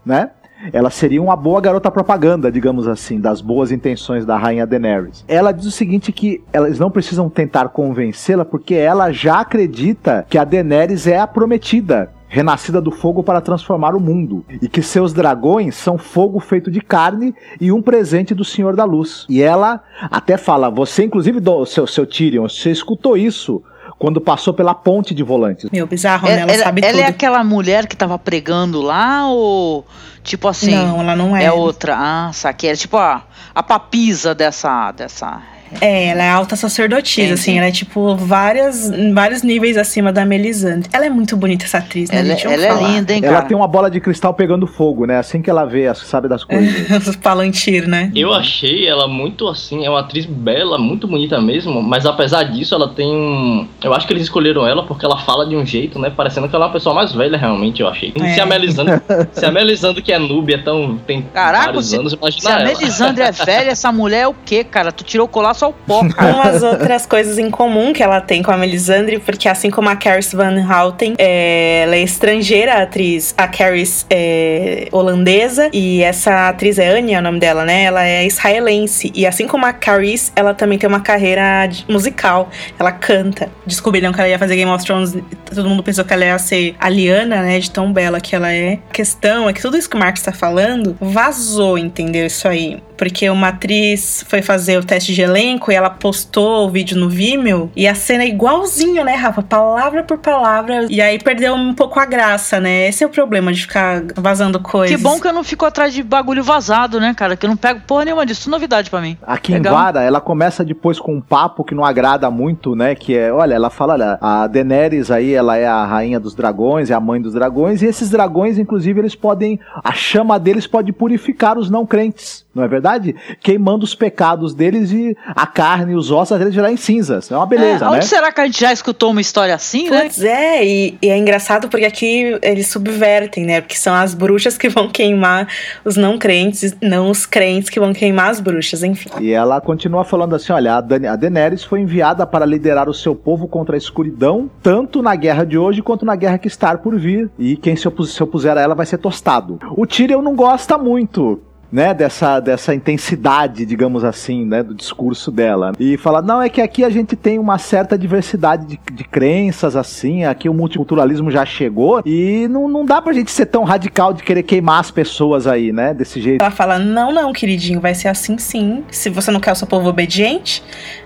[0.04, 0.30] né?
[0.72, 5.24] Ela seria uma boa garota propaganda, digamos assim, das boas intenções da rainha Daenerys.
[5.26, 10.38] Ela diz o seguinte que elas não precisam tentar convencê-la porque ela já acredita que
[10.38, 15.12] a Daenerys é a prometida, renascida do fogo para transformar o mundo, e que seus
[15.12, 19.26] dragões são fogo feito de carne e um presente do Senhor da Luz.
[19.28, 23.62] E ela até fala, você inclusive do seu seu Tyrion, você escutou isso
[24.00, 25.68] quando passou pela ponte de volantes.
[25.70, 26.40] Meu, bizarro, né?
[26.40, 27.02] Ela, Ela, sabe ela tudo.
[27.02, 29.86] é aquela mulher que tava pregando lá ou
[30.24, 30.74] tipo assim?
[30.74, 31.44] Não, ela não é.
[31.44, 31.96] É outra.
[31.98, 32.70] Ah, saquei.
[32.70, 33.22] É tipo a,
[33.54, 34.90] a papisa dessa.
[34.92, 35.42] dessa.
[35.80, 37.32] É, ela é alta sacerdotisa, Entendi.
[37.40, 40.88] assim, ela é tipo várias, vários níveis acima da Melisandre.
[40.92, 42.18] Ela é muito bonita, essa atriz, né?
[42.20, 42.44] Ela, gente?
[42.44, 43.46] Vamos ela é linda, hein, Ela cara?
[43.48, 45.18] tem uma bola de cristal pegando fogo, né?
[45.18, 46.90] Assim que ela vê, sabe das coisas.
[47.06, 48.10] Os Palantir, né?
[48.14, 52.74] Eu achei ela muito assim, é uma atriz bela, muito bonita mesmo, mas apesar disso,
[52.74, 53.68] ela tem um.
[53.82, 56.10] Eu acho que eles escolheram ela porque ela fala de um jeito, né?
[56.10, 58.12] Parecendo que ela é uma pessoa mais velha, realmente, eu achei.
[58.20, 58.34] É.
[58.34, 59.00] Se a Melisandre,
[59.32, 60.98] se a Melisandre que é noob, é tão.
[61.06, 62.64] tem Caraca, vários se- anos, Se imagina a ela.
[62.64, 64.90] Melisandre é velha, essa mulher é o quê, cara?
[64.92, 66.34] Tu tirou o colar só o pó, cara.
[66.34, 69.96] Umas outras coisas em comum que ela tem com a Melisandre, porque assim como a
[69.96, 76.48] Caris Van Houten, é, ela é estrangeira, a atriz, a Caris é holandesa, e essa
[76.48, 77.84] atriz é Anya, é o nome dela, né?
[77.84, 82.92] Ela é israelense, e assim como a Caris, ela também tem uma carreira musical, ela
[82.92, 83.48] canta.
[83.66, 86.74] Descobriram que ela ia fazer Game of Thrones, todo mundo pensou que ela ia ser
[86.80, 88.78] a Liana, né, de tão bela que ela é.
[88.88, 92.26] A questão é que tudo isso que o Marcos tá falando vazou, entendeu?
[92.26, 92.82] Isso aí.
[93.00, 97.08] Porque uma atriz foi fazer o teste de elenco e ela postou o vídeo no
[97.08, 99.40] Vimeo e a cena é igualzinho, né, Rafa?
[99.40, 100.86] Palavra por palavra.
[100.90, 102.86] E aí perdeu um pouco a graça, né?
[102.88, 104.94] Esse é o problema de ficar vazando coisas.
[104.94, 107.36] Que bom que eu não fico atrás de bagulho vazado, né, cara?
[107.36, 108.40] Que eu não pego porra nenhuma disso.
[108.40, 109.16] Isso é novidade pra mim.
[109.48, 112.94] Em Vara, ela começa depois com um papo que não agrada muito, né?
[112.94, 116.90] Que é, olha, ela fala, olha, a Daenerys aí, ela é a rainha dos dragões,
[116.90, 120.92] é a mãe dos dragões, e esses dragões, inclusive, eles podem, a chama deles pode
[120.92, 123.14] purificar os não crentes, não é verdade?
[123.40, 127.30] Queimando os pecados deles e a carne e os ossos deles virar em cinzas.
[127.30, 127.96] É uma beleza, é, né?
[127.96, 130.00] Onde será que a gente já escutou uma história assim, né?
[130.00, 133.60] Pois é, e, e é engraçado porque aqui eles subvertem, né?
[133.60, 135.46] Porque são as bruxas que vão queimar
[135.84, 139.10] os não crentes, não os crentes que vão queimar as bruxas, enfim.
[139.20, 142.94] E ela continua falando assim: olha, a, Dan a Daenerys foi enviada para liderar o
[142.94, 146.76] seu povo contra a escuridão, tanto na guerra de hoje quanto na guerra que está
[146.76, 147.30] por vir.
[147.38, 149.58] E quem se, opus se opuser a ela vai ser tostado.
[149.76, 151.40] O Tyrion não gosta muito
[151.72, 155.72] né, dessa, dessa intensidade, digamos assim, né, do discurso dela.
[155.78, 159.76] E fala, não, é que aqui a gente tem uma certa diversidade de, de crenças,
[159.76, 164.12] assim, aqui o multiculturalismo já chegou e não, não dá pra gente ser tão radical
[164.12, 166.42] de querer queimar as pessoas aí, né, desse jeito.
[166.42, 168.84] Ela fala, não, não, queridinho, vai ser assim sim.
[168.90, 170.62] Se você não quer o seu povo obediente,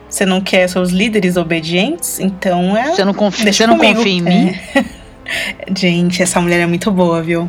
[0.08, 2.94] você não quer seus líderes obedientes, então é...
[2.94, 3.96] Você não confia, você não comigo.
[3.96, 4.54] confia em mim?
[4.74, 5.04] É.
[5.76, 7.48] Gente, essa mulher é muito boa, viu?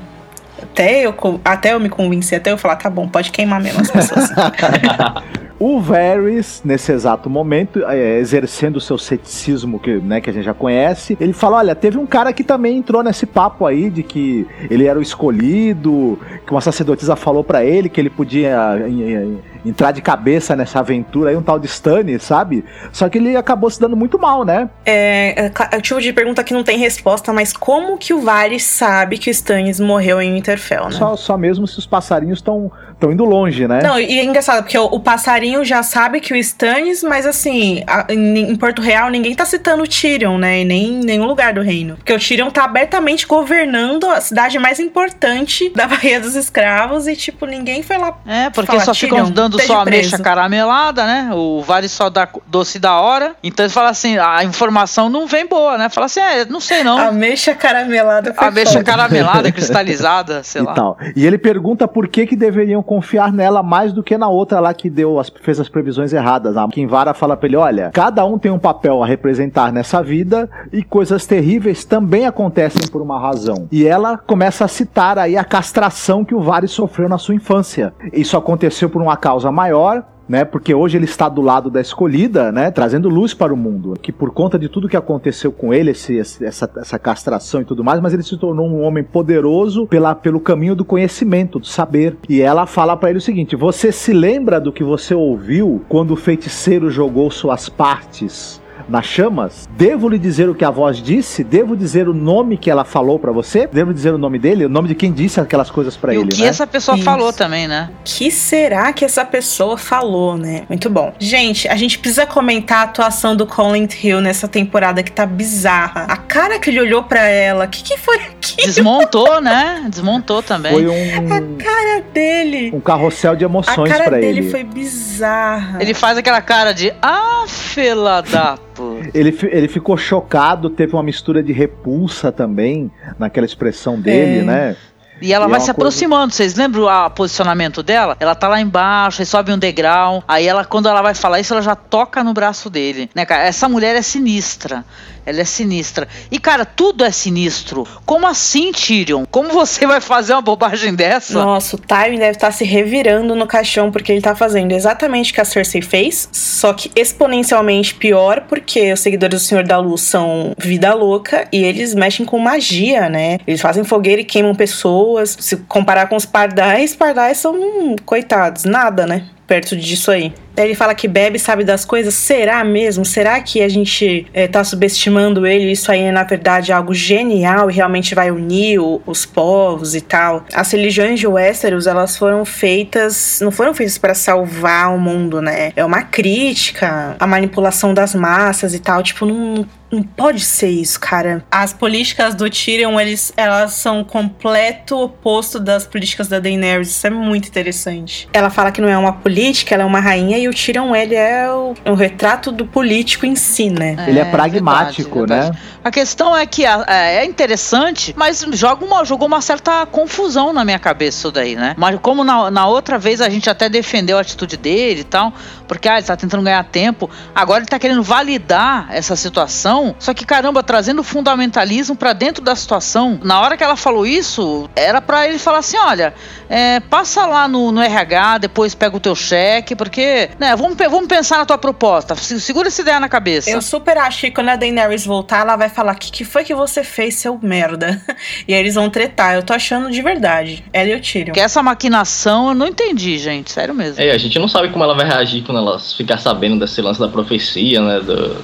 [0.61, 1.13] Até eu,
[1.43, 4.29] até eu me convencer, até eu falar, tá bom, pode queimar mesmo as pessoas.
[5.57, 10.43] O Varys, nesse exato momento, é, exercendo o seu ceticismo que, né, que a gente
[10.43, 14.03] já conhece, ele fala: olha, teve um cara que também entrou nesse papo aí de
[14.03, 18.53] que ele era o escolhido, que uma sacerdotisa falou pra ele que ele podia
[18.85, 22.63] em- em- entrar de cabeça nessa aventura aí, um tal de Stannis, sabe?
[22.91, 24.69] Só que ele acabou se dando muito mal, né?
[24.85, 28.21] é, é é o tipo de pergunta que não tem resposta, mas como que o
[28.21, 30.91] Varys sabe que o Stannis morreu em Winterfell, né?
[30.91, 32.71] Só, só mesmo se os passarinhos estão
[33.11, 33.79] indo longe, né?
[33.81, 37.83] Não, e é engraçado, porque o, o passarinho já sabe que o Stannis, mas assim,
[37.87, 40.61] a- em, em Porto Real ninguém tá citando o Tyrion, né?
[40.61, 41.95] E nem em nenhum lugar do reino.
[41.95, 47.15] Porque o Tyrion tá abertamente governando a cidade mais importante da Baía dos Escravos e,
[47.15, 48.17] tipo, ninguém foi lá.
[48.25, 51.29] É, porque só ficam Tyrion, dando esteja só ameixa caramelada, né?
[51.33, 53.35] O Vale só dá doce da hora.
[53.43, 55.89] Então eles falam assim, a informação não vem boa, né?
[55.89, 56.97] Fala assim, é, não sei não.
[56.97, 58.83] Ameixa caramelada foi Ameixa foda.
[58.83, 60.73] caramelada, cristalizada, sei e lá.
[60.73, 60.97] tal.
[61.15, 64.73] E ele pergunta por que que deveriam confiar nela mais do que na outra lá
[64.73, 66.57] que deu as, fez as previsões erradas.
[66.57, 70.49] A Kinvara fala pra ele, olha, cada um tem um papel a representar nessa vida
[70.71, 73.67] e coisas terríveis também acontecem por uma razão.
[73.71, 77.93] E ela começa a citar aí a castração que o Varys sofreu na sua infância.
[78.13, 80.43] Isso aconteceu por uma causa maior, né?
[80.43, 82.71] Porque hoje ele está do lado da escolhida, né?
[82.71, 83.93] Trazendo luz para o mundo.
[84.01, 87.83] Que por conta de tudo que aconteceu com ele, esse- essa, essa castração e tudo
[87.83, 92.17] mais, mas ele se tornou um homem poderoso pela, pelo caminho do conhecimento, do saber.
[92.27, 96.11] E ela fala para ele o seguinte: Você se lembra do que você ouviu quando
[96.11, 98.61] o feiticeiro jogou suas partes?
[98.87, 99.67] Nas chamas?
[99.71, 101.43] Devo lhe dizer o que a voz disse?
[101.43, 103.67] Devo dizer o nome que ela falou para você?
[103.67, 104.65] Devo dizer o nome dele?
[104.65, 106.47] O nome de quem disse aquelas coisas para ele, o que né?
[106.47, 107.03] essa pessoa Isso.
[107.03, 107.89] falou também, né?
[108.03, 110.63] que será que essa pessoa falou, né?
[110.69, 111.13] Muito bom.
[111.19, 116.05] Gente, a gente precisa comentar a atuação do Colin Hill nessa temporada que tá bizarra.
[116.07, 118.67] A cara que ele olhou pra ela, o que, que foi aquilo?
[118.67, 119.85] Desmontou, né?
[119.89, 120.73] Desmontou também.
[120.73, 122.71] Foi um, cara dele.
[122.73, 124.49] um carrossel de A emoções cara para dele ele.
[124.49, 125.81] foi bizarra.
[125.81, 128.64] Ele faz aquela cara de ah, fela da puta.
[129.13, 134.43] Ele, ele ficou chocado, teve uma mistura de repulsa também naquela expressão dele, É.
[134.43, 134.75] né?
[135.21, 138.17] E ela E é vai uma se aproximando, vocês lembram o posicionamento dela?
[138.19, 140.21] Ela tá lá embaixo, aí sobe um degrau.
[140.27, 143.09] Aí ela, quando ela vai falar isso, ela já toca no braço dele.
[143.15, 143.43] Né, cara?
[143.43, 144.83] Essa mulher é sinistra.
[145.25, 146.07] Ela é sinistra.
[146.31, 147.85] E, cara, tudo é sinistro.
[148.05, 149.25] Como assim, Tyrion?
[149.29, 151.43] Como você vai fazer uma bobagem dessa?
[151.43, 155.35] Nossa, o Tywin deve estar se revirando no caixão porque ele tá fazendo exatamente o
[155.35, 160.01] que a Cersei fez, só que exponencialmente pior porque os seguidores do Senhor da Luz
[160.01, 163.39] são vida louca e eles mexem com magia, né?
[163.47, 165.37] Eles fazem fogueira e queimam pessoas.
[165.39, 169.25] Se comparar com os pardais, pardais são hum, coitados, nada, né?
[169.47, 170.33] Perto disso aí.
[170.57, 172.13] Ele fala que bebe sabe das coisas.
[172.15, 173.05] Será mesmo?
[173.05, 175.71] Será que a gente eh, tá subestimando ele?
[175.71, 180.01] Isso aí é, na verdade, algo genial e realmente vai unir o- os povos e
[180.01, 180.45] tal.
[180.53, 183.39] As religiões de Westeros, elas foram feitas.
[183.41, 185.71] Não foram feitas para salvar o mundo, né?
[185.75, 189.03] É uma crítica à manipulação das massas e tal.
[189.03, 189.65] Tipo, não.
[189.95, 191.43] Não pode ser isso, cara.
[191.51, 196.89] As políticas do Tyrion, eles, elas são o completo oposto das políticas da Daenerys.
[196.89, 198.27] Isso é muito interessante.
[198.33, 201.15] Ela fala que não é uma política, ela é uma rainha, e o Tyrion, ele
[201.15, 203.95] é o, o retrato do político em si, né?
[204.07, 205.45] Ele é pragmático, verdade, né?
[205.51, 205.75] verdade.
[205.83, 210.51] A questão é que a- é é interessante, mas joga uma, jogou uma certa confusão
[210.51, 211.73] na minha cabeça isso daí, né?
[211.77, 215.31] Mas como na, na outra vez a gente até defendeu a atitude dele e tal,
[215.67, 220.13] porque ah, ele tá tentando ganhar tempo, agora ele tá querendo validar essa situação, só
[220.13, 223.19] que caramba, trazendo fundamentalismo pra dentro da situação.
[223.23, 226.13] Na hora que ela falou isso, era pra ele falar assim, olha,
[226.49, 231.07] é, passa lá no, no RH, depois pega o teu cheque, porque, né, vamos, vamos
[231.07, 233.49] pensar na tua proposta, se- segura essa ideia na cabeça.
[233.49, 236.43] Eu super acho que quando a Daenerys voltar, ela vai falar: O que, que foi
[236.43, 238.01] que você fez, seu merda?
[238.47, 239.35] E aí eles vão tretar.
[239.35, 240.63] Eu tô achando de verdade.
[240.71, 241.25] Ela e o Tyrion.
[241.27, 243.51] Porque essa maquinação eu não entendi, gente.
[243.51, 244.01] Sério mesmo.
[244.01, 246.99] É, a gente não sabe como ela vai reagir quando ela ficar sabendo desse lance
[246.99, 247.99] da profecia, né?
[247.99, 248.35] Do,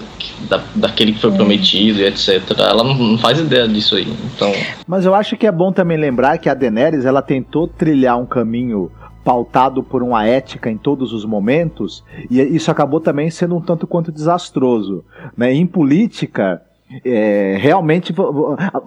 [0.47, 2.41] da, daquele que foi prometido e etc.
[2.57, 4.07] Ela não faz ideia disso aí.
[4.35, 4.51] Então,
[4.87, 8.25] Mas eu acho que é bom também lembrar que a Daenerys ela tentou trilhar um
[8.25, 8.91] caminho
[9.23, 13.85] pautado por uma ética em todos os momentos e isso acabou também sendo um tanto
[13.85, 15.05] quanto desastroso,
[15.37, 15.53] né?
[15.53, 16.61] Em política
[17.05, 18.13] é, realmente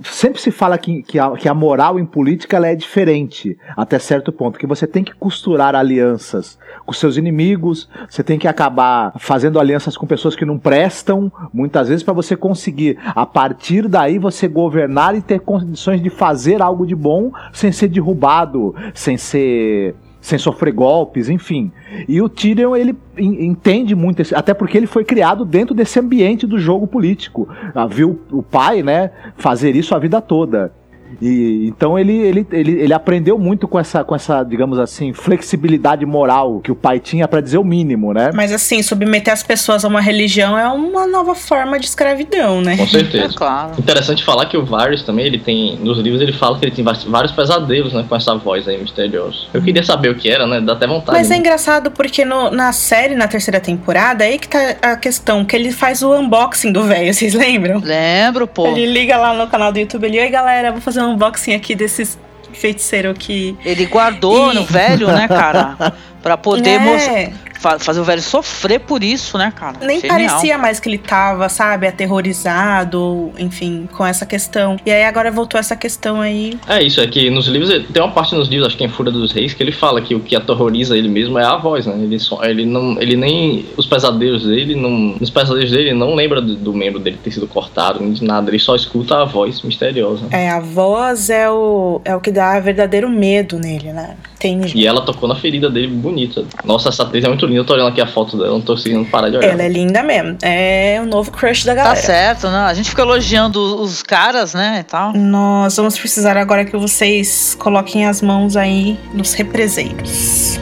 [0.03, 4.33] sempre se fala que, que, a, que a moral em política é diferente até certo
[4.33, 9.59] ponto, que você tem que costurar alianças com seus inimigos, você tem que acabar fazendo
[9.59, 14.47] alianças com pessoas que não prestam, muitas vezes para você conseguir a partir daí você
[14.47, 19.95] governar e ter condições de fazer algo de bom sem ser derrubado, sem ser
[20.25, 21.71] sem sofrer golpes, enfim.
[22.09, 26.01] E o Tyrion, ele en- entende muito, esse, até porque ele foi criado dentro desse
[26.01, 27.47] ambiente do jogo político.
[27.75, 30.73] Ah, Viu o pai, né, fazer isso a vida toda.
[31.21, 36.05] E, então ele, ele, ele, ele aprendeu muito com essa, com essa, digamos assim, flexibilidade
[36.07, 38.31] moral que o pai tinha para dizer o mínimo, né?
[38.35, 42.77] Mas assim, submeter as pessoas a uma religião é uma nova forma de escravidão, né?
[42.77, 43.35] com É certeza.
[43.35, 43.73] claro.
[43.79, 45.77] Interessante falar que o Varys também, ele tem.
[45.77, 48.05] Nos livros ele fala que ele tem vários- pesadelos, né?
[48.09, 49.47] Com essa voz aí misteriosa.
[49.53, 50.61] Eu queria saber o que era, né?
[50.61, 51.19] Dá até vontade.
[51.19, 51.39] Mas é né?
[51.41, 55.73] engraçado porque no- na série, na terceira temporada, aí que tá a questão, que ele
[55.73, 57.81] faz o unboxing do velho, vocês lembram?
[57.83, 58.67] Lembro, pô.
[58.69, 61.75] Ele liga lá no canal do YouTube, ele, oi galera, vou fazer um unboxing aqui
[61.75, 62.19] desses
[62.53, 63.57] feiticeiros aqui.
[63.65, 65.77] Ele guardou E- no velho, né, cara?
[66.25, 69.77] Pra poder É, fa- fazer o velho sofrer por isso, né, cara?
[69.83, 70.17] Nem Genial.
[70.19, 74.77] parecia mais que ele tava, sabe, aterrorizado, enfim, com essa questão.
[74.87, 76.59] E aí agora voltou essa questão aí.
[76.67, 78.91] É isso, é que nos livros, tem uma parte nos livros, acho que é em
[78.91, 81.87] Fúria dos Reis, que ele fala que o que aterroriza ele mesmo é a voz,
[81.87, 81.95] né?
[81.95, 83.01] Ele, só, ele não.
[83.01, 83.67] Ele nem.
[83.77, 84.91] Os pesadelos dele, não.
[85.21, 88.25] Nos pesadelos dele, ele não lembra do, do membro dele ter sido cortado, nem de
[88.25, 88.51] nada.
[88.51, 90.25] Ele só escuta a voz misteriosa.
[90.31, 94.17] É, a voz é o, é o que dá verdadeiro medo nele, né?
[94.47, 94.79] Entendi.
[94.79, 96.45] E ela tocou na ferida dele bonita.
[96.65, 97.61] Nossa, essa atriz é muito linda.
[97.61, 99.49] Eu tô olhando aqui a foto dela, não tô conseguindo parar de olhar.
[99.53, 100.37] Ela é linda mesmo.
[100.43, 102.01] É o novo crush da Tá galera.
[102.01, 102.59] certo, né?
[102.59, 105.13] A gente fica elogiando os caras, né, e tal.
[105.15, 110.59] Nós vamos precisar agora que vocês coloquem as mãos aí nos represeiros.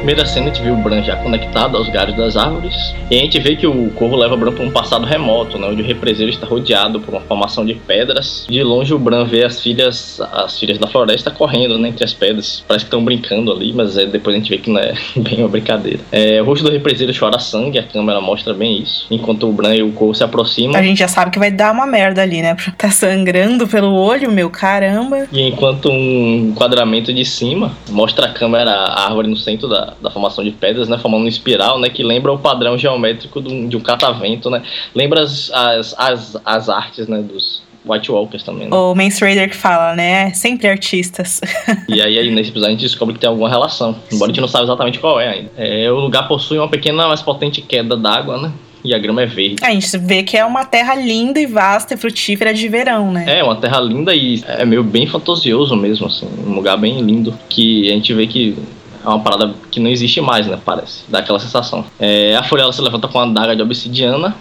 [0.00, 2.74] Primeira cena a gente viu o Bran já conectado aos galhos das árvores.
[3.10, 5.68] E a gente vê que o Corvo leva o Bran para um passado remoto, né,
[5.68, 8.46] onde o represeiro está rodeado por uma formação de pedras.
[8.48, 12.14] De longe o Bran vê as filhas, as filhas da floresta correndo né, entre as
[12.14, 12.64] pedras.
[12.66, 15.40] Parece que estão brincando ali, mas é, depois a gente vê que não é bem
[15.40, 16.00] uma brincadeira.
[16.10, 19.06] É, o rosto do represeiro chora sangue, a câmera mostra bem isso.
[19.10, 20.76] Enquanto o Bran e o Corvo se aproximam.
[20.76, 22.56] A gente já sabe que vai dar uma merda ali, né?
[22.78, 25.26] Tá sangrando pelo olho, meu caramba.
[25.30, 30.10] E enquanto um enquadramento de cima mostra a câmera, a árvore no centro da, da
[30.10, 30.98] formação de pedras, né?
[30.98, 31.88] Formando uma espiral, né?
[31.88, 34.62] Que lembra o padrão geométrico de um, de um catavento, né?
[34.94, 37.20] Lembra as, as, as, as artes, né?
[37.22, 38.76] Dos White Walkers também, né?
[38.76, 40.32] O Mance Raider que fala, né?
[40.32, 41.40] Sempre artistas.
[41.88, 44.40] E aí, aí, nesse episódio a gente descobre que tem alguma relação, embora a gente
[44.40, 45.50] não saiba exatamente qual é ainda.
[45.56, 48.52] É, o lugar possui uma pequena, mais potente queda d'água, né?
[48.82, 49.56] E a grama é verde.
[49.62, 53.24] A gente vê que é uma terra linda e vasta e frutífera de verão, né?
[53.38, 56.26] É, uma terra linda e é meio bem fantasioso mesmo, assim.
[56.46, 57.38] Um lugar bem lindo.
[57.48, 58.56] Que a gente vê que
[59.04, 60.58] é uma parada que não existe mais, né?
[60.64, 61.04] Parece.
[61.08, 61.84] Dá aquela sensação.
[61.98, 64.34] É, a folha ela se levanta com uma daga de obsidiana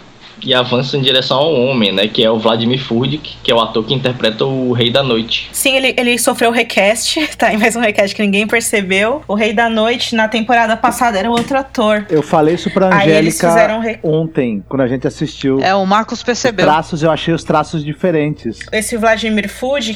[0.44, 2.08] e avança em direção ao homem, né?
[2.08, 5.50] Que é o Vladimir Furdik, que é o ator que interpreta o Rei da Noite.
[5.52, 7.54] Sim, ele, ele sofreu recast, tá?
[7.54, 9.22] Em mais um recast que ninguém percebeu.
[9.28, 12.06] O Rei da Noite, na temporada passada, era outro ator.
[12.10, 15.60] Eu falei isso pra Angélica ontem, quando a gente assistiu.
[15.62, 16.66] É, o Marcos Os percebeu.
[16.66, 18.60] traços, eu achei os traços diferentes.
[18.72, 19.50] Esse Vladimir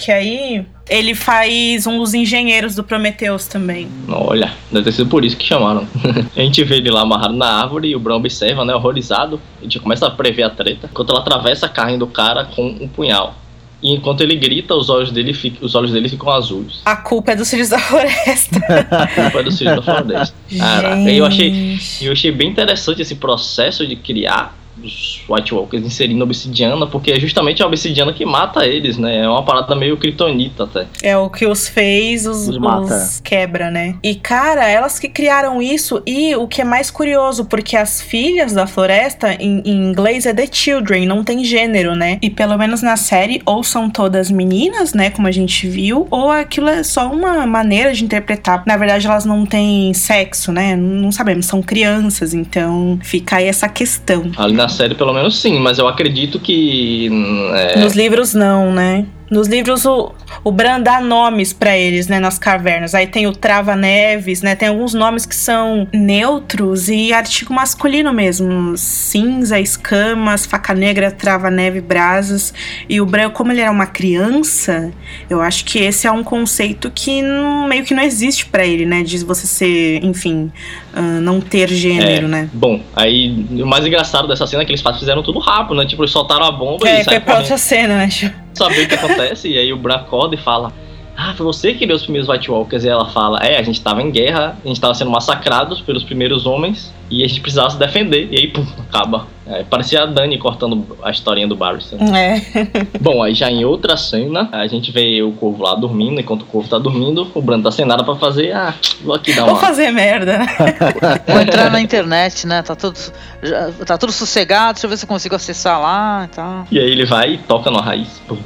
[0.03, 3.87] que aí Ele faz um dos engenheiros do Prometheus também.
[4.09, 5.87] Olha, deve ter sido por isso que chamaram.
[6.35, 9.39] a gente vê ele lá amarrado na árvore e o Bran observa, né, horrorizado.
[9.59, 10.89] A gente começa a prever a treta.
[10.91, 13.35] Enquanto ela atravessa a carne do cara com um punhal.
[13.81, 16.81] E enquanto ele grita, os olhos dele, ficam, os olhos dele ficam azuis.
[16.85, 18.57] A culpa é dos filhos da floresta.
[18.89, 20.35] a culpa é dos filhos da floresta.
[20.57, 26.23] Caraca, eu achei, eu achei bem interessante esse processo de criar os White Walkers inserindo
[26.23, 29.19] obsidiana, porque é justamente a obsidiana que mata eles, né?
[29.19, 30.87] É uma parada meio kryptonita até.
[31.01, 33.95] É o que os fez, os, os, os quebra, né?
[34.03, 38.53] E cara, elas que criaram isso, e o que é mais curioso, porque as filhas
[38.53, 42.17] da floresta, em, em inglês é The Children, não tem gênero, né?
[42.21, 45.09] E pelo menos na série, ou são todas meninas, né?
[45.09, 48.63] Como a gente viu, ou aquilo é só uma maneira de interpretar.
[48.65, 50.75] Na verdade, elas não têm sexo, né?
[50.75, 54.31] Não sabemos, são crianças, então fica aí essa questão.
[54.37, 57.09] Ali na série, pelo menos, sim, mas eu acredito que.
[57.53, 57.79] É...
[57.79, 59.05] Nos livros, não, né?
[59.33, 60.11] Nos livros, o,
[60.43, 62.93] o Bran dá nomes para eles, né, nas cavernas.
[62.93, 64.55] Aí tem o Trava Neves, né?
[64.55, 68.77] Tem alguns nomes que são neutros e artigo masculino mesmo.
[68.77, 72.53] Cinza, escamas, faca negra, trava neve, brasas.
[72.87, 74.91] E o Bran, como ele era uma criança,
[75.27, 78.85] eu acho que esse é um conceito que não, meio que não existe para ele,
[78.85, 79.01] né?
[79.01, 80.51] De você ser, enfim,
[80.95, 82.49] uh, não ter gênero, é, né?
[82.53, 85.87] Bom, aí o mais engraçado dessa cena é que eles fizeram tudo rápido, né?
[85.87, 88.09] Tipo, eles soltaram a bomba é, e foi pra outra cena, né?
[88.53, 90.71] Saber o que acontece, e aí o Bran acorda e fala:
[91.15, 92.83] Ah, foi você que criou os primeiros White Walkers.
[92.83, 96.03] E ela fala: É, a gente tava em guerra, a gente tava sendo massacrados pelos
[96.03, 98.27] primeiros homens e a gente precisava se defender.
[98.31, 99.27] E aí, pum, acaba.
[99.45, 101.97] É, parecia a Dani cortando a historinha do Barristan.
[102.15, 102.41] É.
[102.99, 106.19] Bom, aí já em outra cena, a gente vê o Corvo lá dormindo.
[106.19, 108.53] Enquanto o Corvo tá dormindo, o Bran tá sem nada pra fazer.
[108.53, 109.51] Ah, vou aqui dar uma.
[109.51, 110.39] Vou fazer merda.
[111.27, 112.61] vou entrar na internet, né?
[112.63, 112.97] Tá tudo,
[113.41, 114.73] já, tá tudo sossegado.
[114.73, 116.67] Deixa eu ver se eu consigo acessar lá e tal.
[116.71, 118.21] E aí ele vai e toca na raiz.
[118.27, 118.37] Pum.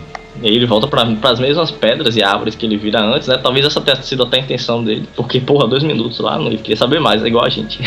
[0.42, 3.38] E aí ele volta para as mesmas pedras e árvores que ele vira antes, né?
[3.38, 5.08] Talvez essa tenha sido até a intenção dele.
[5.16, 7.80] Porque, porra, dois minutos lá, não queria saber mais, é igual a gente.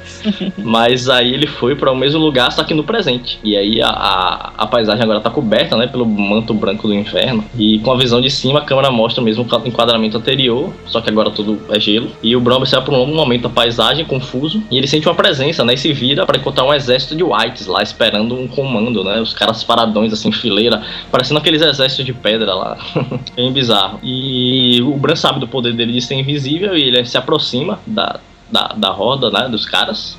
[0.58, 3.38] Mas aí ele foi para o mesmo lugar, só que no presente.
[3.42, 5.86] E aí a, a, a, paisagem agora tá coberta, né?
[5.86, 7.44] Pelo manto branco do inferno.
[7.56, 11.10] E com a visão de cima, a câmera mostra o mesmo enquadramento anterior, só que
[11.10, 12.10] agora tudo é gelo.
[12.22, 14.62] E o Bran observa por um longo momento a paisagem, confuso.
[14.70, 15.74] E ele sente uma presença, né?
[15.74, 19.20] E se vira para encontrar um exército de whites lá, esperando um comando, né?
[19.20, 22.78] Os caras paradões, assim, fileira, parecendo aqueles exércitos exército de pedra lá.
[23.34, 23.98] Bem bizarro.
[24.02, 28.20] E o Bran sabe do poder dele de ser invisível e ele se aproxima da,
[28.50, 30.16] da, da roda, né, dos caras.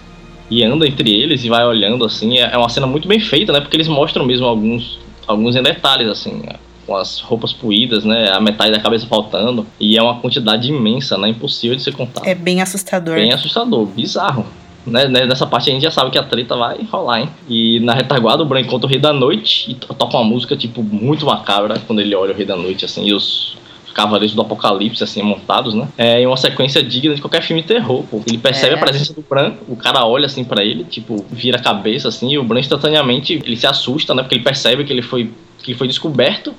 [0.49, 2.37] E anda entre eles e vai olhando assim.
[2.37, 3.61] É, é uma cena muito bem feita, né?
[3.61, 6.43] Porque eles mostram mesmo alguns, alguns em detalhes, assim
[6.85, 8.31] com as roupas puídas, né?
[8.31, 9.65] A metade da cabeça faltando.
[9.79, 11.29] E é uma quantidade imensa, né?
[11.29, 12.27] Impossível de ser contada.
[12.27, 13.15] É bem assustador.
[13.15, 14.45] Bem assustador, bizarro
[14.85, 17.29] né, né, nessa parte a gente já sabe que a treta vai rolar, hein?
[17.47, 20.81] E na retaguarda o Bran encontra o Rei da Noite e toca uma música, tipo,
[20.83, 23.57] muito macabra quando ele olha o Rei da Noite, assim, e os
[23.93, 25.87] Cavaleiros do Apocalipse, assim, montados, né?
[25.97, 28.21] É uma sequência digna de qualquer filme de terror, pô.
[28.25, 28.77] Ele percebe é.
[28.77, 32.31] a presença do Bran, o cara olha, assim, para ele, tipo, vira a cabeça, assim,
[32.31, 34.23] e o Bran instantaneamente, ele se assusta, né?
[34.23, 35.31] Porque ele percebe que ele foi,
[35.61, 36.53] que ele foi descoberto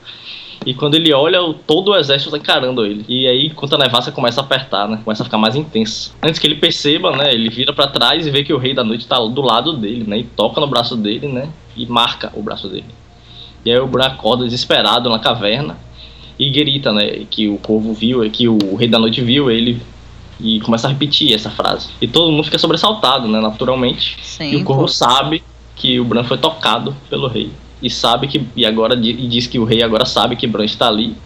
[0.64, 3.04] e quando ele olha, todo o exército tá encarando ele.
[3.08, 5.00] E aí, quando a nevasca começa a apertar, né?
[5.04, 6.12] Começa a ficar mais intensa.
[6.22, 7.32] Antes que ele perceba, né?
[7.32, 10.04] Ele vira para trás e vê que o Rei da Noite tá do lado dele,
[10.06, 10.18] né?
[10.18, 11.48] E toca no braço dele, né?
[11.76, 12.86] E marca o braço dele.
[13.64, 15.76] E aí o Bran acorda desesperado na caverna
[16.38, 17.24] e grita, né?
[17.30, 19.80] Que o povo viu, que o Rei da Noite viu ele
[20.40, 21.88] e começa a repetir essa frase.
[22.00, 23.40] E todo mundo fica sobressaltado, né?
[23.40, 24.18] Naturalmente.
[24.22, 25.42] Sim, e o Corvo sabe
[25.76, 27.50] que o Bran foi tocado pelo rei
[27.82, 30.88] e sabe que e agora e diz que o rei agora sabe que Bran está
[30.88, 31.16] ali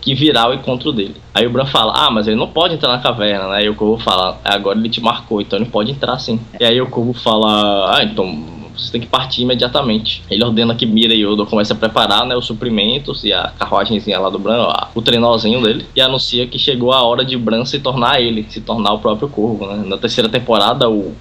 [0.00, 1.16] que virá o encontro dele.
[1.34, 3.56] Aí o Bran fala: "Ah, mas ele não pode entrar na caverna", né?
[3.56, 6.40] Aí o Corvo fala: "Agora ele te marcou, então ele pode entrar sim".
[6.58, 10.22] E aí o Corvo fala: "Ah, então você tem que partir imediatamente.
[10.30, 14.18] Ele ordena que Mira e Odo comecem a preparar né, os suprimentos e a carruagemzinha
[14.18, 17.78] lá do Bran, o trenózinho dele, e anuncia que chegou a hora de Bran se
[17.78, 19.66] tornar ele, se tornar o próprio Corvo.
[19.66, 19.84] Né?
[19.86, 21.14] Na terceira temporada, o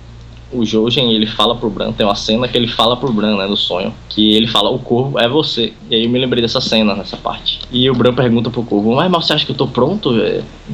[0.51, 3.45] o Jojen, ele fala pro Bran, tem uma cena que ele fala pro Bran, né,
[3.45, 5.73] no sonho, que ele fala, o corvo é você.
[5.89, 7.59] E aí eu me lembrei dessa cena, nessa parte.
[7.71, 10.13] E o Bran pergunta pro corvo, mas, mas você acha que eu tô pronto?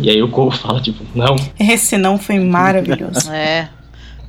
[0.01, 1.35] E aí o corvo fala, tipo, não.
[1.59, 3.29] Esse não foi maravilhoso.
[3.33, 3.69] é.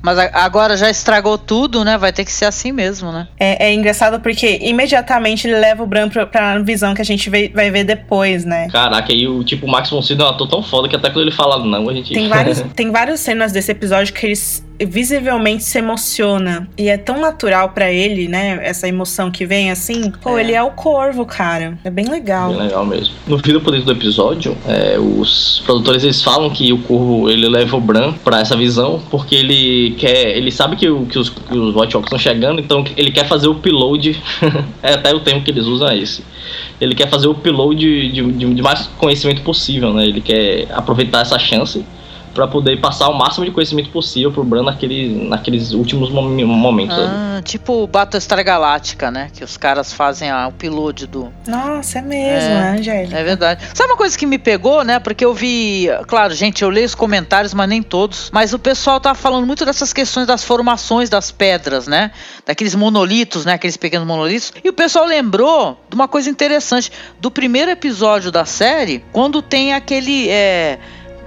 [0.01, 1.97] Mas agora já estragou tudo, né?
[1.97, 3.27] Vai ter que ser assim mesmo, né?
[3.39, 7.29] É, é engraçado porque imediatamente ele leva o Bran pra, pra visão que a gente
[7.29, 8.67] vai, vai ver depois, né?
[8.69, 11.09] Caraca, aí o tipo, o Max von Sydow é um ator tão foda que até
[11.09, 12.13] quando ele fala não, a gente...
[12.13, 16.67] Tem, vários, tem várias cenas desse episódio que eles visivelmente se emociona.
[16.77, 18.59] E é tão natural para ele, né?
[18.61, 20.11] Essa emoção que vem assim.
[20.21, 20.41] Pô, É.
[20.41, 21.77] ele é o corvo, cara.
[21.83, 22.49] É bem legal.
[22.49, 23.13] Bem legal mesmo.
[23.27, 27.47] No fim do poder do episódio, é, os produtores eles falam que o Corvo ele
[27.49, 31.29] leva o Bran pra essa visão porque ele quer, ele sabe que, o- que os,
[31.29, 34.21] que os White Walkers estão chegando, então ele quer fazer o upload.
[34.83, 36.23] é até o termo que eles usam é esse.
[36.79, 40.05] Ele quer fazer o upload de, de, de- de mais conhecimento possível, né?
[40.05, 41.83] Ele quer aproveitar essa chance
[42.37, 46.95] pra poder passar o máximo de conhecimento possível pro Bran naquele, naqueles últimos mom- momentos.
[46.95, 47.07] ali.
[47.07, 49.31] Ah, tipo Battlestar Galáctica, né?
[49.35, 51.33] Que os caras fazem a, o piloto do.
[51.47, 52.53] Nossa, é mesmo, É.
[52.53, 53.17] né, Angélica?
[53.17, 53.65] É verdade.
[53.73, 54.99] Sabe uma coisa que me pegou, né?
[54.99, 55.87] Porque eu vi.
[56.07, 58.29] Claro, gente, eu leio os comentários, mas nem todos.
[58.31, 62.11] Mas o pessoal tá falando muito dessas questões das formações das pedras, né?
[62.45, 63.53] Daqueles monolitos, né?
[63.53, 64.53] Aqueles pequenos monolitos.
[64.63, 66.91] E o pessoal lembrou de uma coisa interessante.
[67.19, 70.29] Do primeiro episódio da série, quando tem aquele.
[70.29, 70.77] é,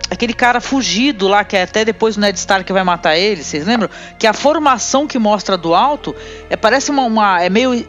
[0.09, 3.67] Aquele cara fugido lá, que é até depois o Ned Stark vai matar ele, vocês
[3.67, 3.89] lembram?
[4.19, 6.15] Que a formação que mostra do alto
[6.49, 7.85] é, parece uma, uma- é meio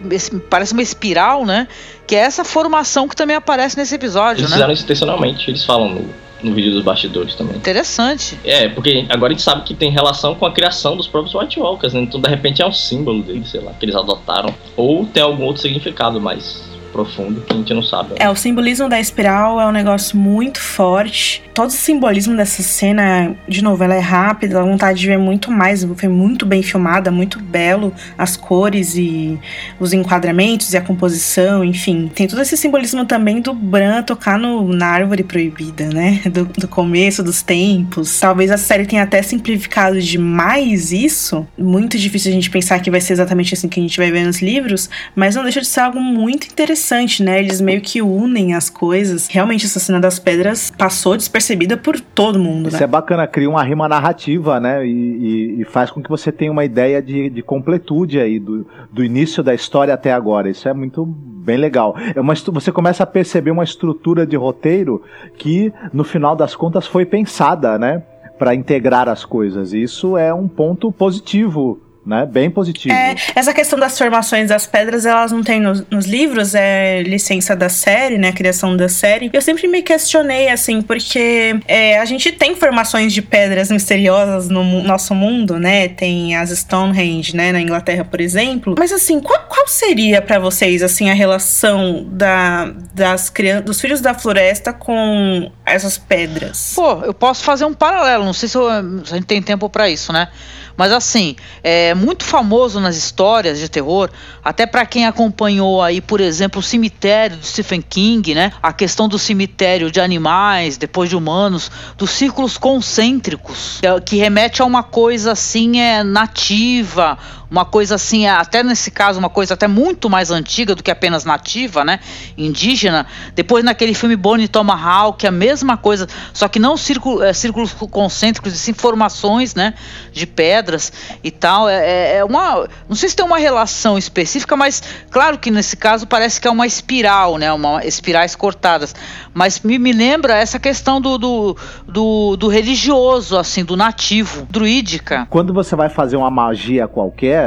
[0.50, 1.68] parece uma espiral, né?
[2.06, 4.56] Que é essa formação que também aparece nesse episódio, Eles né?
[4.58, 6.10] fizeram isso intencionalmente, eles falam no,
[6.44, 7.56] no vídeo dos bastidores também.
[7.56, 8.38] Interessante.
[8.44, 11.60] É, porque agora a gente sabe que tem relação com a criação dos próprios White
[11.60, 12.02] Walkers, né?
[12.02, 14.54] Então de repente é um símbolo deles, sei lá, que eles adotaram.
[14.78, 18.15] Ou tem algum outro significado mais profundo que a gente não sabe.
[18.18, 21.43] É, o simbolismo da espiral é um negócio muito forte.
[21.53, 25.51] Todo o simbolismo dessa cena, de novo, ela é rápida, dá vontade de ver muito
[25.51, 25.84] mais.
[25.84, 27.93] Foi muito bem filmada, muito belo.
[28.18, 29.39] As cores e
[29.80, 32.11] os enquadramentos e a composição, enfim.
[32.13, 36.22] Tem todo esse simbolismo também do Bran tocar no, na árvore proibida, né?
[36.31, 38.19] Do, do começo dos tempos.
[38.19, 41.45] Talvez a série tenha até simplificado demais isso.
[41.57, 44.26] Muito difícil a gente pensar que vai ser exatamente assim que a gente vai ver
[44.26, 46.81] nos livros, mas não deixa de ser algo muito interessante,
[47.24, 47.40] né?
[47.40, 49.28] Eles meio que unem as coisas.
[49.28, 52.84] Realmente, essa cena das pedras passou despercebida por todo mundo, Isso né?
[52.84, 54.86] é bacana, cria uma rima narrativa, né?
[54.86, 58.66] E, e- e faz com que você tenha uma ideia de, de completude aí, do,
[58.91, 60.49] do início da história até agora.
[60.49, 61.95] Isso é muito bem legal.
[62.16, 65.02] É uma, você começa a perceber uma estrutura de roteiro
[65.38, 68.03] que, no final das contas, foi pensada, né?
[68.38, 69.72] Para integrar as coisas.
[69.74, 72.26] Isso é um ponto positivo, né?
[72.26, 72.94] Bem positivo.
[72.94, 77.56] É, essa questão das formações das pedras, elas não tem nos, nos livros, é licença
[77.56, 78.32] da série, né?
[78.32, 79.30] Criação da série.
[79.32, 84.82] Eu sempre me questionei, assim, porque é, a gente tem formações de pedras misteriosas no
[84.84, 85.88] nosso mundo, né?
[85.90, 87.52] Tem as Stonehenge, né?
[87.52, 88.76] Na Inglaterra, por exemplo.
[88.78, 94.02] Mas, assim, qual, qual seria pra vocês, assim, a relação da, das crianças, dos filhos
[94.02, 96.73] da floresta com essas pedras?
[96.76, 99.69] Pô, eu posso fazer um paralelo, não sei se, eu- se a gente tem tempo
[99.69, 100.28] pra isso, né?
[100.76, 104.10] Mas assim, é muito famoso nas histórias de terror,
[104.43, 108.52] até pra quem acompanhou aí, por exemplo, o cemitério do Stephen King, né?
[108.61, 114.65] A questão do cemitério de animais, depois de humanos, dos círculos concêntricos, que remete a
[114.65, 117.18] uma coisa assim é nativa,
[117.52, 120.90] uma coisa assim, é, até nesse caso, uma coisa até muito mais antiga do que
[120.90, 121.99] apenas nativa, né?
[122.38, 123.06] Indígena.
[123.36, 128.53] Depois naquele filme Bonnie Tomahawk, a mesma coisa, só que não círculo, é, círculos concêntricos,
[128.53, 129.73] e sim formações, né?
[130.14, 131.68] De pedras e tal.
[131.68, 132.69] É, é- é uma.
[132.88, 136.52] Não sei se tem uma relação específica, mas claro que nesse caso parece que é
[136.52, 137.52] uma espiral, né?
[137.52, 138.95] Uma espirais cortadas.
[139.34, 145.28] Mas me, me lembra essa questão do, do, do, do religioso, assim, do nativo, druídica.
[145.30, 147.40] Quando você vai fazer uma magia qualquer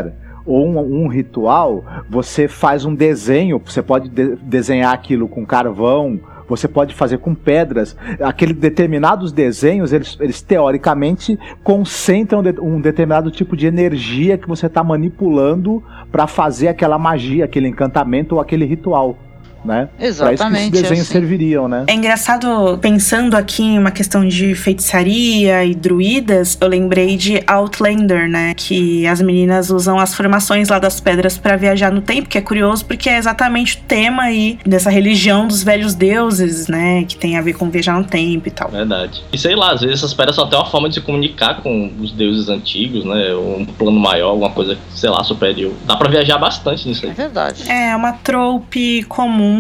[0.47, 3.61] ou um, um ritual, você faz um desenho.
[3.65, 6.21] Você pode de- desenhar aquilo com carvão.
[6.47, 7.97] Você pode fazer com pedras.
[8.21, 14.67] Aqueles determinados desenhos, eles, eles teoricamente concentram de- um determinado tipo de energia que você
[14.67, 19.17] está manipulando para fazer aquela magia, aquele encantamento ou aquele ritual,
[19.65, 19.89] né?
[19.97, 20.71] Para isso que esses Exatamente.
[20.73, 21.13] desenhos assim.
[21.13, 21.85] serviriam, né?
[21.87, 28.29] É engraçado, pensando aqui em uma questão de feitiçaria e druidas, eu lembrei de Outlander,
[28.29, 28.53] né?
[28.57, 32.41] Que as meninas usam as formações lá das pedras pra viajar no tempo, que é
[32.41, 37.05] curioso porque é exatamente o tema aí dessa religião dos velhos deuses, né?
[37.05, 38.69] Que tem a ver com viajar no tempo e tal.
[38.71, 39.23] Verdade.
[39.33, 41.91] E sei lá, às vezes essas pedras são até uma forma de se comunicar com
[42.01, 43.33] os deuses antigos, né?
[43.35, 45.73] Ou Um plano maior, alguma coisa, sei lá, superior.
[45.87, 47.15] Dá pra viajar bastante nisso É aí.
[47.15, 47.71] verdade.
[47.71, 49.54] É uma trope comum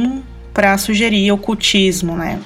[0.53, 2.39] pra sugerir ocultismo, né?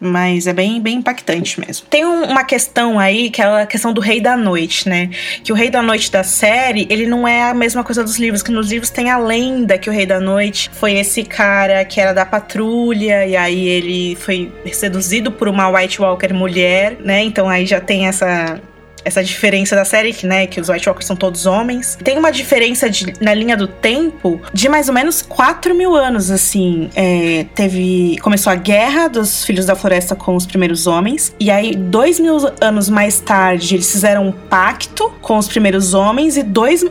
[0.00, 1.86] Mas é bem, bem impactante mesmo.
[1.88, 5.08] Tem um- uma questão aí, que é a questão do Rei da Noite, né?
[5.42, 8.42] Que o Rei da Noite da série, ele não é a mesma coisa dos livros,
[8.42, 12.00] que nos livros tem a lenda que o Rei da Noite foi esse cara que
[12.00, 17.22] era da patrulha, e aí ele foi seduzido por uma White Walker mulher, né?
[17.22, 18.60] Então aí já tem essa
[19.04, 21.98] essa diferença da série, que, né, que os White Walkers são todos homens.
[22.02, 26.30] Tem uma diferença de, na linha do tempo de mais ou menos 4 mil anos,
[26.30, 26.88] assim.
[26.94, 28.16] É, teve.
[28.22, 31.34] Começou a guerra dos Filhos da Floresta com os primeiros homens.
[31.38, 36.36] E aí, dois mil anos mais tarde, eles fizeram um pacto com os primeiros homens.
[36.36, 36.90] E dois, uh,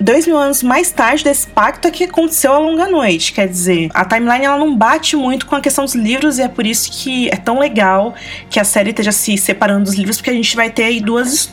[0.00, 3.32] dois mil anos mais tarde desse pacto é que aconteceu a Longa Noite.
[3.32, 6.48] Quer dizer, a timeline ela não bate muito com a questão dos livros, e é
[6.48, 8.14] por isso que é tão legal
[8.50, 11.32] que a série esteja se separando dos livros, porque a gente vai ter aí duas
[11.32, 11.51] histórias.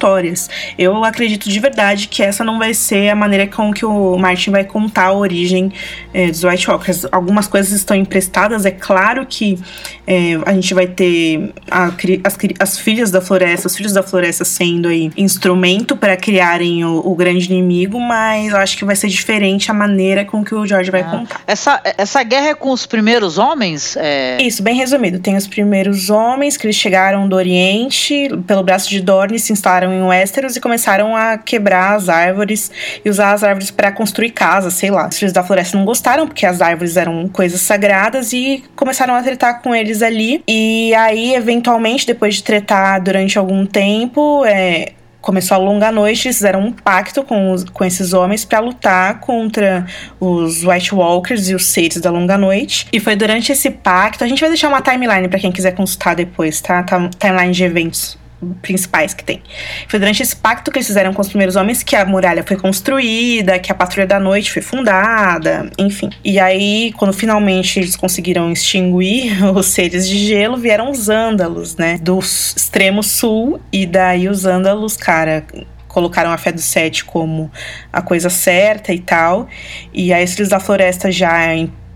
[0.78, 4.52] Eu acredito de verdade que essa não vai ser a maneira com que o Martin
[4.52, 5.72] vai contar a origem
[6.14, 7.06] é, dos White Walkers.
[7.12, 9.60] Algumas coisas estão emprestadas, é claro que
[10.08, 11.92] é, a gente vai ter a,
[12.24, 16.98] as, as, filhas da floresta, os filhos da floresta sendo aí instrumento para criarem o,
[17.06, 20.66] o, grande inimigo, mas eu acho que vai ser diferente a maneira com que o
[20.66, 21.12] George vai ah.
[21.12, 21.42] contar.
[21.46, 23.96] Essa, essa guerra é com os primeiros homens?
[23.98, 24.42] É...
[24.42, 25.20] Isso, bem resumido.
[25.20, 29.89] Tem os primeiros homens que eles chegaram do Oriente, pelo braço de Dorne, se instalaram
[29.92, 32.72] em Westeros e começaram a quebrar as árvores
[33.04, 35.08] e usar as árvores para construir casas, sei lá.
[35.08, 39.22] Os filhos da floresta não gostaram porque as árvores eram coisas sagradas e começaram a
[39.22, 40.44] tretar com eles ali.
[40.48, 46.38] E aí, eventualmente, depois de tretar durante algum tempo, é, começou a longa noite, eles
[46.38, 49.86] fizeram um pacto com, os, com esses homens para lutar contra
[50.20, 52.88] os White Walkers e os Seres da longa noite.
[52.92, 56.16] E foi durante esse pacto, a gente vai deixar uma timeline para quem quiser consultar
[56.16, 56.84] depois, tá?
[56.84, 57.10] tá?
[57.20, 58.18] Timeline de eventos
[58.62, 59.42] principais que tem.
[59.88, 62.58] Foi durante esse pacto que eles fizeram com os primeiros homens que a muralha foi
[62.58, 66.10] construída, que a Patrulha da Noite foi fundada, enfim.
[66.24, 71.98] E aí, quando finalmente eles conseguiram extinguir os seres de gelo, vieram os ândalos, né?
[72.02, 75.46] Do extremo sul, e daí os ândalos, cara
[75.88, 77.52] colocaram a fé do sete como
[77.92, 79.48] a coisa certa e tal.
[79.94, 81.36] E aí, os da floresta já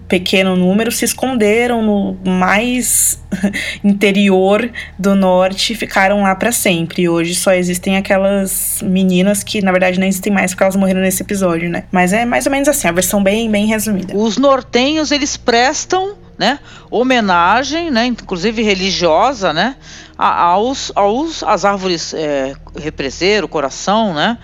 [0.07, 3.19] pequeno número se esconderam no mais
[3.84, 7.07] interior do norte e ficaram lá para sempre.
[7.07, 11.23] Hoje só existem aquelas meninas que na verdade não existem mais porque elas morreram nesse
[11.23, 11.84] episódio, né?
[11.91, 14.15] Mas é mais ou menos assim, a versão bem bem resumida.
[14.15, 16.59] Os nortenhos eles prestam, né,
[16.89, 19.75] homenagem, né, inclusive religiosa, né,
[20.17, 24.38] aos aos as árvores é, represer, o coração, né?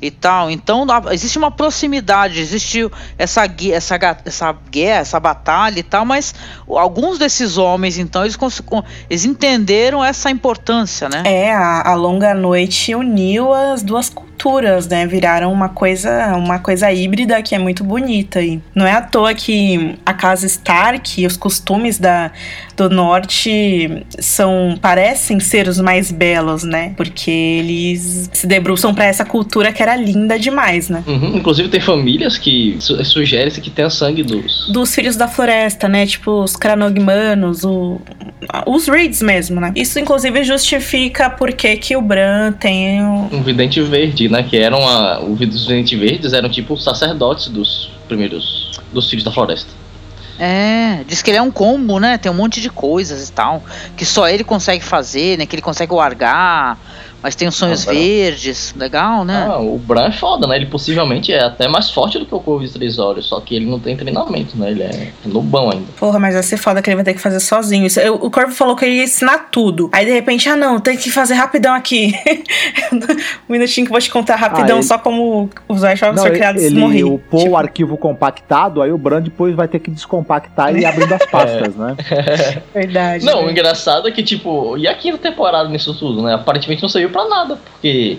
[0.00, 0.50] E tal.
[0.50, 6.34] Então existe uma proximidade, existe essa, essa, essa guerra, essa batalha e tal, mas
[6.68, 8.38] alguns desses homens, então, eles,
[9.08, 11.22] eles entenderam essa importância, né?
[11.24, 15.06] É, a, a longa noite uniu as duas culturas, né?
[15.06, 18.42] Viraram uma coisa, uma coisa híbrida que é muito bonita.
[18.42, 22.30] E não é à toa que a casa Stark e os costumes da,
[22.76, 26.92] do norte são parecem ser os mais belos, né?
[26.96, 31.02] Porque eles se debruçam para essa cultura que era linda demais, né?
[31.06, 31.36] Uhum.
[31.36, 35.88] Inclusive tem famílias que su sugerem-se que tem o sangue dos dos filhos da floresta,
[35.88, 36.06] né?
[36.06, 38.00] Tipo os Cranogmanos, o
[38.66, 39.72] os Reeds mesmo, né?
[39.74, 43.28] Isso inclusive justifica por que que o Bran tem o...
[43.32, 44.42] um vidente verde, né?
[44.42, 45.20] Que eram a...
[45.22, 49.70] os videntes verdes eram tipo os sacerdotes dos primeiros dos filhos da floresta.
[50.38, 52.18] É, diz que ele é um combo, né?
[52.18, 53.62] Tem um monte de coisas e tal.
[53.96, 55.46] Que só ele consegue fazer, né?
[55.46, 56.78] Que ele consegue largar
[57.26, 59.48] mas tem os sonhos ah, verdes, legal, né?
[59.50, 60.54] Ah, o Bran é foda, né?
[60.54, 63.56] Ele possivelmente é até mais forte do que o Corvo de Três Olhos, só que
[63.56, 64.70] ele não tem treinamento, né?
[64.70, 65.86] Ele é nubão ainda.
[65.98, 67.84] Porra, mas vai ser foda que ele vai ter que fazer sozinho.
[67.84, 69.90] Isso, eu, o Corvo falou que ele ia ensinar tudo.
[69.92, 72.14] Aí de repente, ah não, tem que fazer rapidão aqui.
[73.50, 74.86] um minutinho que eu vou te contar rapidão, ah, ele...
[74.86, 76.98] só como os Walkers foram criados ele, morrer.
[76.98, 77.50] Ele upou tipo...
[77.50, 81.26] o arquivo compactado, aí o Bran depois vai ter que descompactar e ir abrindo as
[81.26, 81.76] pastas, é.
[81.76, 81.96] né?
[82.72, 83.24] Verdade.
[83.24, 83.48] Não, né?
[83.48, 86.32] o engraçado é que, tipo, e a quinta temporada nisso tudo, né?
[86.34, 88.18] Aparentemente não serviu pra nada, porque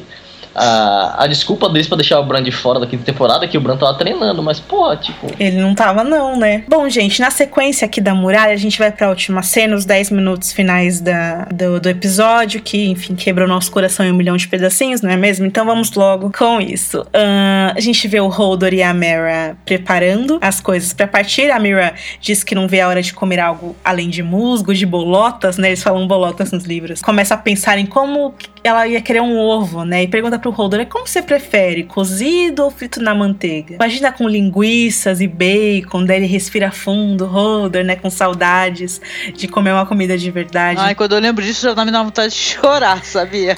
[0.58, 3.58] a, a desculpa deles para deixar o Bran de fora da quinta temporada é que
[3.58, 5.28] o Bran tava treinando, mas, pô, tipo.
[5.40, 6.64] Ele não tava, não, né?
[6.68, 10.12] Bom, gente, na sequência aqui da muralha, a gente vai pra última cena, os 10
[10.12, 14.48] minutos finais da, do, do episódio, que, enfim, quebrou nosso coração em um milhão de
[14.48, 15.46] pedacinhos, não é mesmo?
[15.46, 17.02] Então vamos logo com isso.
[17.02, 21.52] Uh, a gente vê o Holdor e a Mera preparando as coisas para partir.
[21.52, 24.86] A Mira diz que não vê a hora de comer algo além de musgo, de
[24.86, 25.70] bolotas, né?
[25.70, 27.02] Eles falam bolotas nos livros.
[27.02, 30.04] Começa a pensar em como ela ia querer um ovo, né?
[30.04, 33.76] E pergunta pro Holder, como você prefere, cozido ou frito na manteiga?
[33.76, 37.96] Imagina com linguiças e bacon, daí ele respira fundo, Holder, né?
[37.96, 39.02] Com saudades
[39.34, 40.80] de comer uma comida de verdade.
[40.82, 43.58] Ai, quando eu lembro disso, já me dá vontade de chorar, sabia?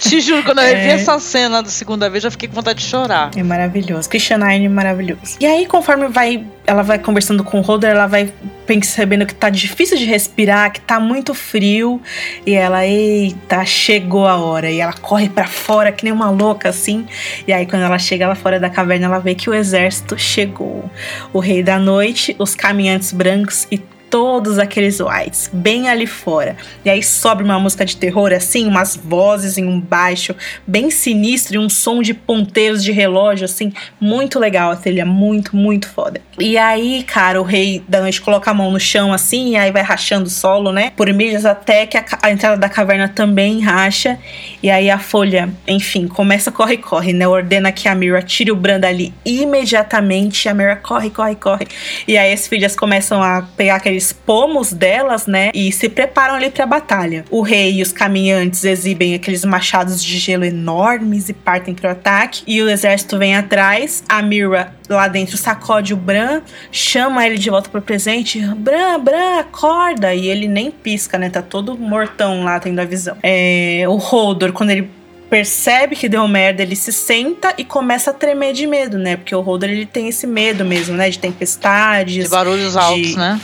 [0.00, 0.74] Te juro, quando eu é.
[0.74, 3.30] revi essa cena da segunda vez, já fiquei com vontade de chorar.
[3.36, 4.08] É maravilhoso.
[4.08, 5.36] Christian Aine, maravilhoso.
[5.40, 8.32] E aí, conforme vai, ela vai conversando com o Holder, ela vai
[8.66, 12.00] percebendo que tá difícil de respirar, que tá muito frio.
[12.44, 14.70] E ela, eita, chegou a hora.
[14.70, 17.06] E ela corre para fora que nem uma louca assim.
[17.46, 20.88] E aí, quando ela chega lá fora da caverna, ela vê que o exército chegou.
[21.32, 23.80] O rei da noite, os caminhantes brancos e
[24.16, 26.56] todos aqueles whites, bem ali fora.
[26.82, 30.34] E aí sobe uma música de terror, assim, umas vozes em um baixo,
[30.66, 35.54] bem sinistro, e um som de ponteiros de relógio, assim, muito legal a trilha, muito,
[35.54, 36.18] muito foda.
[36.38, 39.70] E aí, cara, o rei da noite coloca a mão no chão, assim, e aí
[39.70, 40.92] vai rachando o solo, né?
[40.96, 44.18] Por milhas até que a, a entrada da caverna também racha.
[44.62, 47.28] E aí a folha, enfim, começa corre, corre, né?
[47.28, 50.48] Ordena que a Mira tire o Bran dali imediatamente.
[50.48, 51.66] A Mira corre, corre, corre.
[52.08, 55.50] E aí as filhas começam a pegar aqueles pomos delas, né?
[55.54, 57.24] E se preparam ali pra batalha.
[57.30, 62.42] O rei e os caminhantes exibem aqueles machados de gelo enormes e partem pro ataque.
[62.46, 64.02] E o exército vem atrás.
[64.08, 68.40] A Mira lá dentro sacode o Bran, chama ele de volta pro presente.
[68.40, 70.14] Bran, Bran, acorda!
[70.14, 71.28] E ele nem pisca, né?
[71.28, 73.16] Tá todo mortão lá, tendo a visão.
[73.22, 74.90] É, o Hodor, quando ele
[75.28, 79.16] percebe que deu merda, ele se senta e começa a tremer de medo, né?
[79.16, 81.10] Porque o Hodor, ele tem esse medo mesmo, né?
[81.10, 82.24] De tempestades.
[82.24, 83.16] De barulhos altos, de...
[83.16, 83.40] né?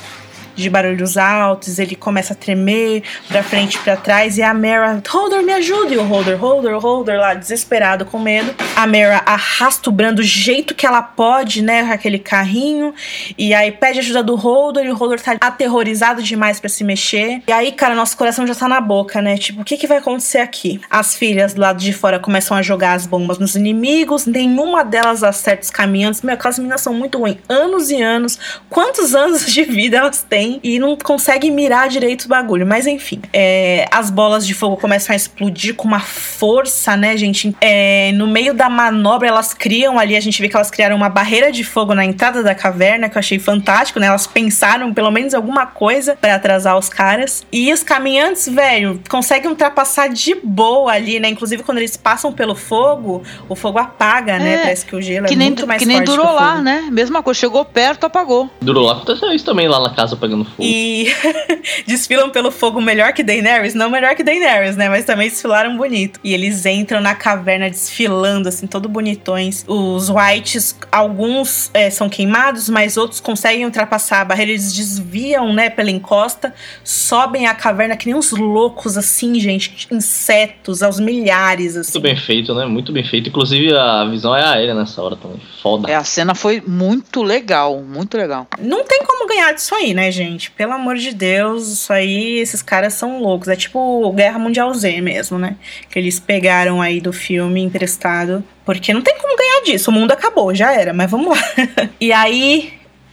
[0.55, 5.03] De barulhos altos, ele começa a tremer pra frente e pra trás, e a Mera,
[5.09, 5.95] Holder, me ajuda!
[5.95, 8.55] E o Holder, Holder, Holder lá, desesperado, com medo.
[8.77, 12.95] A Mera arrasta o Bran do jeito que ela pode, né, com aquele carrinho,
[13.37, 17.43] e aí pede ajuda do Holder, e o Holder tá aterrorizado demais para se mexer.
[17.47, 19.37] E aí, cara, nosso coração já tá na boca, né?
[19.37, 20.81] Tipo, o que que vai acontecer aqui?
[20.91, 25.23] As filhas do lado de fora começam a jogar as bombas nos inimigos, nenhuma delas
[25.23, 26.23] acerta os caminhantes.
[26.23, 27.39] Meu, aquelas meninas são muito ruins.
[27.49, 28.39] Anos e anos.
[28.69, 30.42] Quantos anos de vida elas têm?
[30.63, 32.67] E não consegue mirar direito o bagulho.
[32.67, 37.55] Mas enfim, é, as bolas de fogo começam a explodir com uma força, né, gente?
[37.61, 41.09] É, no meio da manobra, elas criam ali, a gente vê que elas criaram uma
[41.09, 44.07] barreira de fogo na entrada da caverna, que eu achei fantástico, né?
[44.07, 47.47] Elas pensaram pelo menos alguma coisa para atrasar os caras.
[47.53, 51.29] E os caminhantes, velho, conseguem ultrapassar de boa ali, né?
[51.29, 54.55] Inclusive, quando eles passam pelo fogo, o fogo apaga, né?
[54.55, 56.35] É, Parece que o gelo que é nem, muito mais Que nem durou que o
[56.35, 56.89] lá, né?
[56.91, 58.49] Mesma coisa, chegou perto, apagou.
[58.61, 60.63] Durou lá, aconteceu isso também lá na casa pegando fogo.
[60.63, 61.07] E
[61.87, 64.89] desfilam pelo fogo melhor que Daenerys, não melhor que Daenerys, né?
[64.89, 66.19] Mas também desfilaram bonito.
[66.25, 69.65] E eles entram na caverna desfilando, assim, todo bonitões.
[69.69, 74.53] Os Whites, alguns é, são queimados, mas outros conseguem ultrapassar a barreira.
[74.53, 79.87] Eles desviam, né, pela encosta, sobem a caverna que nem uns loucos, assim, gente.
[79.91, 81.93] Insetos, aos milhares, assim.
[81.93, 82.67] Muito bem feito, né?
[82.67, 83.29] Muito bem feito.
[83.29, 85.41] Inclusive a visão é aérea nessa hora também.
[85.63, 85.91] Foda.
[85.91, 88.47] É, a cena foi muito legal, muito legal.
[88.61, 90.22] Não tem como ganhar disso aí, né, gente?
[90.57, 93.49] Pelo amor de Deus, isso aí, esses caras são loucos.
[93.49, 95.57] É tipo Guerra Mundial Z mesmo, né?
[95.91, 98.45] Que eles pegaram aí do filme emprestado.
[98.65, 99.91] Porque não tem como ganhar disso.
[99.91, 101.45] O mundo acabou, já era, mas vamos lá.
[102.01, 102.73] e aí,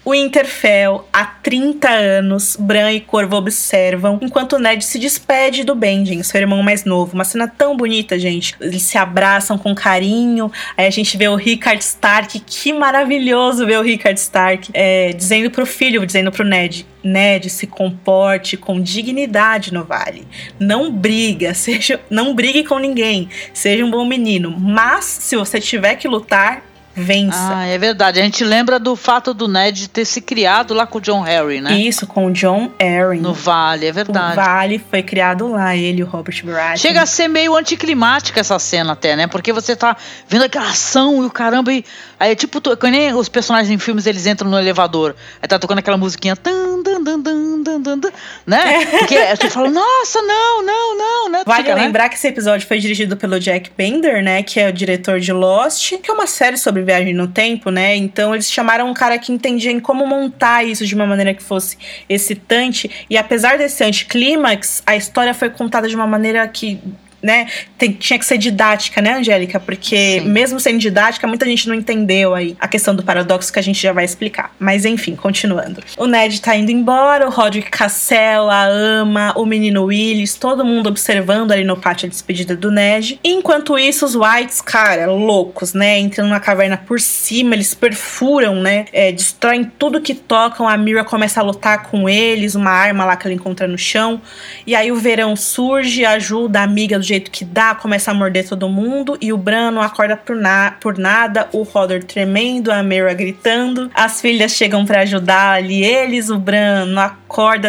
[0.10, 6.24] o Winterfell, há 30 anos, Bran e Corvo observam enquanto Ned se despede do Benjen,
[6.24, 7.14] seu irmão mais novo.
[7.14, 8.56] Uma cena tão bonita, gente.
[8.60, 10.52] Eles se abraçam com carinho.
[10.76, 12.40] Aí a gente vê o Rickard Stark.
[12.40, 17.68] Que maravilhoso ver o Rickard Stark é, dizendo pro filho, dizendo pro Ned: Ned, se
[17.68, 20.28] comporte com dignidade no vale.
[20.60, 23.30] Não briga, seja, não brigue com ninguém.
[23.54, 24.52] Seja um bom menino.
[24.60, 26.64] Mas se você tiver que lutar,
[27.00, 27.58] vença.
[27.58, 28.20] Ah, é verdade.
[28.20, 31.62] A gente lembra do fato do Ned ter se criado lá com o John Harry,
[31.62, 31.74] né?
[31.74, 33.22] Isso, com o John Arryn.
[33.22, 34.36] No Vale, é O verdade.
[34.36, 36.78] Vale foi criado lá, ele e o Robert Baratheon.
[36.78, 39.28] Chega a ser meio anticlimática essa cena até, né?
[39.28, 39.96] Porque você tá
[40.28, 41.84] vendo aquela ação e o caramba e...
[42.20, 45.16] Aí é tipo, to- que nem os personagens em filmes, eles entram no elevador.
[45.42, 46.36] Aí tá tocando aquela musiquinha...
[46.36, 48.12] Tan, tan, tan, tan, tan, tan, tan,
[48.46, 48.86] né?
[48.86, 51.44] Porque você fala, nossa, não, não, não, né?
[51.46, 51.84] Vale Fica, né?
[51.84, 54.44] lembrar que esse episódio foi dirigido pelo Jack Bender, né?
[54.44, 57.96] Que é o diretor de Lost, que é uma série sobre viagem no tempo, né?
[57.96, 61.44] Então eles chamaram um cara que entendia em como montar isso de uma maneira que
[61.44, 61.78] fosse
[62.08, 62.90] excitante.
[63.10, 66.80] E apesar desse anticlímax, a história foi contada de uma maneira que.
[67.22, 67.48] Né,
[67.78, 69.60] tem- tinha que ser didática, né, Angélica?
[69.60, 70.30] Porque Sim.
[70.30, 73.82] mesmo sendo didática, muita gente não entendeu aí a questão do paradoxo que a gente
[73.82, 74.56] já vai explicar.
[74.58, 75.84] Mas enfim, continuando.
[75.98, 80.88] O Ned tá indo embora, o Roderick Cassell, a Ama, o menino Willis, todo mundo
[80.88, 83.20] observando ali no pátio a despedida do Ned.
[83.24, 86.00] Enquanto isso, os Whites, cara, loucos, né?
[86.00, 88.86] Entrando na caverna por cima, eles perfuram, né?
[88.94, 90.68] É, destroem tudo que tocam.
[90.68, 94.22] A Mira começa a lutar com eles, uma arma lá que ela encontra no chão.
[94.66, 98.48] E aí o verão surge, ajuda a amiga do jeito que dá, começa a morder
[98.48, 99.18] todo mundo.
[99.20, 101.50] E o Bran não acorda por, na por nada.
[101.52, 103.92] O Hodor tremendo, a Mira gritando.
[103.94, 106.30] As filhas chegam pra ajudar ali eles.
[106.30, 107.19] O Bran não acorda,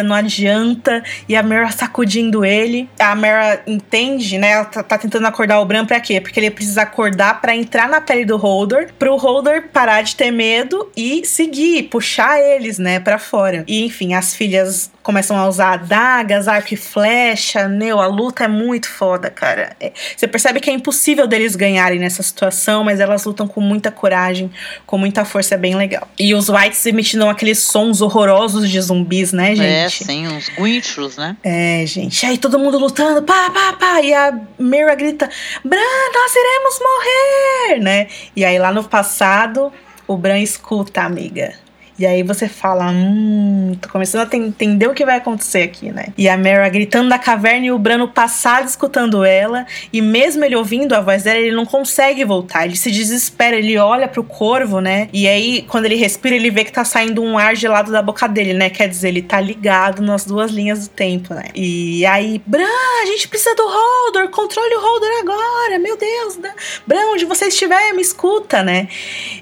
[0.03, 1.03] não adianta.
[1.27, 2.89] E a Mira sacudindo ele.
[2.99, 4.51] A Mira entende, né?
[4.51, 6.19] Ela tá, tá tentando acordar o Bran pra quê?
[6.19, 8.87] Porque ele precisa acordar pra entrar na pele do Hodor.
[8.97, 13.63] Pro Hodor parar de ter medo e seguir, puxar eles, né, pra fora.
[13.67, 17.67] E enfim, as filhas começam a usar adagas, arco e flecha.
[17.67, 19.75] Meu, a luta é muito foda, cara.
[19.79, 23.91] É, você percebe que é impossível deles ganharem nessa situação, mas elas lutam com muita
[23.91, 24.51] coragem,
[24.85, 26.07] com muita força, é bem legal.
[26.19, 30.03] E os Whites emitindo aqueles sons horrorosos de zumbis, né, né, gente?
[30.03, 31.37] É, sim, uns guinchos, né?
[31.43, 32.25] É, gente.
[32.25, 34.01] Aí todo mundo lutando, pá, pá, pá.
[34.01, 35.29] E a Mira grita:
[35.63, 35.79] Bran,
[36.13, 38.07] nós iremos morrer, né?
[38.35, 39.71] E aí lá no passado,
[40.07, 41.53] o Bran escuta, amiga.
[41.97, 46.07] E aí você fala, hum, tô começando a entender o que vai acontecer aqui, né?
[46.17, 49.65] E a Mera gritando da caverna e o Brano passado escutando ela.
[49.93, 52.65] E mesmo ele ouvindo a voz dela, ele não consegue voltar.
[52.65, 55.09] Ele se desespera, ele olha pro corvo, né?
[55.13, 58.27] E aí, quando ele respira, ele vê que tá saindo um ar gelado da boca
[58.27, 58.69] dele, né?
[58.69, 61.45] Quer dizer, ele tá ligado nas duas linhas do tempo, né?
[61.53, 66.37] E aí, Bran, a gente precisa do Holdor, controle o Holdor agora, meu Deus.
[66.37, 66.51] Né?
[66.87, 68.87] Bran, onde você estiver, me escuta, né?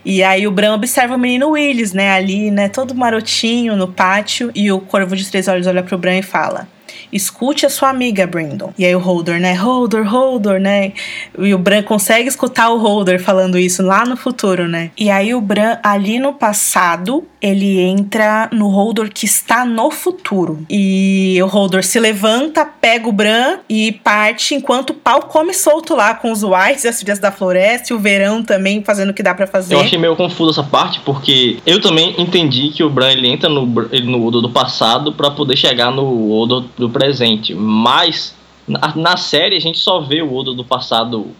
[0.03, 2.11] E aí o Bran observa o menino Willis, né?
[2.11, 6.17] Ali né, todo marotinho no pátio, e o corvo de três olhos olha pro Bran
[6.17, 6.67] e fala:
[7.11, 8.73] escute a sua amiga, Brandon.
[8.77, 9.53] E aí o Holder, né?
[9.53, 10.93] Holder, Holder, né?
[11.37, 14.91] E o Bran consegue escutar o Holder falando isso lá no futuro, né?
[14.97, 20.63] E aí o Bran, ali no passado, ele entra no Holder que está no futuro.
[20.69, 25.95] E o Holder se levanta, pega o Bran e parte enquanto o pau come solto
[25.95, 29.13] lá com os Whites e as filhas da floresta e o verão também fazendo o
[29.13, 29.73] que dá para fazer.
[29.73, 33.49] Eu achei meio confuso essa parte porque eu também entendi que o Bran ele entra
[33.49, 37.55] no, no Odo do passado para poder chegar no Odo do presente.
[37.55, 38.35] Mas
[38.67, 41.31] na, na, série a gente só vê o Odo do passado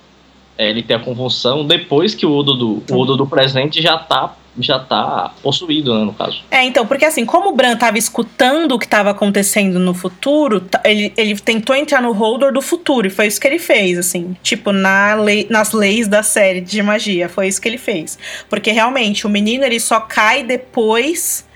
[0.57, 3.97] é, ele ter a convulsão depois que o Odo do, o Odo do presente já
[3.97, 6.43] tá já tá possuído, né, no caso.
[6.51, 10.61] É, então, porque assim, como o Bran tava escutando o que tava acontecendo no futuro,
[10.83, 14.35] ele, ele tentou entrar no holder do futuro, e foi isso que ele fez, assim.
[14.43, 18.19] Tipo, na lei, nas leis da série de magia, foi isso que ele fez.
[18.49, 21.47] Porque realmente, o menino, ele só cai depois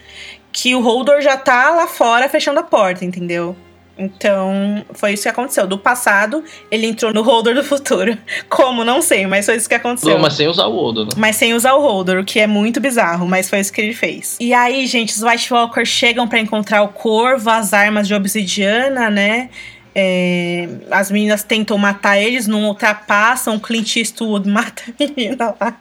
[0.54, 3.56] que o holder já tá lá fora fechando a porta, entendeu?
[3.98, 5.68] Então, foi isso que aconteceu.
[5.68, 8.18] Do passado, ele entrou no holder do futuro.
[8.50, 8.84] Como?
[8.84, 10.14] Não sei, mas foi isso que aconteceu.
[10.14, 11.06] Não, mas sem usar o holder.
[11.06, 11.12] Né?
[11.16, 13.94] Mas sem usar o holder, o que é muito bizarro, mas foi isso que ele
[13.94, 14.38] fez.
[14.40, 19.10] E aí, gente, os White Walkers chegam para encontrar o corvo, as armas de obsidiana,
[19.10, 19.50] né?
[19.96, 23.60] É, as meninas tentam matar eles, não ultrapassam.
[23.60, 25.80] Clint Eastwood mata a menina lá.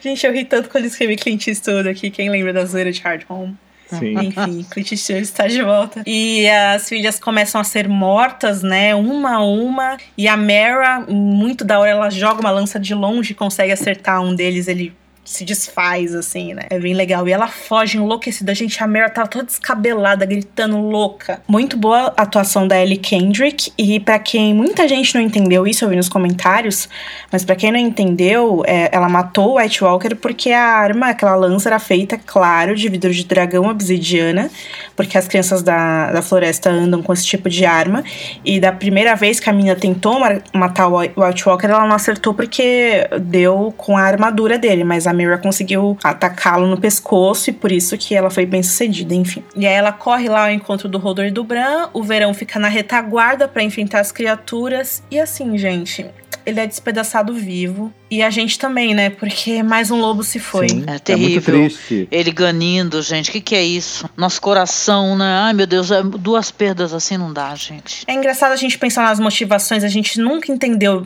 [0.00, 2.10] Gente, eu ri tanto quando escrevi Clint Eastwood aqui.
[2.10, 3.56] Quem lembra da zoeira de Hard Home?
[3.98, 4.14] Sim.
[4.18, 6.02] Enfim, Eastwood está de volta.
[6.06, 8.94] E as filhas começam a ser mortas, né?
[8.94, 9.96] Uma a uma.
[10.16, 14.34] E a Mara, muito da hora, ela joga uma lança de longe, consegue acertar um
[14.34, 14.68] deles.
[14.68, 14.92] Ele
[15.24, 16.64] se desfaz, assim, né?
[16.68, 17.28] É bem legal.
[17.28, 18.54] E ela foge enlouquecida.
[18.54, 21.40] Gente, a Mary tá toda descabelada, gritando louca.
[21.46, 23.72] Muito boa atuação da Ellie Kendrick.
[23.78, 26.88] E para quem muita gente não entendeu isso, eu vi nos comentários,
[27.30, 31.36] mas para quem não entendeu, é, ela matou o White Walker porque a arma, aquela
[31.36, 34.50] lança, era feita, claro, de vidro de dragão obsidiana,
[34.96, 38.02] porque as crianças da, da floresta andam com esse tipo de arma.
[38.44, 40.18] E da primeira vez que a menina tentou
[40.52, 45.11] matar o White Walker, ela não acertou porque deu com a armadura dele, mas a
[45.12, 49.44] a Mira conseguiu atacá-lo no pescoço e por isso que ela foi bem sucedida, enfim.
[49.54, 52.58] E aí ela corre lá ao encontro do Rodor e do Bran, o Verão fica
[52.58, 55.02] na retaguarda para enfrentar as criaturas.
[55.10, 56.06] E assim, gente,
[56.44, 57.92] ele é despedaçado vivo.
[58.10, 59.08] E a gente também, né?
[59.08, 60.68] Porque mais um lobo se foi.
[60.68, 61.54] Sim, é terrível.
[61.54, 62.08] É muito triste.
[62.10, 63.30] Ele ganindo, gente.
[63.30, 64.08] O que, que é isso?
[64.16, 65.24] Nosso coração, né?
[65.44, 68.04] Ai, meu Deus, é duas perdas assim não dá, gente.
[68.06, 69.82] É engraçado a gente pensar nas motivações.
[69.82, 71.02] A gente nunca entendeu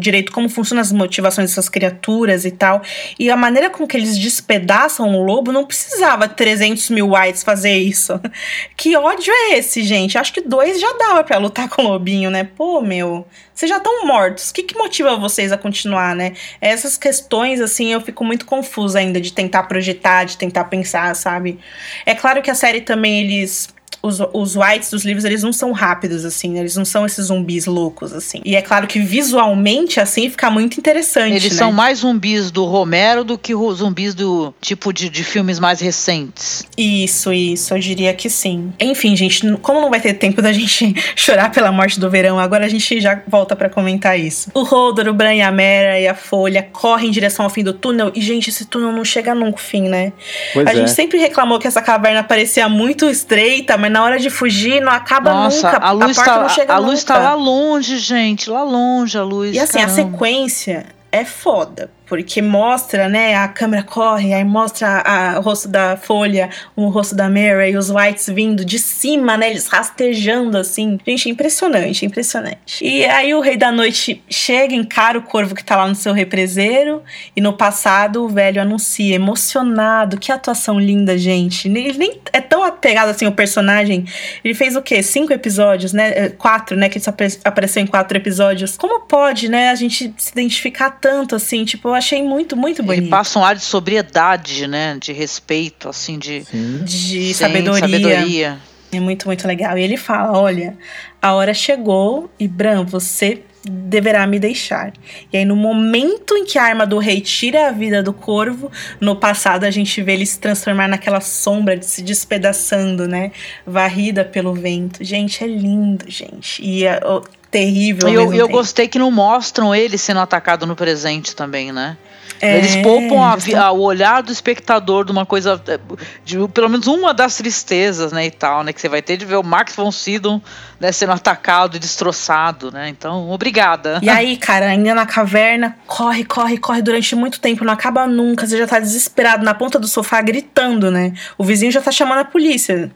[0.00, 2.80] direito como funcionam as motivações dessas criaturas e tal.
[3.18, 7.76] E a maneira com que eles despedaçam o lobo não precisava 300 mil whites fazer
[7.76, 8.18] isso.
[8.74, 10.16] que ódio é esse, gente?
[10.16, 12.44] Acho que dois já dava para lutar com o lobinho, né?
[12.44, 13.26] Pô, meu.
[13.58, 14.50] Vocês já estão mortos.
[14.50, 16.34] O que, que motiva vocês a continuar, né?
[16.60, 21.58] Essas questões, assim, eu fico muito confusa ainda de tentar projetar, de tentar pensar, sabe?
[22.06, 23.68] É claro que a série também, eles
[24.02, 26.60] os, os whites dos livros, eles não são rápidos, assim, né?
[26.60, 28.40] eles não são esses zumbis loucos, assim.
[28.44, 31.34] E é claro que visualmente, assim, fica muito interessante.
[31.34, 31.58] Eles né?
[31.58, 36.64] são mais zumbis do Romero do que zumbis do tipo de, de filmes mais recentes.
[36.76, 38.72] Isso, isso, eu diria que sim.
[38.80, 42.66] Enfim, gente, como não vai ter tempo da gente chorar pela morte do verão, agora
[42.66, 44.50] a gente já volta para comentar isso.
[44.54, 47.64] O Rodor, o Bran e a Mera e a Folha correm em direção ao fim
[47.64, 50.12] do túnel, e, gente, esse túnel não chega nunca, fim, né?
[50.54, 50.74] Pois a é.
[50.76, 54.92] gente sempre reclamou que essa caverna parecia muito estreita, mas na hora de fugir não
[54.92, 55.84] acaba Nossa, nunca.
[55.84, 56.88] a luz a tá, não chega a nunca.
[56.88, 59.56] luz tá lá longe, gente, lá longe a luz.
[59.56, 60.12] E assim, a caramba.
[60.12, 61.90] sequência é foda.
[62.08, 63.34] Porque mostra, né?
[63.34, 67.76] A câmera corre, aí mostra a, o rosto da Folha, o rosto da Mary e
[67.76, 69.50] os Whites vindo de cima, né?
[69.50, 70.98] Eles rastejando assim.
[71.06, 72.82] Gente, impressionante, impressionante.
[72.84, 76.12] E aí o Rei da Noite chega, encara o corvo que tá lá no seu
[76.12, 77.02] represeiro.
[77.36, 80.18] E no passado o velho anuncia, emocionado.
[80.18, 81.68] Que atuação linda, gente.
[81.68, 84.06] Ele nem é tão apegado assim ao personagem.
[84.42, 85.02] Ele fez o quê?
[85.02, 86.12] Cinco episódios, né?
[86.14, 86.88] É, Quatro, né?
[86.88, 88.76] Que ele só apare- apareceu em quatro episódios.
[88.76, 89.70] Como pode, né?
[89.70, 91.64] A gente se identificar tanto assim?
[91.64, 93.02] Tipo, achei muito, muito bonito.
[93.02, 94.96] Ele passa um ar de sobriedade, né?
[95.00, 96.84] De respeito, assim, de Sim.
[96.84, 97.80] De sabedoria.
[97.80, 98.58] sabedoria.
[98.90, 99.76] É muito, muito legal.
[99.76, 100.76] E ele fala: olha,
[101.20, 104.92] a hora chegou e Bran, você deverá me deixar.
[105.32, 108.70] E aí, no momento em que a arma do rei tira a vida do corvo,
[109.00, 113.32] no passado a gente vê ele se transformar naquela sombra de se despedaçando, né?
[113.66, 115.04] Varrida pelo vento.
[115.04, 116.62] Gente, é lindo, gente.
[116.64, 118.08] E é oh, terrível.
[118.08, 121.96] E eu, eu gostei que não mostram ele sendo atacado no presente também, né?
[122.40, 125.78] É, Eles poupam a, a, o olhar do espectador de uma coisa, é,
[126.24, 129.24] de, pelo menos uma das tristezas, né, e tal, né, que você vai ter de
[129.24, 130.40] ver o Max von Sydow
[130.78, 133.98] né, sendo atacado e destroçado, né, então, obrigada.
[134.02, 138.46] E aí, cara, ainda na caverna, corre, corre, corre durante muito tempo, não acaba nunca,
[138.46, 142.20] você já tá desesperado na ponta do sofá gritando, né, o vizinho já tá chamando
[142.20, 142.90] a polícia.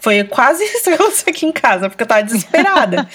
[0.00, 3.08] Foi quase isso que aconteceu aqui em casa, porque eu tava desesperada.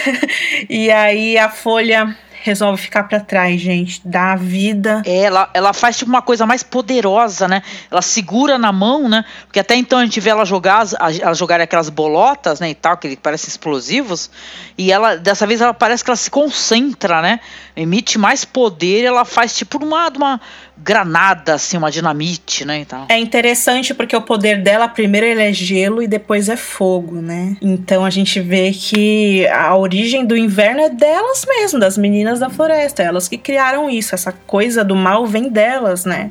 [0.68, 5.02] e aí a Folha resolve ficar para trás, gente, dá a vida.
[5.04, 7.62] É, ela, ela faz tipo uma coisa mais poderosa, né?
[7.90, 9.24] Ela segura na mão, né?
[9.46, 10.86] Porque até então a gente vê ela jogar,
[11.20, 14.30] ela jogar aquelas bolotas, né, e tal, que parecem explosivos,
[14.76, 17.40] e ela dessa vez ela parece que ela se concentra, né?
[17.76, 20.40] Emite mais poder, ela faz tipo uma, uma
[20.76, 22.78] granada, assim, uma dinamite, né?
[22.78, 23.06] Então.
[23.08, 27.56] É interessante porque o poder dela, primeiro ele é gelo e depois é fogo, né?
[27.60, 32.50] Então a gente vê que a origem do inverno é delas mesmo, das meninas da
[32.50, 33.02] floresta.
[33.02, 34.14] Elas que criaram isso.
[34.14, 36.30] Essa coisa do mal vem delas, né?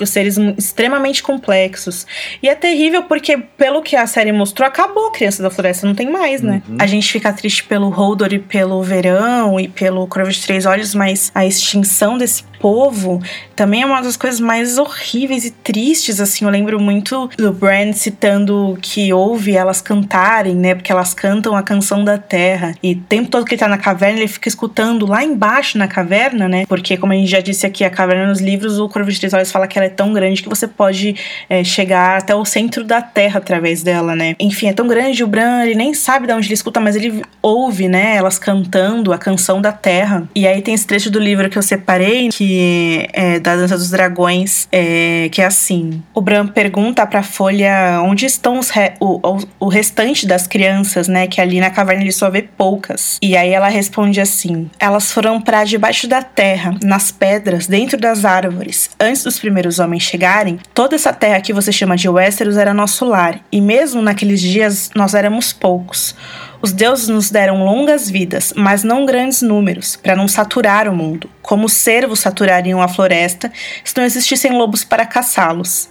[0.00, 2.06] Os seres extremamente complexos.
[2.42, 5.94] E é terrível porque, pelo que a série mostrou, acabou a Criança da Floresta, não
[5.94, 6.62] tem mais, né?
[6.68, 6.76] Uhum.
[6.78, 10.94] A gente fica triste pelo Holdor e pelo Verão e pelo Corvo de Três Olhos,
[10.94, 13.20] mas a extinção desse povo
[13.56, 16.44] também é uma das coisas mais horríveis e tristes, assim.
[16.44, 20.74] Eu lembro muito do Brand citando que ouve elas cantarem, né?
[20.74, 22.74] Porque elas cantam a canção da terra.
[22.82, 25.88] E o tempo todo que ele tá na caverna, ele fica escutando lá embaixo na
[25.88, 26.64] caverna, né?
[26.66, 29.34] Porque, como a gente já disse aqui, a caverna nos livros, o Corvo de Três
[29.34, 31.16] Olhos fala que ela é tão grande que você pode
[31.48, 34.34] é, chegar até o centro da terra através dela, né?
[34.38, 37.22] Enfim, é tão grande, o Bran, ele nem sabe de onde ele escuta, mas ele
[37.40, 38.16] ouve, né?
[38.16, 40.28] Elas cantando a canção da terra.
[40.34, 43.90] E aí tem esse trecho do livro que eu separei, que é, da Dança dos
[43.90, 49.18] Dragões, é, que é assim: o Bran pergunta pra Folha onde estão os re o,
[49.26, 51.26] o, o, restante das crianças, né?
[51.26, 53.18] Que ali na caverna ele só vê poucas.
[53.20, 58.24] E aí ela responde assim: elas foram para debaixo da terra, nas pedras, dentro das
[58.24, 58.90] árvores.
[59.00, 63.04] Antes dos primeiros homens chegarem, toda essa terra que você chama de Westeros era nosso
[63.04, 66.14] lar, e mesmo naqueles dias nós éramos poucos.
[66.60, 71.28] Os deuses nos deram longas vidas, mas não grandes números, para não saturar o mundo,
[71.42, 73.50] como os cervos saturariam a floresta
[73.82, 75.88] se não existissem lobos para caçá-los.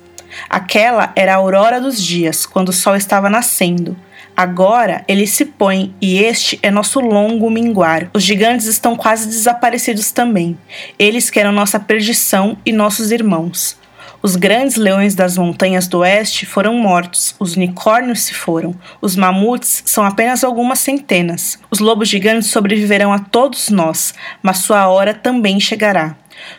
[0.50, 3.98] Aquela era a aurora dos dias, quando o sol estava nascendo.
[4.36, 8.10] Agora ele se põe, e este é nosso longo minguar.
[8.14, 10.58] Os gigantes estão quase desaparecidos também.
[10.98, 13.80] Eles que eram nossa perdição e nossos irmãos.
[14.24, 19.82] Os grandes leões das montanhas do oeste foram mortos, os unicórnios se foram, os mamutes
[19.84, 21.58] são apenas algumas centenas.
[21.72, 24.14] Os lobos gigantes sobreviverão a todos nós,
[24.44, 26.16] mas sua hora também chegará.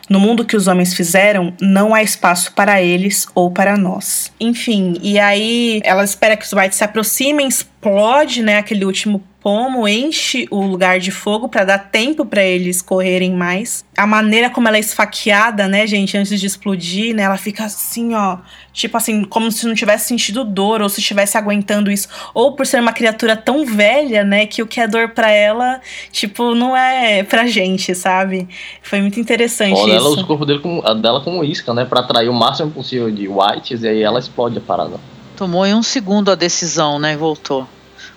[0.09, 4.31] No mundo que os homens fizeram, não há espaço para eles ou para nós.
[4.39, 9.85] Enfim, e aí ela espera que os Whites se aproximem, explode, né, aquele último pomo,
[9.85, 13.83] enche o lugar de fogo para dar tempo para eles correrem mais.
[13.97, 18.15] A maneira como ela é esfaqueada, né, gente, antes de explodir, né, ela fica assim,
[18.15, 18.37] ó,
[18.71, 22.65] tipo assim, como se não tivesse sentido dor ou se estivesse aguentando isso, ou por
[22.65, 26.75] ser uma criatura tão velha, né, que o que é dor para ela, tipo, não
[26.75, 28.47] é pra gente, sabe?
[28.81, 29.97] Foi muito interessante Olha, isso.
[29.97, 33.11] Ela usa o corpo dele com, dela como isca, né, para atrair o máximo possível
[33.11, 34.95] de whites e aí ela explode a parada.
[35.35, 37.67] Tomou em um segundo a decisão, né, e voltou.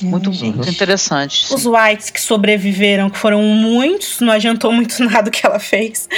[0.01, 1.47] Muito, muito interessante.
[1.53, 6.09] Os Whites que sobreviveram, que foram muitos, não adiantou muito nada o que ela fez,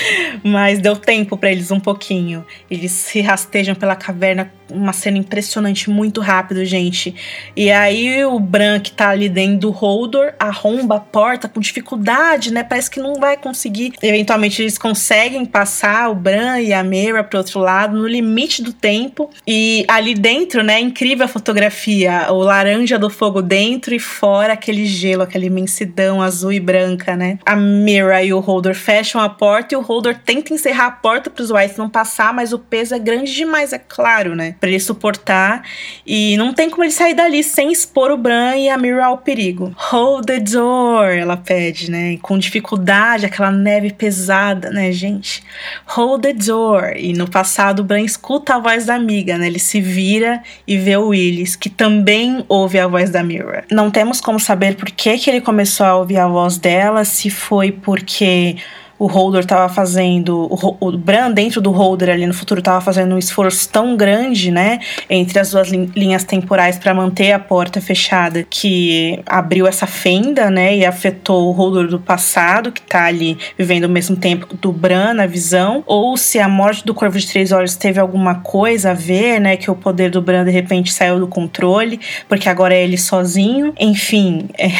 [0.43, 2.45] mas deu tempo para eles um pouquinho.
[2.71, 7.15] Eles se rastejam pela caverna uma cena impressionante, muito rápido, gente.
[7.57, 12.53] E aí o Bran que tá ali dentro do Holdor arromba a porta com dificuldade,
[12.53, 12.63] né?
[12.63, 13.95] Parece que não vai conseguir.
[14.03, 18.73] Eventualmente eles conseguem passar o Bran e a Mera pro outro lado no limite do
[18.73, 19.31] tempo.
[19.47, 24.87] E ali dentro, né, incrível a fotografia, o laranja do fogo dentro e fora aquele
[24.87, 27.39] gelo, aquela imensidão azul e branca, né?
[27.45, 31.31] A Mera e o Holdor fecham a porta e o Holdor tenta encerrar a porta
[31.31, 34.55] para os Whites não passar, mas o peso é grande demais, é claro, né?
[34.59, 35.63] Para ele suportar.
[36.07, 39.19] E não tem como ele sair dali sem expor o Bran e a Mira ao
[39.19, 39.73] perigo.
[39.77, 42.19] Hold the door, ela pede, né?
[42.23, 45.43] Com dificuldade, aquela neve pesada, né, gente?
[45.87, 46.93] Hold the door.
[46.97, 49.47] E no passado, o Bran escuta a voz da amiga, né?
[49.47, 53.65] Ele se vira e vê o Willis, que também ouve a voz da Mira.
[53.71, 57.31] Não temos como saber por que, que ele começou a ouvir a voz dela, se
[57.31, 58.57] foi porque
[58.99, 63.15] o Holder tava fazendo, o, o Bran dentro do Holder ali no futuro tava fazendo
[63.15, 68.45] um esforço tão grande, né, entre as duas linhas temporais para manter a porta fechada,
[68.49, 73.85] que abriu essa fenda, né, e afetou o Holder do passado, que tá ali vivendo
[73.85, 77.53] ao mesmo tempo do Bran na visão, ou se a morte do Corvo de Três
[77.53, 81.21] Olhos teve alguma coisa a ver, né, que o poder do Bran de repente saiu
[81.21, 83.73] do controle, porque agora é ele sozinho.
[83.79, 84.71] Enfim, é,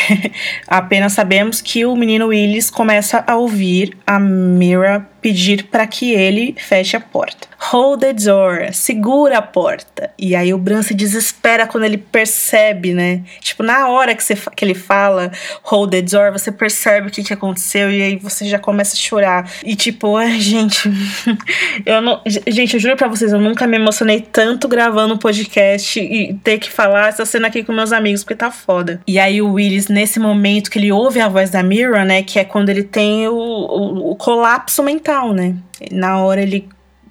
[0.67, 6.55] apenas sabemos que o menino Willis começa a ouvir a Mira pedir para que ele
[6.59, 7.49] feche a porta.
[7.61, 10.11] Hold the door, segura a porta.
[10.17, 13.23] E aí o Bran se desespera quando ele percebe, né?
[13.41, 15.33] Tipo, na hora que, você, que ele fala
[15.65, 18.99] hold the door, você percebe o que, que aconteceu e aí você já começa a
[18.99, 19.51] chorar.
[19.65, 20.89] E tipo, ai, gente,
[21.85, 22.23] eu não.
[22.47, 26.59] Gente, eu juro pra vocês, eu nunca me emocionei tanto gravando um podcast e ter
[26.59, 29.01] que falar essa cena aqui com meus amigos, porque tá foda.
[29.07, 32.23] E aí o Willis, nesse momento que ele ouve a voz da Mira, né?
[32.23, 35.57] Que é quando ele tem o, o, o colapso mental né?
[35.91, 36.69] Na hora ele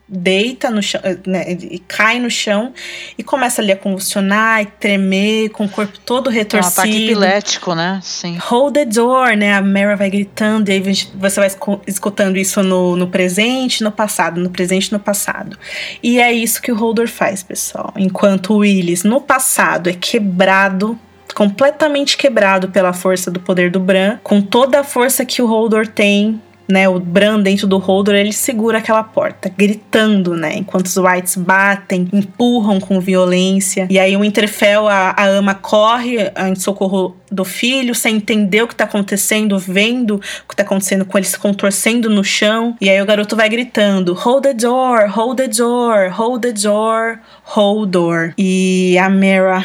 [0.08, 2.72] deita no chão, né, e cai no chão
[3.18, 6.80] e começa ali a convulsionar e tremer, com o corpo todo retorcido.
[6.80, 8.00] É um ataque epilético, né?
[8.02, 8.38] Sim.
[8.40, 9.54] Hold the door, né?
[9.54, 10.80] A Mara vai gritando e aí
[11.14, 11.50] você vai
[11.86, 15.58] escutando isso no, no presente no passado, no presente no passado.
[16.02, 17.94] E é isso que o Holder faz, pessoal.
[17.98, 20.98] Enquanto o Willis, no passado, é quebrado
[21.36, 25.86] completamente quebrado pela força do poder do Bran, com toda a força que o Holdor
[25.86, 30.98] tem né, o Bran dentro do holder, ele segura aquela porta, gritando, né, enquanto os
[30.98, 33.88] Whites batem, empurram com violência.
[33.90, 38.68] E aí o Winterfell, a, a ama corre em socorro do filho, sem entender o
[38.68, 42.76] que tá acontecendo, vendo o que tá acontecendo com ele se contorcendo no chão.
[42.80, 47.20] E aí o garoto vai gritando: Hold the door, hold the door, hold the door,
[47.44, 48.34] hold door.
[48.38, 49.64] E a Mera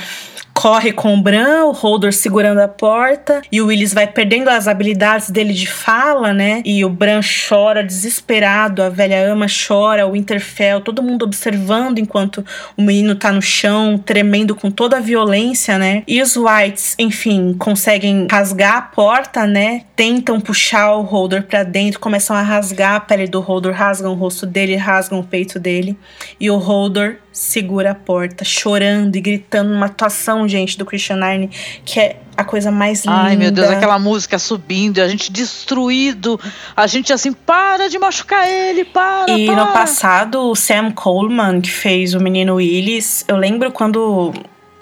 [0.62, 4.68] corre com o Bran, o Holdor segurando a porta, e o Willis vai perdendo as
[4.68, 6.62] habilidades dele de fala, né?
[6.64, 12.46] E o Bran chora desesperado, a velha ama chora, o Winterfell, todo mundo observando enquanto
[12.76, 16.04] o menino tá no chão, tremendo com toda a violência, né?
[16.06, 19.82] E os Whites, enfim, conseguem rasgar a porta, né?
[19.96, 24.16] Tentam puxar o Holdor para dentro, começam a rasgar a pele do Holdor, rasgam o
[24.16, 25.98] rosto dele, rasgam o peito dele,
[26.38, 31.50] e o Holdor segura a porta, chorando e gritando uma atuação, gente, do Christian Arne,
[31.84, 33.16] que é a coisa mais linda.
[33.16, 36.38] Ai, meu Deus, aquela música subindo, a gente destruído,
[36.76, 39.32] a gente assim, para de machucar ele, para.
[39.32, 39.56] E para.
[39.56, 44.32] no passado, o Sam Coleman, que fez o menino Willis, eu lembro quando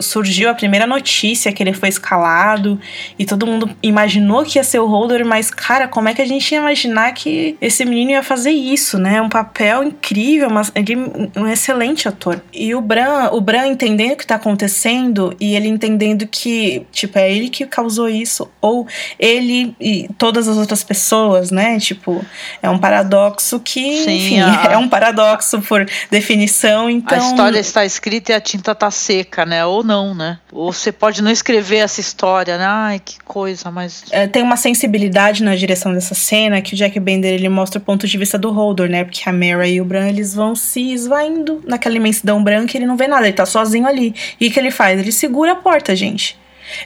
[0.01, 2.81] surgiu a primeira notícia que ele foi escalado
[3.18, 6.27] e todo mundo imaginou que ia ser o Holder, mas cara, como é que a
[6.27, 9.20] gente ia imaginar que esse menino ia fazer isso, né?
[9.20, 10.97] Um papel incrível, mas ele
[11.36, 12.40] um excelente ator.
[12.52, 17.18] E o Bran, o Bran entendendo o que tá acontecendo e ele entendendo que, tipo,
[17.18, 18.86] é ele que causou isso ou
[19.18, 21.78] ele e todas as outras pessoas, né?
[21.78, 22.24] Tipo,
[22.62, 24.72] é um paradoxo que, Sim, enfim, a...
[24.72, 29.44] é um paradoxo por definição, então A história está escrita e a tinta tá seca,
[29.44, 29.64] né?
[29.64, 30.38] Ou não, né?
[30.52, 32.64] Ou você pode não escrever essa história, né?
[32.64, 34.04] Ai, que coisa, mas.
[34.12, 37.82] É, tem uma sensibilidade na direção dessa cena que o Jack Bender ele mostra o
[37.82, 39.02] ponto de vista do Holdor, né?
[39.02, 42.86] Porque a Mara e o Bran eles vão se esvaindo naquela imensidão branca e ele
[42.86, 44.14] não vê nada, ele tá sozinho ali.
[44.40, 45.00] E o que ele faz?
[45.00, 46.38] Ele segura a porta, gente.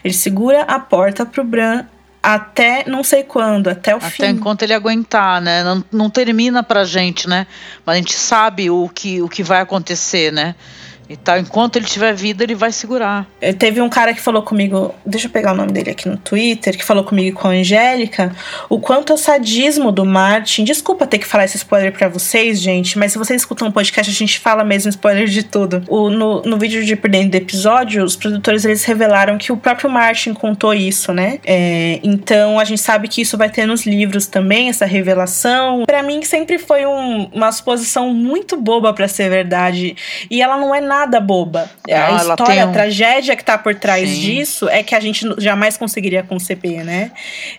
[0.03, 1.85] Ele segura a porta pro Bran
[2.23, 4.23] até não sei quando, até o até fim.
[4.23, 5.63] Até enquanto ele aguentar, né?
[5.63, 7.47] Não, não termina pra gente, né?
[7.85, 10.55] Mas a gente sabe o que, o que vai acontecer, né?
[11.09, 13.27] E tal, enquanto ele tiver vida, ele vai segurar.
[13.41, 16.17] É, teve um cara que falou comigo, deixa eu pegar o nome dele aqui no
[16.17, 18.35] Twitter, que falou comigo com a Angélica,
[18.69, 20.65] o quanto o sadismo do Martin.
[20.65, 24.11] Desculpa ter que falar esse spoiler para vocês, gente, mas se vocês escutam um podcast,
[24.11, 25.83] a gente fala mesmo spoiler de tudo.
[25.89, 29.57] O, no, no vídeo de por dentro do episódio, os produtores eles revelaram que o
[29.57, 31.39] próprio Martin contou isso, né?
[31.45, 35.85] É, então a gente sabe que isso vai ter nos livros também, essa revelação.
[35.87, 39.97] para mim sempre foi um, uma suposição muito boba para ser verdade.
[40.31, 41.69] E ela não é nada nada boba.
[41.89, 42.71] a história, um...
[42.71, 44.21] a tragédia que tá por trás Sim.
[44.21, 47.11] disso é que a gente jamais conseguiria conceber, né?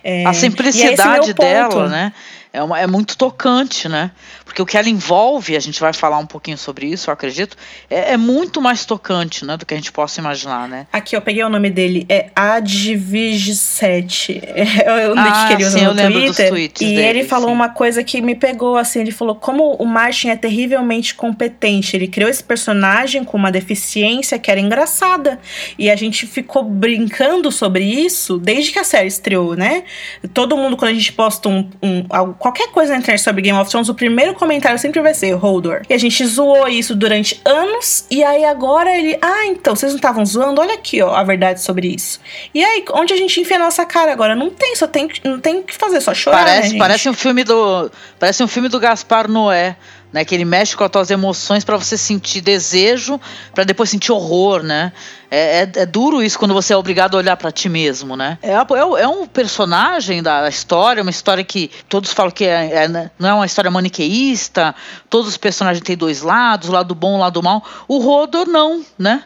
[0.02, 2.12] É, a simplicidade é dela, né?
[2.56, 4.10] É, uma, é muito tocante, né?
[4.42, 7.54] Porque o que ela envolve, a gente vai falar um pouquinho sobre isso, eu acredito,
[7.90, 9.58] é, é muito mais tocante, né?
[9.58, 10.86] Do que a gente possa imaginar, né?
[10.90, 14.42] Aqui, eu peguei o nome dele, é Advig7.
[14.86, 16.72] É o nick ah, que ele usa sim, no Twitter.
[16.80, 17.54] e dele, ele falou sim.
[17.54, 21.94] uma coisa que me pegou, assim, ele falou como o Martin é terrivelmente competente.
[21.94, 25.38] Ele criou esse personagem com uma deficiência que era engraçada.
[25.78, 29.84] E a gente ficou brincando sobre isso desde que a série estreou, né?
[30.32, 32.06] Todo mundo, quando a gente posta um, um
[32.46, 35.82] qualquer coisa na internet sobre Game of Thrones, o primeiro comentário sempre vai ser Holdor.
[35.88, 39.18] E a gente zoou isso durante anos, e aí agora ele.
[39.20, 40.60] Ah, então, vocês não estavam zoando?
[40.60, 42.20] Olha aqui, ó, a verdade sobre isso.
[42.54, 44.36] E aí, onde a gente enfia a nossa cara agora?
[44.36, 46.44] Não tem, só tem, não tem o que fazer, só chorar.
[46.44, 47.90] Parece, né, parece um filme do.
[48.18, 49.76] Parece um filme do Gaspar Noé.
[50.16, 53.20] Né, que ele mexe com as tuas emoções para você sentir desejo,
[53.54, 54.90] para depois sentir horror, né?
[55.30, 58.38] É, é, é, duro isso quando você é obrigado a olhar para ti mesmo, né?
[58.40, 62.88] É, é, é, um personagem da história, uma história que todos falam que é, é
[62.88, 64.74] né, não é uma história maniqueísta,
[65.10, 67.62] todos os personagens têm dois lados, o lado bom o lado mal.
[67.86, 69.22] O Rodor não, né?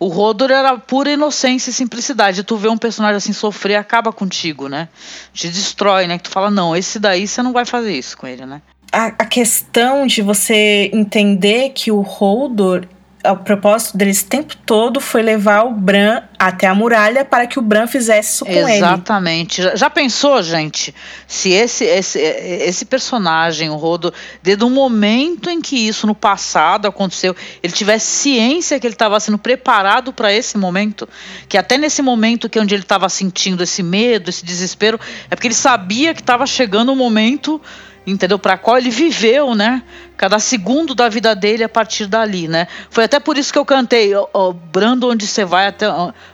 [0.00, 2.42] O Rodor era pura inocência e simplicidade.
[2.42, 4.88] Tu vê um personagem assim sofrer, acaba contigo, né?
[5.32, 6.18] Te destrói, né?
[6.18, 8.60] Que tu fala, não, esse daí você não vai fazer isso com ele, né?
[8.94, 12.86] A, a questão de você entender que o Holdor
[13.32, 17.58] o propósito deles o tempo todo foi levar o Bran até a muralha para que
[17.58, 19.60] o Bran fizesse isso com Exatamente.
[19.60, 19.68] ele.
[19.68, 19.78] Exatamente.
[19.78, 20.94] Já pensou, gente,
[21.26, 24.12] se esse, esse, esse personagem, o Rodo,
[24.42, 29.18] desde o momento em que isso no passado aconteceu, ele tivesse ciência que ele estava
[29.18, 31.08] sendo preparado para esse momento,
[31.48, 35.00] que até nesse momento que é onde ele estava sentindo esse medo, esse desespero,
[35.30, 37.60] é porque ele sabia que estava chegando o momento
[38.06, 38.38] entendeu?
[38.38, 39.82] Para qual ele viveu, né?
[40.24, 42.66] Cada segundo da vida dele a partir dali, né?
[42.88, 45.86] Foi até por isso que eu cantei, o Brando onde você vai até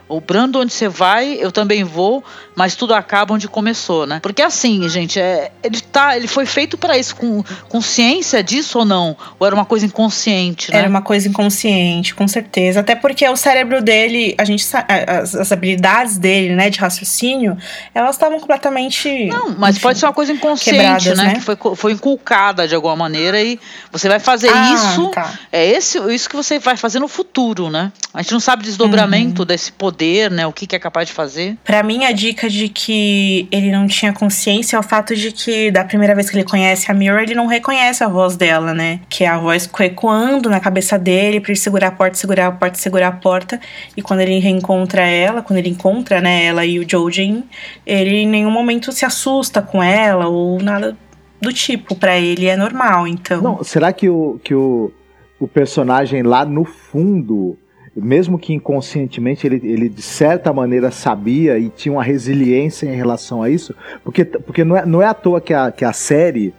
[0.07, 2.23] o Brando onde você vai, eu também vou,
[2.55, 4.19] mas tudo acaba onde começou, né?
[4.21, 8.85] Porque assim, gente, é, ele tá, ele foi feito para isso com consciência disso ou
[8.85, 9.15] não?
[9.39, 10.79] Ou era uma coisa inconsciente, né?
[10.79, 12.81] Era uma coisa inconsciente, com certeza.
[12.81, 17.57] Até porque o cérebro dele, a gente as, as habilidades dele, né, de raciocínio,
[17.93, 21.15] elas estavam completamente Não, mas enfim, pode ser uma coisa inconsciente, né?
[21.15, 21.33] né?
[21.35, 23.59] Que foi, foi inculcada de alguma maneira e
[23.91, 25.09] você vai fazer ah, isso.
[25.09, 25.33] Tá.
[25.51, 27.91] É esse, isso que você vai fazer no futuro, né?
[28.13, 29.45] A gente não sabe o desdobramento uhum.
[29.45, 30.45] desse poder, né?
[30.45, 31.57] O que, que é capaz de fazer.
[31.63, 35.71] Para mim, a dica de que ele não tinha consciência é o fato de que,
[35.71, 38.99] da primeira vez que ele conhece a Mirror, ele não reconhece a voz dela, né?
[39.09, 42.51] Que é a voz ecoando na cabeça dele pra ele segurar a porta, segurar a
[42.51, 43.59] porta, segurar a porta.
[43.95, 47.43] E quando ele reencontra ela, quando ele encontra, né, ela e o Jojen,
[47.85, 50.97] ele em nenhum momento se assusta com ela ou nada
[51.41, 53.41] do tipo, para ele é normal, então.
[53.41, 54.91] Não, será que o, que o,
[55.39, 57.57] o personagem lá no fundo,
[57.95, 63.41] mesmo que inconscientemente, ele, ele de certa maneira sabia e tinha uma resiliência em relação
[63.41, 63.75] a isso?
[64.03, 66.53] Porque, porque não, é, não é à toa que a, que a série,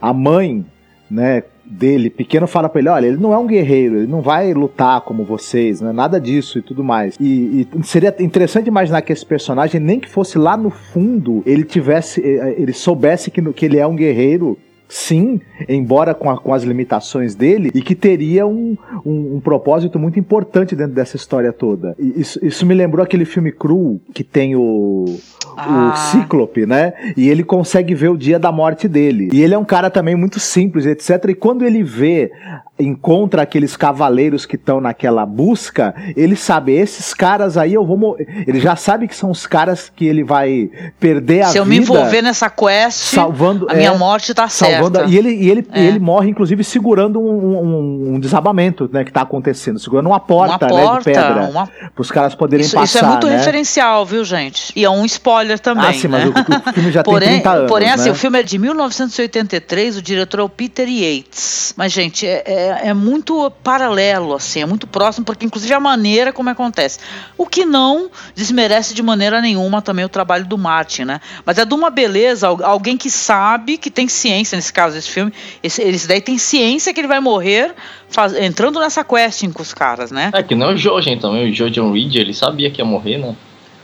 [0.00, 0.66] a mãe,
[1.10, 4.52] né, dele, pequeno, fala pra ele: olha, ele não é um guerreiro, ele não vai
[4.54, 5.92] lutar como vocês, né?
[5.92, 7.16] nada disso e tudo mais.
[7.20, 11.64] E, e, seria interessante imaginar que esse personagem, nem que fosse lá no fundo, ele
[11.64, 16.38] tivesse, eh, eh, ele soubesse que, que ele é um guerreiro sim, embora com, a,
[16.38, 21.16] com, as limitações dele, e que teria um, um, um, propósito muito importante dentro dessa
[21.16, 21.94] história toda.
[21.98, 25.18] Isso, isso me lembrou aquele filme Cru, que tem o,
[25.56, 25.92] ah.
[25.92, 26.92] o Cíclope, né?
[27.16, 29.28] E ele consegue ver o dia da morte dele.
[29.32, 31.30] E ele é um cara também muito simples, etc.
[31.30, 32.30] E quando ele vê
[32.78, 38.44] encontra aqueles cavaleiros que estão naquela busca, ele sabe, esses caras aí eu vou morrer.
[38.46, 41.52] Ele já sabe que são os caras que ele vai perder a vida.
[41.52, 44.75] Se eu me envolver nessa quest, salvando, a minha é, morte tá salvando,
[45.08, 45.84] E ele, e ele, é.
[45.84, 50.66] ele morre, inclusive, segurando um, um, um, desabamento né, que tá acontecendo, segurando uma porta,
[50.66, 51.48] uma né, de pedra.
[51.50, 51.66] Uma...
[51.66, 52.84] Para os caras poderem isso, passar.
[52.84, 53.36] Isso é muito né?
[53.38, 54.72] referencial, viu, gente?
[54.76, 55.88] E é um spoiler também.
[55.88, 56.24] Ah, sim, né?
[56.24, 57.70] mas o, o, filme já porém, tem 30 anos.
[57.70, 58.10] Porém, assim, né?
[58.10, 61.72] o filme é de 1983, o diretor é o Peter Yates.
[61.76, 65.80] Mas, gente, é, é é, é, muito paralelo, assim, é muito próximo, porque inclusive a
[65.80, 66.98] maneira como acontece.
[67.36, 71.20] O que não desmerece de maneira nenhuma também o trabalho do Martin, né?
[71.44, 75.32] Mas é de uma beleza, alguém que sabe, que tem ciência, nesse caso, esse filme,
[75.62, 77.74] esse, esse daí tem ciência que ele vai morrer
[78.08, 80.30] faz, entrando nessa questing com os caras, né?
[80.34, 83.18] É que não é o Jojen então, o Jojen Reed, ele sabia que ia morrer,
[83.18, 83.34] né?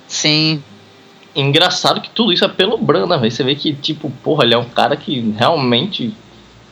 [0.08, 0.62] Sim,
[1.34, 3.18] engraçado que tudo isso é pelo Bran, né?
[3.18, 6.12] Você vê que, tipo, porra, ele é um cara que realmente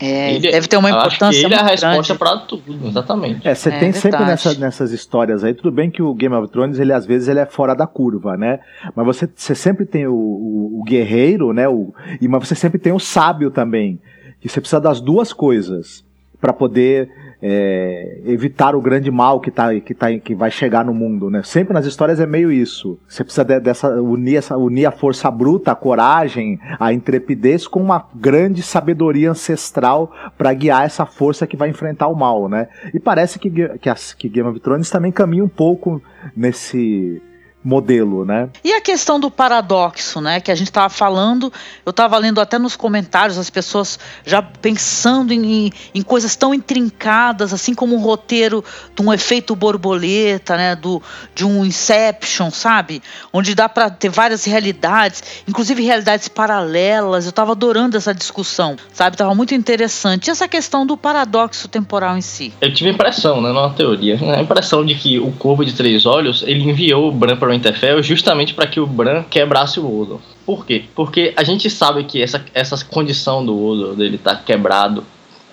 [0.00, 3.46] é, ele, deve ter uma importância ele é a resposta para tudo, exatamente.
[3.46, 6.50] É, você é, tem sempre nessa, nessas histórias aí, tudo bem que o Game of
[6.50, 8.60] Thrones, ele às vezes ele é fora da curva, né?
[8.96, 11.68] Mas você, você sempre tem o, o, o guerreiro, né?
[11.68, 14.00] O, e mas você sempre tem o sábio também.
[14.40, 16.02] Que você precisa das duas coisas
[16.40, 17.10] para poder
[17.42, 21.42] é, evitar o grande mal que, tá, que, tá, que vai chegar no mundo, né?
[21.42, 22.98] Sempre nas histórias é meio isso.
[23.08, 27.80] Você precisa de, dessa unir, essa, unir a força bruta, a coragem, a intrepidez com
[27.80, 32.68] uma grande sabedoria ancestral para guiar essa força que vai enfrentar o mal, né?
[32.92, 36.02] E parece que, que, que Game of Thrones também caminha um pouco
[36.36, 37.22] nesse
[37.62, 38.48] modelo, né?
[38.64, 41.52] E a questão do paradoxo, né, que a gente estava falando,
[41.84, 47.52] eu estava lendo até nos comentários as pessoas já pensando em, em coisas tão intrincadas,
[47.52, 48.64] assim como um roteiro
[48.94, 51.02] de um efeito borboleta, né, do,
[51.34, 53.02] de um Inception, sabe?
[53.32, 57.26] Onde dá para ter várias realidades, inclusive realidades paralelas.
[57.26, 59.16] Eu estava adorando essa discussão, sabe?
[59.16, 60.28] Tava muito interessante.
[60.28, 62.52] E essa questão do paradoxo temporal em si.
[62.60, 66.06] Eu tive a impressão, né, numa teoria, a impressão de que o Corvo de Três
[66.06, 70.00] Olhos, ele enviou o Bran para o Interfell justamente para que o Bran quebrasse o
[70.00, 70.20] Odo.
[70.44, 70.84] Por quê?
[70.94, 75.04] Porque a gente sabe que essa, essa condição do Odo, dele estar tá quebrado,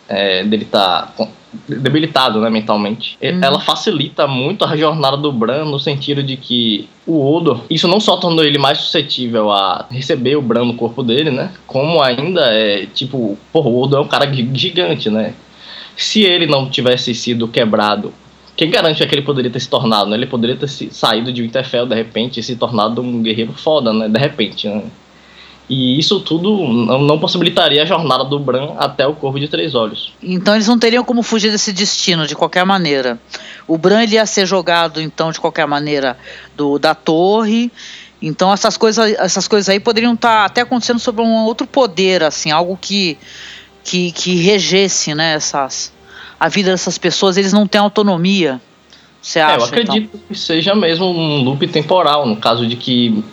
[0.08, 1.28] é, dele estar tá
[1.68, 3.40] debilitado né, mentalmente, uhum.
[3.42, 8.00] ela facilita muito a jornada do Bran no sentido de que o Odo, isso não
[8.00, 11.52] só tornou ele mais suscetível a receber o Bran no corpo dele, né?
[11.66, 15.34] Como ainda é, tipo, porra, o Odo é um cara gigante, né?
[15.96, 18.14] Se ele não tivesse sido quebrado
[18.58, 20.18] quem garante que ele poderia ter se tornado, né?
[20.18, 24.10] Ele poderia ter saído de Winterfell de repente e se tornado um guerreiro foda, né?
[24.10, 24.84] De repente, né?
[25.70, 26.66] E isso tudo
[26.98, 30.14] não possibilitaria a jornada do Bran até o Corvo de Três Olhos.
[30.24, 33.20] Então eles não teriam como fugir desse destino de qualquer maneira.
[33.68, 36.18] O Bran ele ia ser jogado então de qualquer maneira
[36.56, 37.72] do, da torre.
[38.20, 42.24] Então essas coisas, essas coisas aí poderiam estar tá até acontecendo sobre um outro poder,
[42.24, 43.18] assim, algo que
[43.84, 45.94] que, que regesse, né, essas
[46.40, 48.62] a vida dessas pessoas, eles não têm autonomia.
[49.22, 49.56] Você acha?
[49.56, 50.22] É, eu acredito então?
[50.28, 53.24] que seja mesmo um loop temporal, no caso de que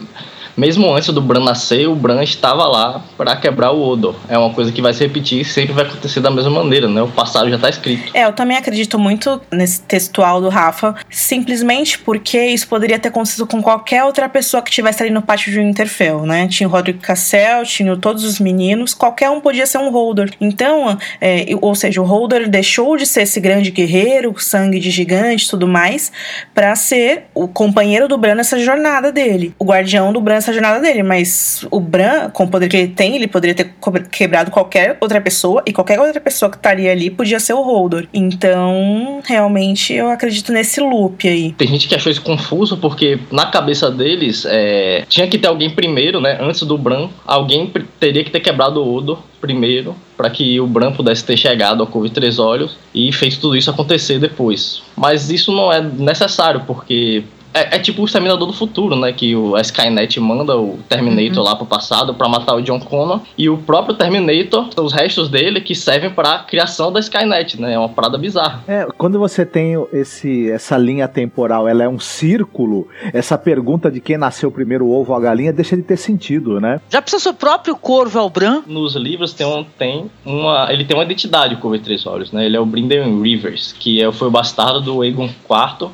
[0.56, 4.14] mesmo antes do Bran nascer, o Bran estava lá para quebrar o Odo.
[4.28, 7.02] É uma coisa que vai se repetir e sempre vai acontecer da mesma maneira, né?
[7.02, 8.10] O passado já está escrito.
[8.14, 13.46] É, eu também acredito muito nesse textual do Rafa, simplesmente porque isso poderia ter acontecido
[13.46, 16.46] com qualquer outra pessoa que estivesse ali no pátio de Winterfell, né?
[16.48, 20.30] Tinha o Rodrigo Cassel, tinha todos os meninos, qualquer um podia ser um Holder.
[20.40, 25.48] Então, é, ou seja, o Holder deixou de ser esse grande guerreiro, sangue de gigante
[25.48, 26.12] tudo mais,
[26.54, 30.80] para ser o companheiro do Bran nessa jornada dele, o guardião do Bran nessa jornada
[30.80, 33.74] dele, mas o Bran, com o poder que ele tem, ele poderia ter
[34.10, 38.06] quebrado qualquer outra pessoa e qualquer outra pessoa que estaria ali podia ser o Holdor.
[38.12, 41.52] Então, realmente, eu acredito nesse loop aí.
[41.52, 45.70] Tem gente que achou isso confuso porque na cabeça deles é, tinha que ter alguém
[45.70, 46.38] primeiro, né?
[46.40, 50.92] Antes do Bran, alguém teria que ter quebrado o Hodor primeiro para que o Bran
[50.92, 54.82] pudesse ter chegado ao Couve Três Olhos e fez tudo isso acontecer depois.
[54.96, 57.24] Mas isso não é necessário porque
[57.54, 59.12] é, é, tipo o Exterminador do Futuro, né?
[59.12, 61.44] Que o, a Skynet manda o Terminator uhum.
[61.44, 63.20] lá pro passado para matar o John Connor.
[63.38, 67.74] E o próprio Terminator, os restos dele que servem para a criação da Skynet, né?
[67.74, 68.64] É uma parada bizarra.
[68.66, 74.00] É, quando você tem esse, essa linha temporal, ela é um círculo, essa pergunta de
[74.00, 76.80] quem nasceu primeiro, o ovo ou a galinha, deixa de ter sentido, né?
[76.90, 78.62] Já precisa ser o próprio Corvo Elbran?
[78.66, 80.72] Nos livros tem, um, tem uma...
[80.72, 82.44] Ele tem uma identidade, o Corvo de Três Olhos, né?
[82.44, 85.90] Ele é o Brynden Rivers, que é, foi o bastardo do Aegon IV,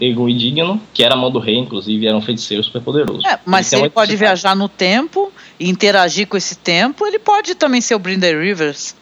[0.00, 3.26] Egon Indigno, que era mão do rei, inclusive, era um feiticeiro super poderoso.
[3.26, 7.18] É, mas ele se ele pode viajar no tempo e interagir com esse tempo, ele
[7.18, 8.96] pode também ser o Brinder Rivers.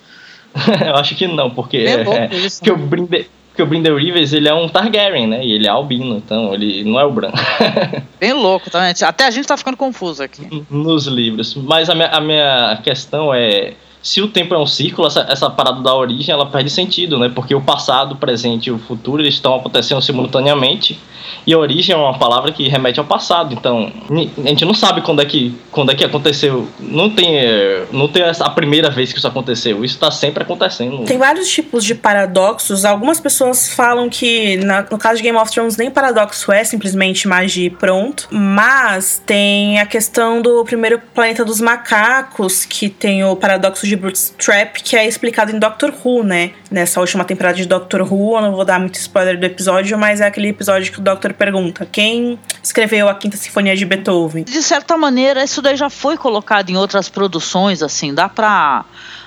[0.86, 4.32] eu acho que não, porque, é, é, isso, porque o Brinder, porque o Brinder Rivers
[4.32, 5.44] ele é um Targaryen, né?
[5.44, 7.30] E ele é albino, então ele não é o Bran.
[8.18, 8.88] Bem louco, tá?
[9.06, 10.64] Até a gente tá ficando confuso aqui.
[10.70, 11.54] Nos livros.
[11.54, 15.49] Mas a minha, a minha questão é se o tempo é um círculo, essa, essa
[15.49, 17.31] parada da origem ela perde sentido, né?
[17.33, 20.99] Porque o passado, o presente e o futuro eles estão acontecendo simultaneamente.
[21.47, 23.55] E a origem é uma palavra que remete ao passado.
[23.55, 26.69] Então, a gente não sabe quando é que, quando é que aconteceu.
[26.79, 29.85] Não tem, é, não tem a primeira vez que isso aconteceu.
[29.85, 31.05] Isso está sempre acontecendo.
[31.05, 32.85] Tem vários tipos de paradoxos.
[32.85, 37.27] Algumas pessoas falam que, na, no caso de Game of Thrones, nem paradoxo é simplesmente
[37.27, 38.29] magia pronto.
[38.31, 44.77] Mas tem a questão do primeiro planeta dos macacos, que tem o paradoxo de Bootstrap,
[44.77, 46.52] que é explicado em Doctor Who, né?
[46.70, 48.36] Nessa última temporada de Doctor Who.
[48.36, 51.32] Eu não vou dar muito spoiler do episódio, mas é aquele episódio que o Doctor
[51.32, 54.44] pergunta: quem escreveu a Quinta Sinfonia de Beethoven?
[54.44, 58.85] De certa maneira, isso daí já foi colocado em outras produções, assim, dá pra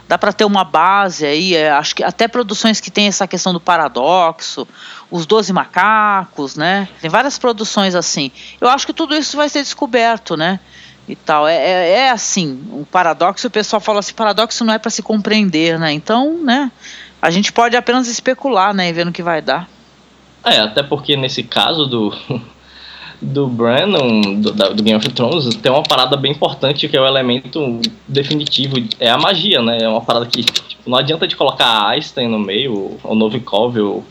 [0.07, 3.51] dá para ter uma base aí, é, acho que até produções que tem essa questão
[3.51, 4.67] do paradoxo,
[5.09, 6.87] os Doze Macacos, né?
[7.01, 8.31] Tem várias produções assim.
[8.59, 10.59] Eu acho que tudo isso vai ser descoberto, né?
[11.07, 11.47] E tal.
[11.47, 15.03] É, é, é assim, o paradoxo, o pessoal fala assim, paradoxo não é para se
[15.03, 15.91] compreender, né?
[15.91, 16.71] Então, né?
[17.21, 18.89] A gente pode apenas especular, né?
[18.89, 19.69] E ver no que vai dar.
[20.43, 22.13] É, até porque nesse caso do,
[23.21, 27.05] do Brandon, do, do, Game of Thrones, tem uma parada bem importante que é o
[27.05, 29.79] elemento definitivo, é a magia, né?
[29.81, 34.05] É uma parada que tipo, não adianta de colocar Einstein no meio, ou Novikov, ou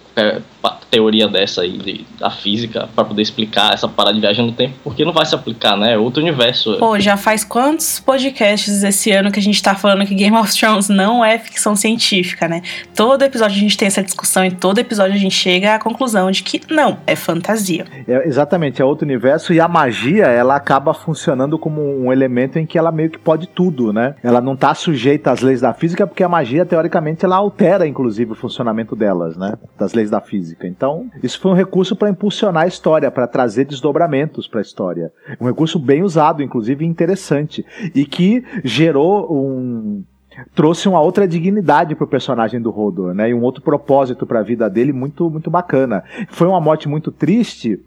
[0.95, 4.75] teoria dessa aí de, da física para poder explicar essa parada de viagem no tempo,
[4.85, 5.95] porque não vai se aplicar, né?
[5.95, 6.77] É outro universo.
[6.79, 10.57] Pô, já faz quantos podcasts esse ano que a gente tá falando que Game of
[10.57, 12.63] Thrones não é ficção científica, né?
[12.95, 16.31] Todo episódio a gente tem essa discussão e todo episódio a gente chega à conclusão
[16.31, 17.87] de que não, é fantasia.
[18.07, 22.67] É, exatamente, é outro universo e a magia, ela acaba funcionando como um elemento em
[22.67, 24.15] que ela meio que pode tudo, né?
[24.23, 28.31] Ela não tá sujeita às leis da física porque a magia, teoricamente, ela altera, inclusive,
[28.31, 29.55] o funcionamento delas, né?
[29.77, 30.67] Das leis da física.
[30.69, 30.84] Então,
[31.23, 35.13] isso foi um recurso para impulsionar a história, para trazer desdobramentos para a história.
[35.41, 40.05] Um recurso bem usado, inclusive interessante, e que gerou um
[40.53, 43.31] trouxe uma outra dignidade pro personagem do Rodor, né?
[43.31, 46.03] E um outro propósito para a vida dele muito muito bacana.
[46.29, 47.81] Foi uma morte muito triste,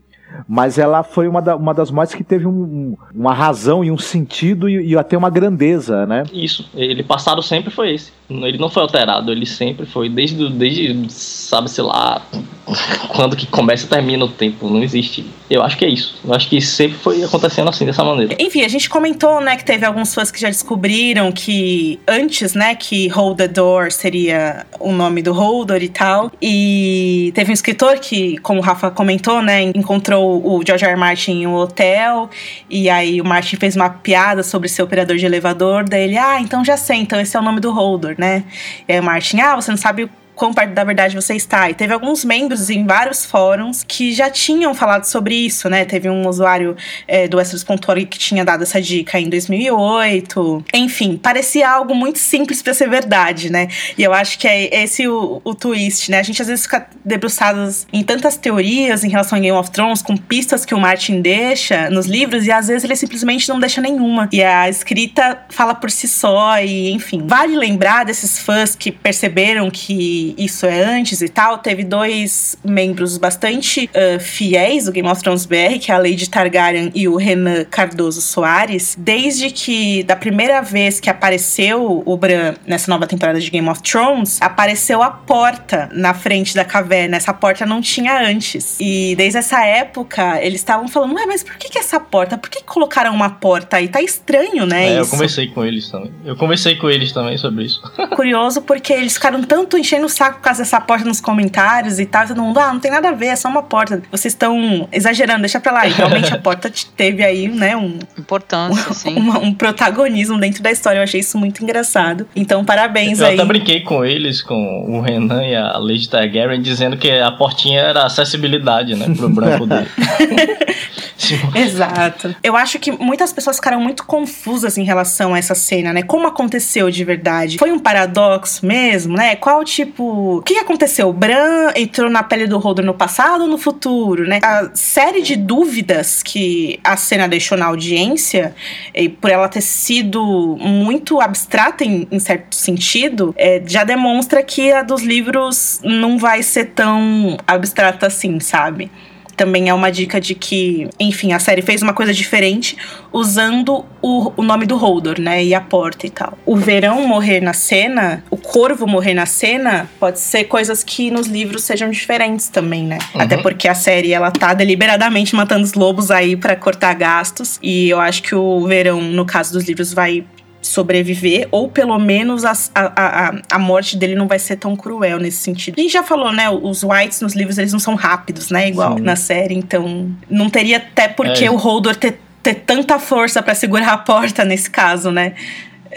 [0.47, 3.97] mas ela foi uma, da, uma das mortes que teve um, uma razão e um
[3.97, 6.23] sentido e, e, até uma grandeza, né?
[6.33, 8.11] Isso, ele passado sempre foi esse.
[8.29, 12.21] Ele não foi alterado, ele sempre foi, desde, desde sabe-se lá,
[13.15, 15.25] quando que começa e termina o tempo, não existe.
[15.49, 16.19] Eu acho que é isso.
[16.25, 18.35] Eu acho que sempre foi acontecendo assim, dessa maneira.
[18.37, 22.75] Enfim, a gente comentou, né, que teve alguns fãs que já descobriram que antes, né,
[22.75, 26.31] que Hold the Door seria o nome do Holder e tal.
[26.41, 30.91] E teve um escritor que, como o Rafa comentou, né, encontrou o George R.
[30.91, 30.99] R.
[30.99, 32.29] Martin em um hotel.
[32.69, 35.83] E aí o Martin fez uma piada sobre ser operador de elevador.
[35.83, 38.43] Daí ele, ah, então já sei, então esse é o nome do Holder, né?
[38.87, 41.69] E aí o Martin, ah, você não sabe quão perto da verdade você está.
[41.69, 45.83] E teve alguns membros em vários fóruns que já tinham falado sobre isso, né?
[45.83, 46.77] Teve um usuário
[47.07, 50.65] é, do Westeros.org que tinha dado essa dica em 2008.
[50.73, 53.67] Enfim, parecia algo muito simples para ser verdade, né?
[53.97, 56.19] E eu acho que é esse o, o twist, né?
[56.19, 60.01] A gente às vezes fica debruçados em tantas teorias em relação a Game of Thrones,
[60.03, 63.81] com pistas que o Martin deixa nos livros, e às vezes ele simplesmente não deixa
[63.81, 64.29] nenhuma.
[64.31, 67.23] E a escrita fala por si só, e enfim.
[67.25, 73.17] Vale lembrar desses fãs que perceberam que isso é antes e tal, teve dois membros
[73.17, 77.15] bastante uh, fiéis do Game of Thrones BR, que é a Lady Targaryen e o
[77.15, 83.39] Renan Cardoso Soares, desde que da primeira vez que apareceu o Bran nessa nova temporada
[83.39, 87.17] de Game of Thrones, apareceu a porta na frente da caverna.
[87.17, 88.77] Essa porta não tinha antes.
[88.79, 92.37] E desde essa época, eles estavam falando, ué, mas por que, que essa porta?
[92.37, 93.87] Por que colocaram uma porta aí?
[93.87, 94.93] Tá estranho, né?
[94.93, 96.11] É, eu conversei com eles também.
[96.25, 97.81] Eu conversei com eles também sobre isso.
[98.15, 102.05] Curioso, porque eles ficaram tanto enchendo o saco por causa dessa porta nos comentários e
[102.05, 102.25] tal.
[102.25, 104.01] E todo mundo, ah, não tem nada a ver, é só uma porta.
[104.11, 105.87] Vocês estão exagerando, deixa pra lá.
[105.87, 107.99] E realmente a porta teve aí, né, um.
[108.17, 109.19] Importância, um, sim.
[109.19, 110.99] Um, um, protagonismo dentro da história.
[110.99, 112.27] Eu achei isso muito engraçado.
[112.35, 113.35] Então, parabéns eu aí.
[113.35, 117.31] Eu até brinquei com eles, com o Renan e a Lady Targaryen, dizendo que a
[117.31, 119.87] portinha era acessibilidade, né, pro branco dele.
[121.55, 122.35] Exato.
[122.43, 126.03] Eu acho que muitas pessoas ficaram muito confusas em relação a essa cena, né?
[126.03, 127.57] Como aconteceu de verdade?
[127.57, 129.35] Foi um paradoxo mesmo, né?
[129.35, 130.06] Qual tipo.
[130.09, 131.11] O que aconteceu?
[131.11, 134.39] Bran entrou na pele do Hodor no passado ou no futuro, né?
[134.41, 138.55] A série de dúvidas que a cena deixou na audiência,
[138.95, 144.71] e por ela ter sido muito abstrata em, em certo sentido, é, já demonstra que
[144.71, 148.89] a dos livros não vai ser tão abstrata assim, sabe?
[149.37, 152.75] Também é uma dica de que, enfim, a série fez uma coisa diferente
[153.13, 155.43] usando o, o nome do Holdor, né?
[155.43, 156.35] E a porta e tal.
[156.43, 161.27] O verão morrer na cena, o corvo morrer na cena, pode ser coisas que nos
[161.27, 162.97] livros sejam diferentes também, né?
[163.13, 163.21] Uhum.
[163.21, 167.59] Até porque a série, ela tá deliberadamente matando os lobos aí para cortar gastos.
[167.61, 170.25] E eu acho que o verão, no caso dos livros, vai
[170.67, 175.19] sobreviver, ou pelo menos a, a, a, a morte dele não vai ser tão cruel
[175.19, 175.75] nesse sentido.
[175.77, 176.49] A gente já falou, né?
[176.49, 178.67] Os Whites nos livros eles não são rápidos, né?
[178.67, 179.03] Igual Sim.
[179.03, 181.51] na série, então não teria até porque é.
[181.51, 185.33] o Holdor ter, ter tanta força para segurar a porta nesse caso, né?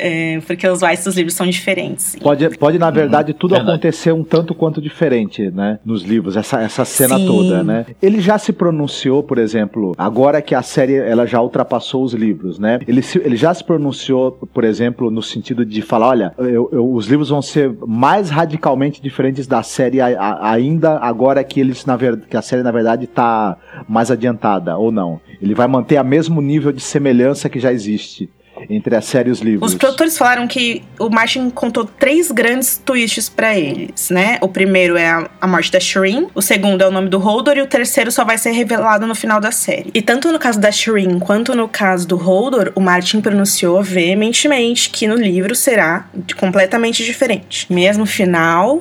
[0.02, 2.16] É, porque os Whites dos livros são diferentes.
[2.22, 3.70] Pode, pode na verdade, tudo verdade.
[3.70, 5.78] acontecer um tanto quanto diferente, né?
[5.84, 7.26] Nos livros, essa, essa cena Sim.
[7.26, 7.84] toda, né?
[8.00, 12.58] Ele já se pronunciou, por exemplo, agora que a série ela já ultrapassou os livros,
[12.58, 12.80] né?
[12.88, 16.92] Ele, se, ele já se pronunciou, por exemplo, no sentido de falar: olha, eu, eu,
[16.94, 21.84] os livros vão ser mais radicalmente diferentes da série a, a, ainda agora que eles,
[21.84, 23.56] na verdade, que a série, na verdade, está
[23.86, 25.20] mais adiantada, ou não.
[25.42, 28.30] Ele vai manter o mesmo nível de semelhança que já existe
[28.68, 29.72] entre a série e os livros.
[29.72, 34.38] Os produtores falaram que o Martin contou três grandes twists para eles, né?
[34.40, 37.62] O primeiro é a, morte da Shireen, o segundo é o nome do Holdor e
[37.62, 39.90] o terceiro só vai ser revelado no final da série.
[39.94, 44.90] E tanto no caso da Shireen quanto no caso do Holdor, o Martin pronunciou veementemente
[44.90, 46.08] que no livro será
[46.38, 47.66] completamente diferente.
[47.72, 48.80] Mesmo final,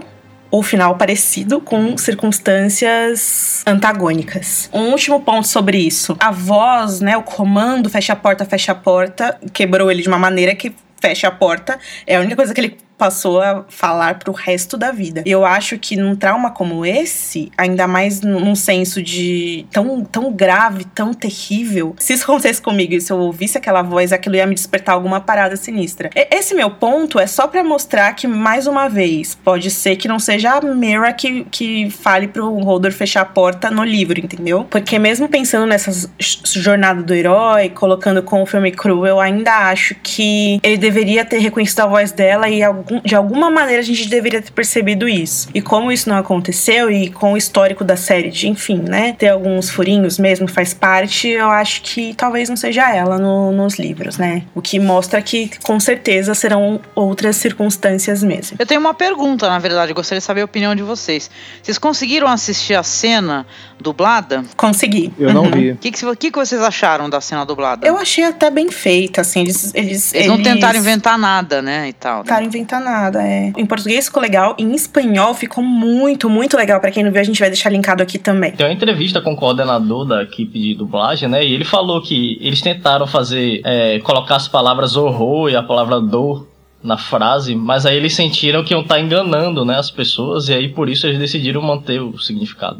[0.51, 4.69] ou final parecido com circunstâncias antagônicas.
[4.73, 6.15] Um último ponto sobre isso.
[6.19, 10.19] A voz, né, o comando fecha a porta, fecha a porta, quebrou ele de uma
[10.19, 11.79] maneira que fecha a porta.
[12.05, 15.23] É a única coisa que ele passou a falar pro resto da vida.
[15.25, 20.83] Eu acho que num trauma como esse, ainda mais num senso de tão, tão grave,
[20.83, 24.53] tão terrível, se isso acontecesse comigo e se eu ouvisse aquela voz, aquilo ia me
[24.53, 26.09] despertar alguma parada sinistra.
[26.13, 30.19] Esse meu ponto é só para mostrar que, mais uma vez, pode ser que não
[30.19, 34.67] seja a Mira que, que fale pro Holder fechar a porta no livro, entendeu?
[34.69, 39.95] Porque mesmo pensando nessa jornada do herói, colocando com o filme cru, eu ainda acho
[40.03, 42.61] que ele deveria ter reconhecido a voz dela e
[43.03, 45.49] de alguma maneira a gente deveria ter percebido isso.
[45.53, 49.29] E como isso não aconteceu e com o histórico da série de, enfim, né, ter
[49.29, 54.17] alguns furinhos mesmo faz parte, eu acho que talvez não seja ela no, nos livros,
[54.17, 54.43] né?
[54.55, 58.57] O que mostra que com certeza serão outras circunstâncias mesmo.
[58.59, 61.29] Eu tenho uma pergunta, na verdade, eu gostaria de saber a opinião de vocês.
[61.61, 63.45] Vocês conseguiram assistir a cena
[63.79, 64.43] dublada?
[64.55, 65.13] Consegui.
[65.17, 65.51] Eu não uhum.
[65.51, 65.71] vi.
[65.71, 67.87] O que, que, que, vocês acharam da cena dublada?
[67.87, 69.41] Eu achei até bem feita, assim.
[69.41, 71.89] Eles, eles, eles não tentaram inventar nada, né?
[71.89, 72.17] E tal.
[72.17, 72.23] Né?
[72.23, 73.53] Tentaram inventar nada, é.
[73.57, 76.79] Em português ficou legal, em espanhol ficou muito, muito legal.
[76.79, 78.51] Para quem não viu, a gente vai deixar linkado aqui também.
[78.51, 81.43] Tem uma entrevista com o coordenador da equipe de dublagem, né?
[81.43, 85.99] E ele falou que eles tentaram fazer, é, colocar as palavras horror e a palavra
[85.99, 86.47] dor
[86.81, 90.53] na frase, mas aí eles sentiram que iam estar tá enganando, né, as pessoas, e
[90.53, 92.79] aí por isso eles decidiram manter o significado.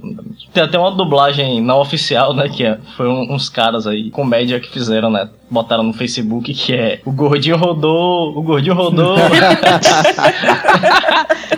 [0.54, 4.70] Tem até uma dublagem não oficial, né, que é, foi uns caras aí, comédia que
[4.70, 9.16] fizeram, né, botaram no Facebook, que é o gordinho rodou, o gordinho rodou.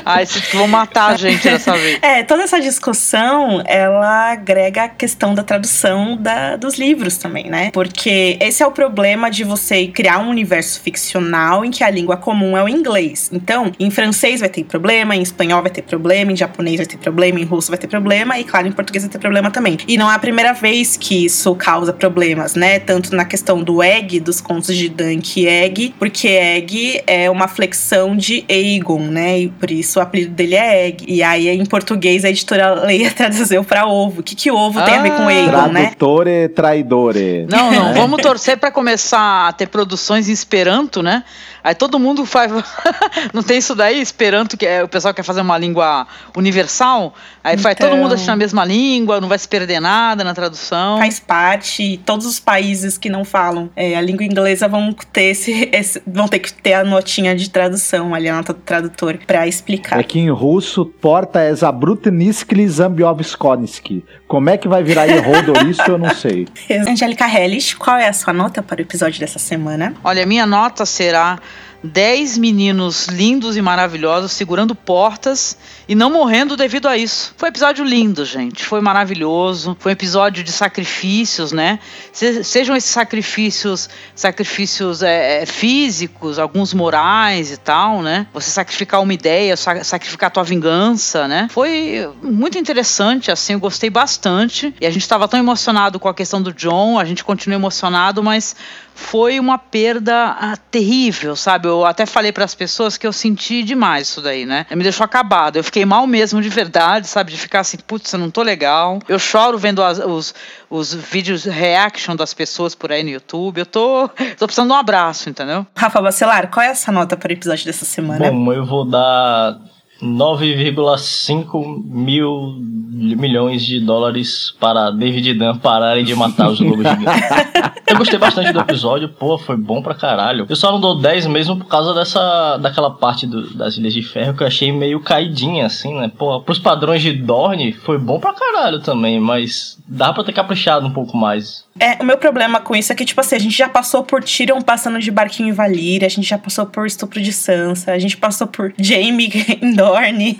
[0.05, 1.99] Ai, vocês vão matar a gente dessa vez.
[2.01, 7.71] É, toda essa discussão, ela agrega a questão da tradução da, dos livros também, né?
[7.71, 12.17] Porque esse é o problema de você criar um universo ficcional em que a língua
[12.17, 13.29] comum é o inglês.
[13.31, 16.97] Então, em francês vai ter problema, em espanhol vai ter problema, em japonês vai ter
[16.97, 19.77] problema, em russo vai ter problema e, claro, em português vai ter problema também.
[19.87, 22.79] E não é a primeira vez que isso causa problemas, né?
[22.79, 28.15] Tanto na questão do Egg, dos contos de Dunk Egg, porque Egg é uma flexão
[28.15, 29.39] de Aegon, né?
[29.39, 31.05] E por isso o apelido dele é Egg.
[31.07, 34.21] E aí, em português, a editora Leia traduziu para ovo.
[34.21, 35.27] O que, que ovo ah, tem a ver com ah.
[35.27, 35.81] Aegon, né?
[35.81, 37.47] Tradutore, traidore.
[37.49, 37.93] Não, não.
[37.93, 41.23] Vamos torcer para começar a ter produções em Esperanto, né?
[41.63, 42.51] Aí todo mundo faz.
[43.33, 44.01] não tem isso daí?
[44.01, 47.13] Esperanto que é, o pessoal quer fazer uma língua universal.
[47.43, 50.33] Aí então, faz todo mundo achando a mesma língua, não vai se perder nada na
[50.33, 50.97] tradução.
[50.97, 51.99] Faz parte.
[52.05, 56.27] Todos os países que não falam é, a língua inglesa vão ter esse, esse, vão
[56.27, 59.99] ter que ter a notinha de tradução ali, a nota do tradutor, para explicar.
[59.99, 64.03] É que em russo, porta é Zabrutniskli Zambiovskonsky.
[64.27, 66.47] Como é que vai virar Errodor isso, eu não sei.
[66.87, 69.93] Angélica Hellish, qual é a sua nota para o episódio dessa semana?
[70.03, 71.39] Olha, minha nota será
[71.83, 77.33] dez meninos lindos e maravilhosos segurando portas e não morrendo devido a isso.
[77.37, 78.63] Foi um episódio lindo, gente.
[78.63, 79.75] Foi maravilhoso.
[79.79, 81.79] Foi um episódio de sacrifícios, né?
[82.11, 88.27] Se, sejam esses sacrifícios, sacrifícios é, é, físicos, alguns morais e tal, né?
[88.33, 91.47] Você sacrificar uma ideia, sacrificar a tua vingança, né?
[91.51, 94.73] Foi muito interessante, assim, eu gostei bastante.
[94.79, 98.21] E a gente estava tão emocionado com a questão do John, a gente continua emocionado,
[98.21, 98.55] mas
[98.93, 101.67] foi uma perda ah, terrível, sabe?
[101.67, 104.65] Eu até falei para as pessoas que eu senti demais isso daí, né?
[104.71, 105.57] Me deixou acabado.
[105.57, 107.31] Eu fiquei mal mesmo de verdade, sabe?
[107.31, 108.99] De ficar assim, putz, eu não tô legal.
[109.07, 110.33] Eu choro vendo as, os,
[110.69, 113.59] os vídeos reaction das pessoas por aí no YouTube.
[113.59, 115.65] Eu tô, tô precisando de um abraço, entendeu?
[115.75, 118.31] Rafa Bacelar, qual é essa nota para o episódio dessa semana?
[118.31, 119.59] Bom, eu vou dar
[120.01, 122.55] 9,5 mil
[123.01, 127.05] milhões de dólares para David Dan pararem de matar os lobos gigantes.
[127.87, 130.45] Eu gostei bastante do episódio, pô, foi bom pra caralho.
[130.47, 134.01] Eu só não dou 10 mesmo por causa dessa daquela parte do, das Ilhas de
[134.01, 136.09] Ferro que eu achei meio caidinha, assim, né?
[136.17, 140.87] Pô, pros padrões de Dorne foi bom pra caralho também, mas dá pra ter caprichado
[140.87, 141.65] um pouco mais.
[141.79, 144.23] É, o meu problema com isso é que, tipo assim, a gente já passou por
[144.23, 147.99] Tyrion passando de barquinho em Valíria, a gente já passou por estupro de Sansa, a
[147.99, 149.29] gente passou por Jaime
[149.61, 149.90] em Dorne.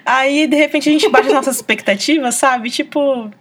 [0.06, 2.70] Aí, de repente, a gente bate as nossas expectativas, sabe?
[2.70, 3.32] Tipo,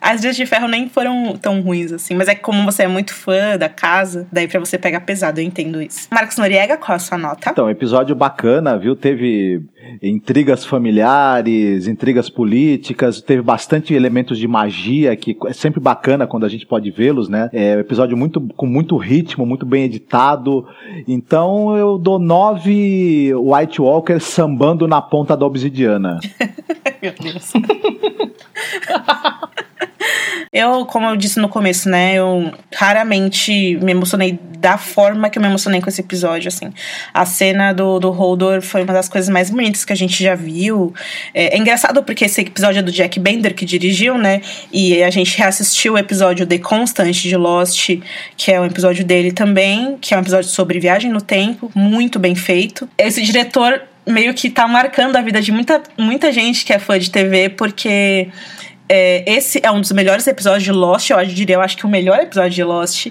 [0.00, 2.88] as Dias de Ferro nem foram tão ruins assim, mas é que como você é
[2.88, 6.08] muito fã da casa, daí para você pegar pesado, eu entendo isso.
[6.10, 7.50] Marcos Noriega, qual a sua nota?
[7.50, 8.94] Então, episódio bacana, viu?
[8.94, 9.62] Teve
[10.02, 16.48] intrigas familiares, intrigas políticas, teve bastante elementos de magia, que é sempre bacana quando a
[16.48, 17.48] gente pode vê-los, né?
[17.52, 20.66] É um episódio muito, com muito ritmo, muito bem editado.
[21.06, 26.18] Então eu dou nove White Walkers sambando na ponta da obsidiana.
[27.02, 27.52] Meu Deus.
[30.52, 35.42] Eu, como eu disse no começo, né, eu raramente me emocionei da forma que eu
[35.42, 36.72] me emocionei com esse episódio, assim.
[37.12, 40.34] A cena do, do Holdor foi uma das coisas mais bonitas que a gente já
[40.34, 40.94] viu.
[41.34, 44.40] É, é engraçado porque esse episódio é do Jack Bender que dirigiu, né,
[44.72, 47.90] e a gente reassistiu o episódio The Constant de Lost,
[48.36, 52.18] que é um episódio dele também, que é um episódio sobre viagem no tempo, muito
[52.18, 52.88] bem feito.
[52.96, 56.98] Esse diretor meio que tá marcando a vida de muita, muita gente que é fã
[56.98, 58.28] de TV, porque
[58.88, 61.88] é, esse é um dos melhores episódios de Lost, eu diria, eu acho que o
[61.88, 63.06] melhor episódio de Lost.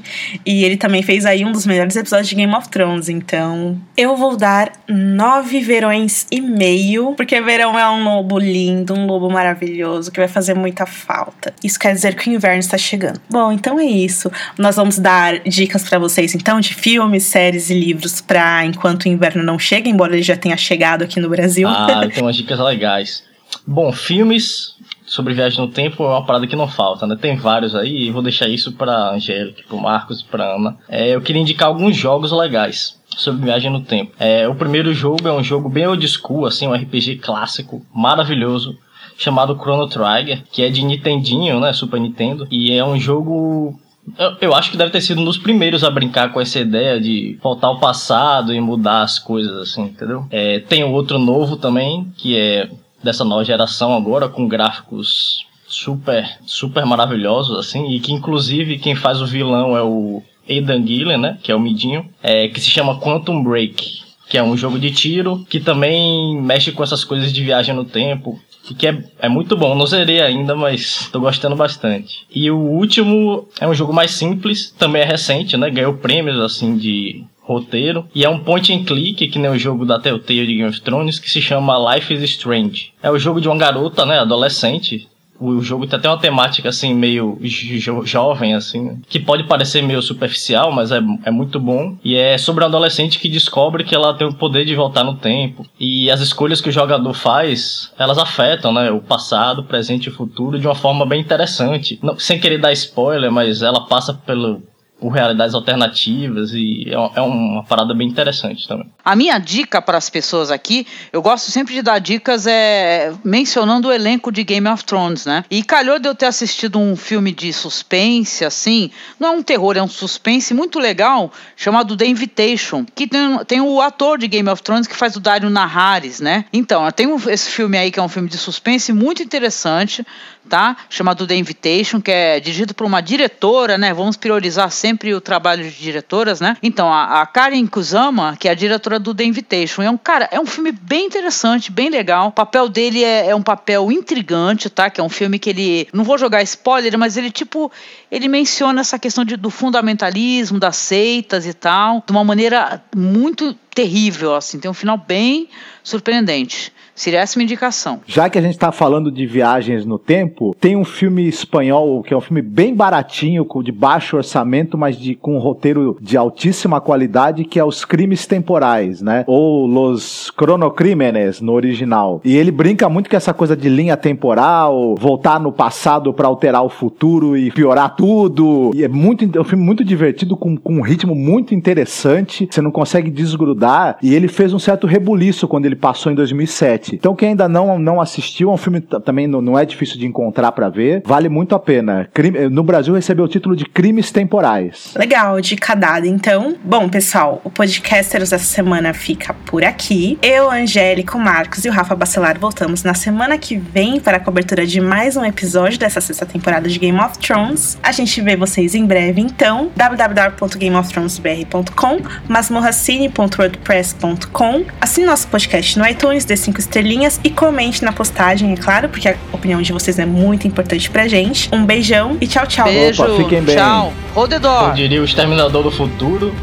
[0.46, 3.10] E ele também fez aí um dos melhores episódios de Game of Thrones.
[3.10, 9.06] Então, eu vou dar nove verões e meio, porque verão é um lobo lindo, um
[9.06, 11.54] lobo maravilhoso, que vai fazer muita falta.
[11.64, 13.22] Isso quer dizer que o inverno está chegando.
[13.30, 14.32] Bom, então é isso.
[14.58, 19.08] Nós vamos dar dicas para vocês, então, de filmes, séries e livros para enquanto o
[19.08, 21.68] inverno não chega, embora ele já tenha chegado aqui no Brasil.
[21.68, 23.28] Ah, tem umas dicas legais.
[23.66, 24.76] Bom, filmes,
[25.08, 27.18] sobre viagem no tempo é uma parada que não falta, né?
[27.20, 30.78] Tem vários aí, vou deixar isso pra Angélica, pro Marcos e pra Ana.
[30.88, 34.12] É, eu queria indicar alguns jogos legais sobre viagem no tempo.
[34.20, 38.78] É, o primeiro jogo é um jogo bem old school, assim, um RPG clássico, maravilhoso,
[39.18, 41.72] chamado Chrono Trigger, que é de Nintendinho, né?
[41.72, 42.46] Super Nintendo.
[42.52, 43.80] E é um jogo
[44.18, 47.00] eu, eu, acho que deve ter sido um dos primeiros a brincar com essa ideia
[47.00, 50.26] de voltar ao passado e mudar as coisas, assim, entendeu?
[50.30, 52.70] É, tem outro novo também, que é
[53.04, 59.22] dessa nova geração agora, com gráficos super, super maravilhosos, assim, e que inclusive quem faz
[59.22, 63.00] o vilão é o Aidan Gillen, né, que é o Midinho, é, que se chama
[63.00, 67.44] Quantum Break, que é um jogo de tiro que também mexe com essas coisas de
[67.44, 69.76] viagem no tempo, e que é, é muito bom.
[69.76, 72.26] Não zerei ainda, mas tô gostando bastante.
[72.34, 76.78] E o último é um jogo mais simples, também é recente, né, ganhou prêmios, assim,
[76.78, 78.06] de roteiro.
[78.14, 80.82] E é um point and click, que nem o jogo da Telltale de Game of
[80.82, 82.92] Thrones, que se chama Life is Strange.
[83.02, 85.08] É o jogo de uma garota, né, adolescente.
[85.40, 90.02] O jogo tem até uma temática assim, meio jo jovem, assim, que pode parecer meio
[90.02, 91.96] superficial, mas é, é muito bom.
[92.04, 95.14] E é sobre uma adolescente que descobre que ela tem o poder de voltar no
[95.14, 95.64] tempo.
[95.80, 100.10] E as escolhas que o jogador faz, elas afetam, né, o passado, o presente e
[100.10, 102.00] o futuro de uma forma bem interessante.
[102.02, 104.64] Não, sem querer dar spoiler, mas ela passa pelo
[105.00, 108.88] por realidades alternativas e é, é uma parada bem interessante também.
[109.04, 113.88] A minha dica para as pessoas aqui, eu gosto sempre de dar dicas é mencionando
[113.88, 115.46] o elenco de Game of Thrones, né?
[115.50, 119.78] E calhou de eu ter assistido um filme de suspense, assim, não é um terror,
[119.78, 124.50] é um suspense muito legal, chamado The Invitation, que tem, tem o ator de Game
[124.50, 126.46] of Thrones que faz o Dario Naharis, né?
[126.52, 130.06] Então, tem esse filme aí que é um filme de suspense muito interessante,
[130.48, 130.78] tá?
[130.90, 133.94] Chamado The Invitation, que é dirigido por uma diretora, né?
[133.94, 136.58] Vamos priorizar sempre o trabalho de diretoras, né?
[136.64, 140.28] Então, a, a Karen Kusama, que é a diretora do The Invitation, é um cara,
[140.32, 142.28] é um filme bem interessante, bem legal.
[142.28, 144.90] O papel dele é, é um papel intrigante, tá?
[144.90, 147.72] Que é um filme que ele, não vou jogar spoiler, mas ele tipo,
[148.10, 153.54] ele menciona essa questão de, do fundamentalismo, das seitas e tal, de uma maneira muito
[153.74, 155.50] terrível, assim, tem um final bem
[155.84, 156.74] surpreendente.
[156.98, 158.00] Seria essa uma indicação.
[158.08, 162.12] Já que a gente está falando de viagens no tempo, tem um filme espanhol que
[162.12, 166.82] é um filme bem baratinho, de baixo orçamento, mas de, com um roteiro de altíssima
[166.82, 169.24] qualidade, que é Os Crimes Temporais, né?
[169.28, 172.20] Ou Los Cronocrímenes, no original.
[172.26, 176.64] E ele brinca muito com essa coisa de linha temporal, voltar no passado para alterar
[176.64, 178.72] o futuro e piorar tudo.
[178.74, 182.48] E é muito é um filme muito divertido, com, com um ritmo muito interessante.
[182.50, 183.98] Você não consegue desgrudar.
[184.02, 186.87] E ele fez um certo rebuliço quando ele passou em 2007.
[186.96, 190.06] Então, quem ainda não, não assistiu, é um filme também não, não é difícil de
[190.06, 192.08] encontrar para ver, vale muito a pena.
[192.14, 194.94] Crime, no Brasil recebeu o título de Crimes Temporais.
[194.96, 196.08] Legal, de cadada.
[196.08, 200.18] Então, bom, pessoal, o Podcasters dessa semana fica por aqui.
[200.22, 204.20] Eu, Angélica, o Marcos e o Rafa Bacelar voltamos na semana que vem para a
[204.20, 207.78] cobertura de mais um episódio dessa sexta temporada de Game of Thrones.
[207.84, 214.66] A gente vê vocês em breve, então, www.gameofthronesbr.com, masmorracine.wordpress.com.
[214.80, 218.88] Assine nosso podcast no iTunes, dê 5 estrelas estrelinhas e comente na postagem, é claro,
[218.88, 221.50] porque a opinião de vocês é muito importante pra gente.
[221.52, 222.66] Um beijão e tchau, tchau.
[222.66, 223.56] Beijo, Opa, fiquem bem.
[223.56, 223.94] tchau.
[224.14, 224.70] Hold the door.
[224.70, 226.34] Eu diria o Exterminador do Futuro,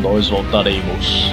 [0.00, 1.32] nós voltaremos.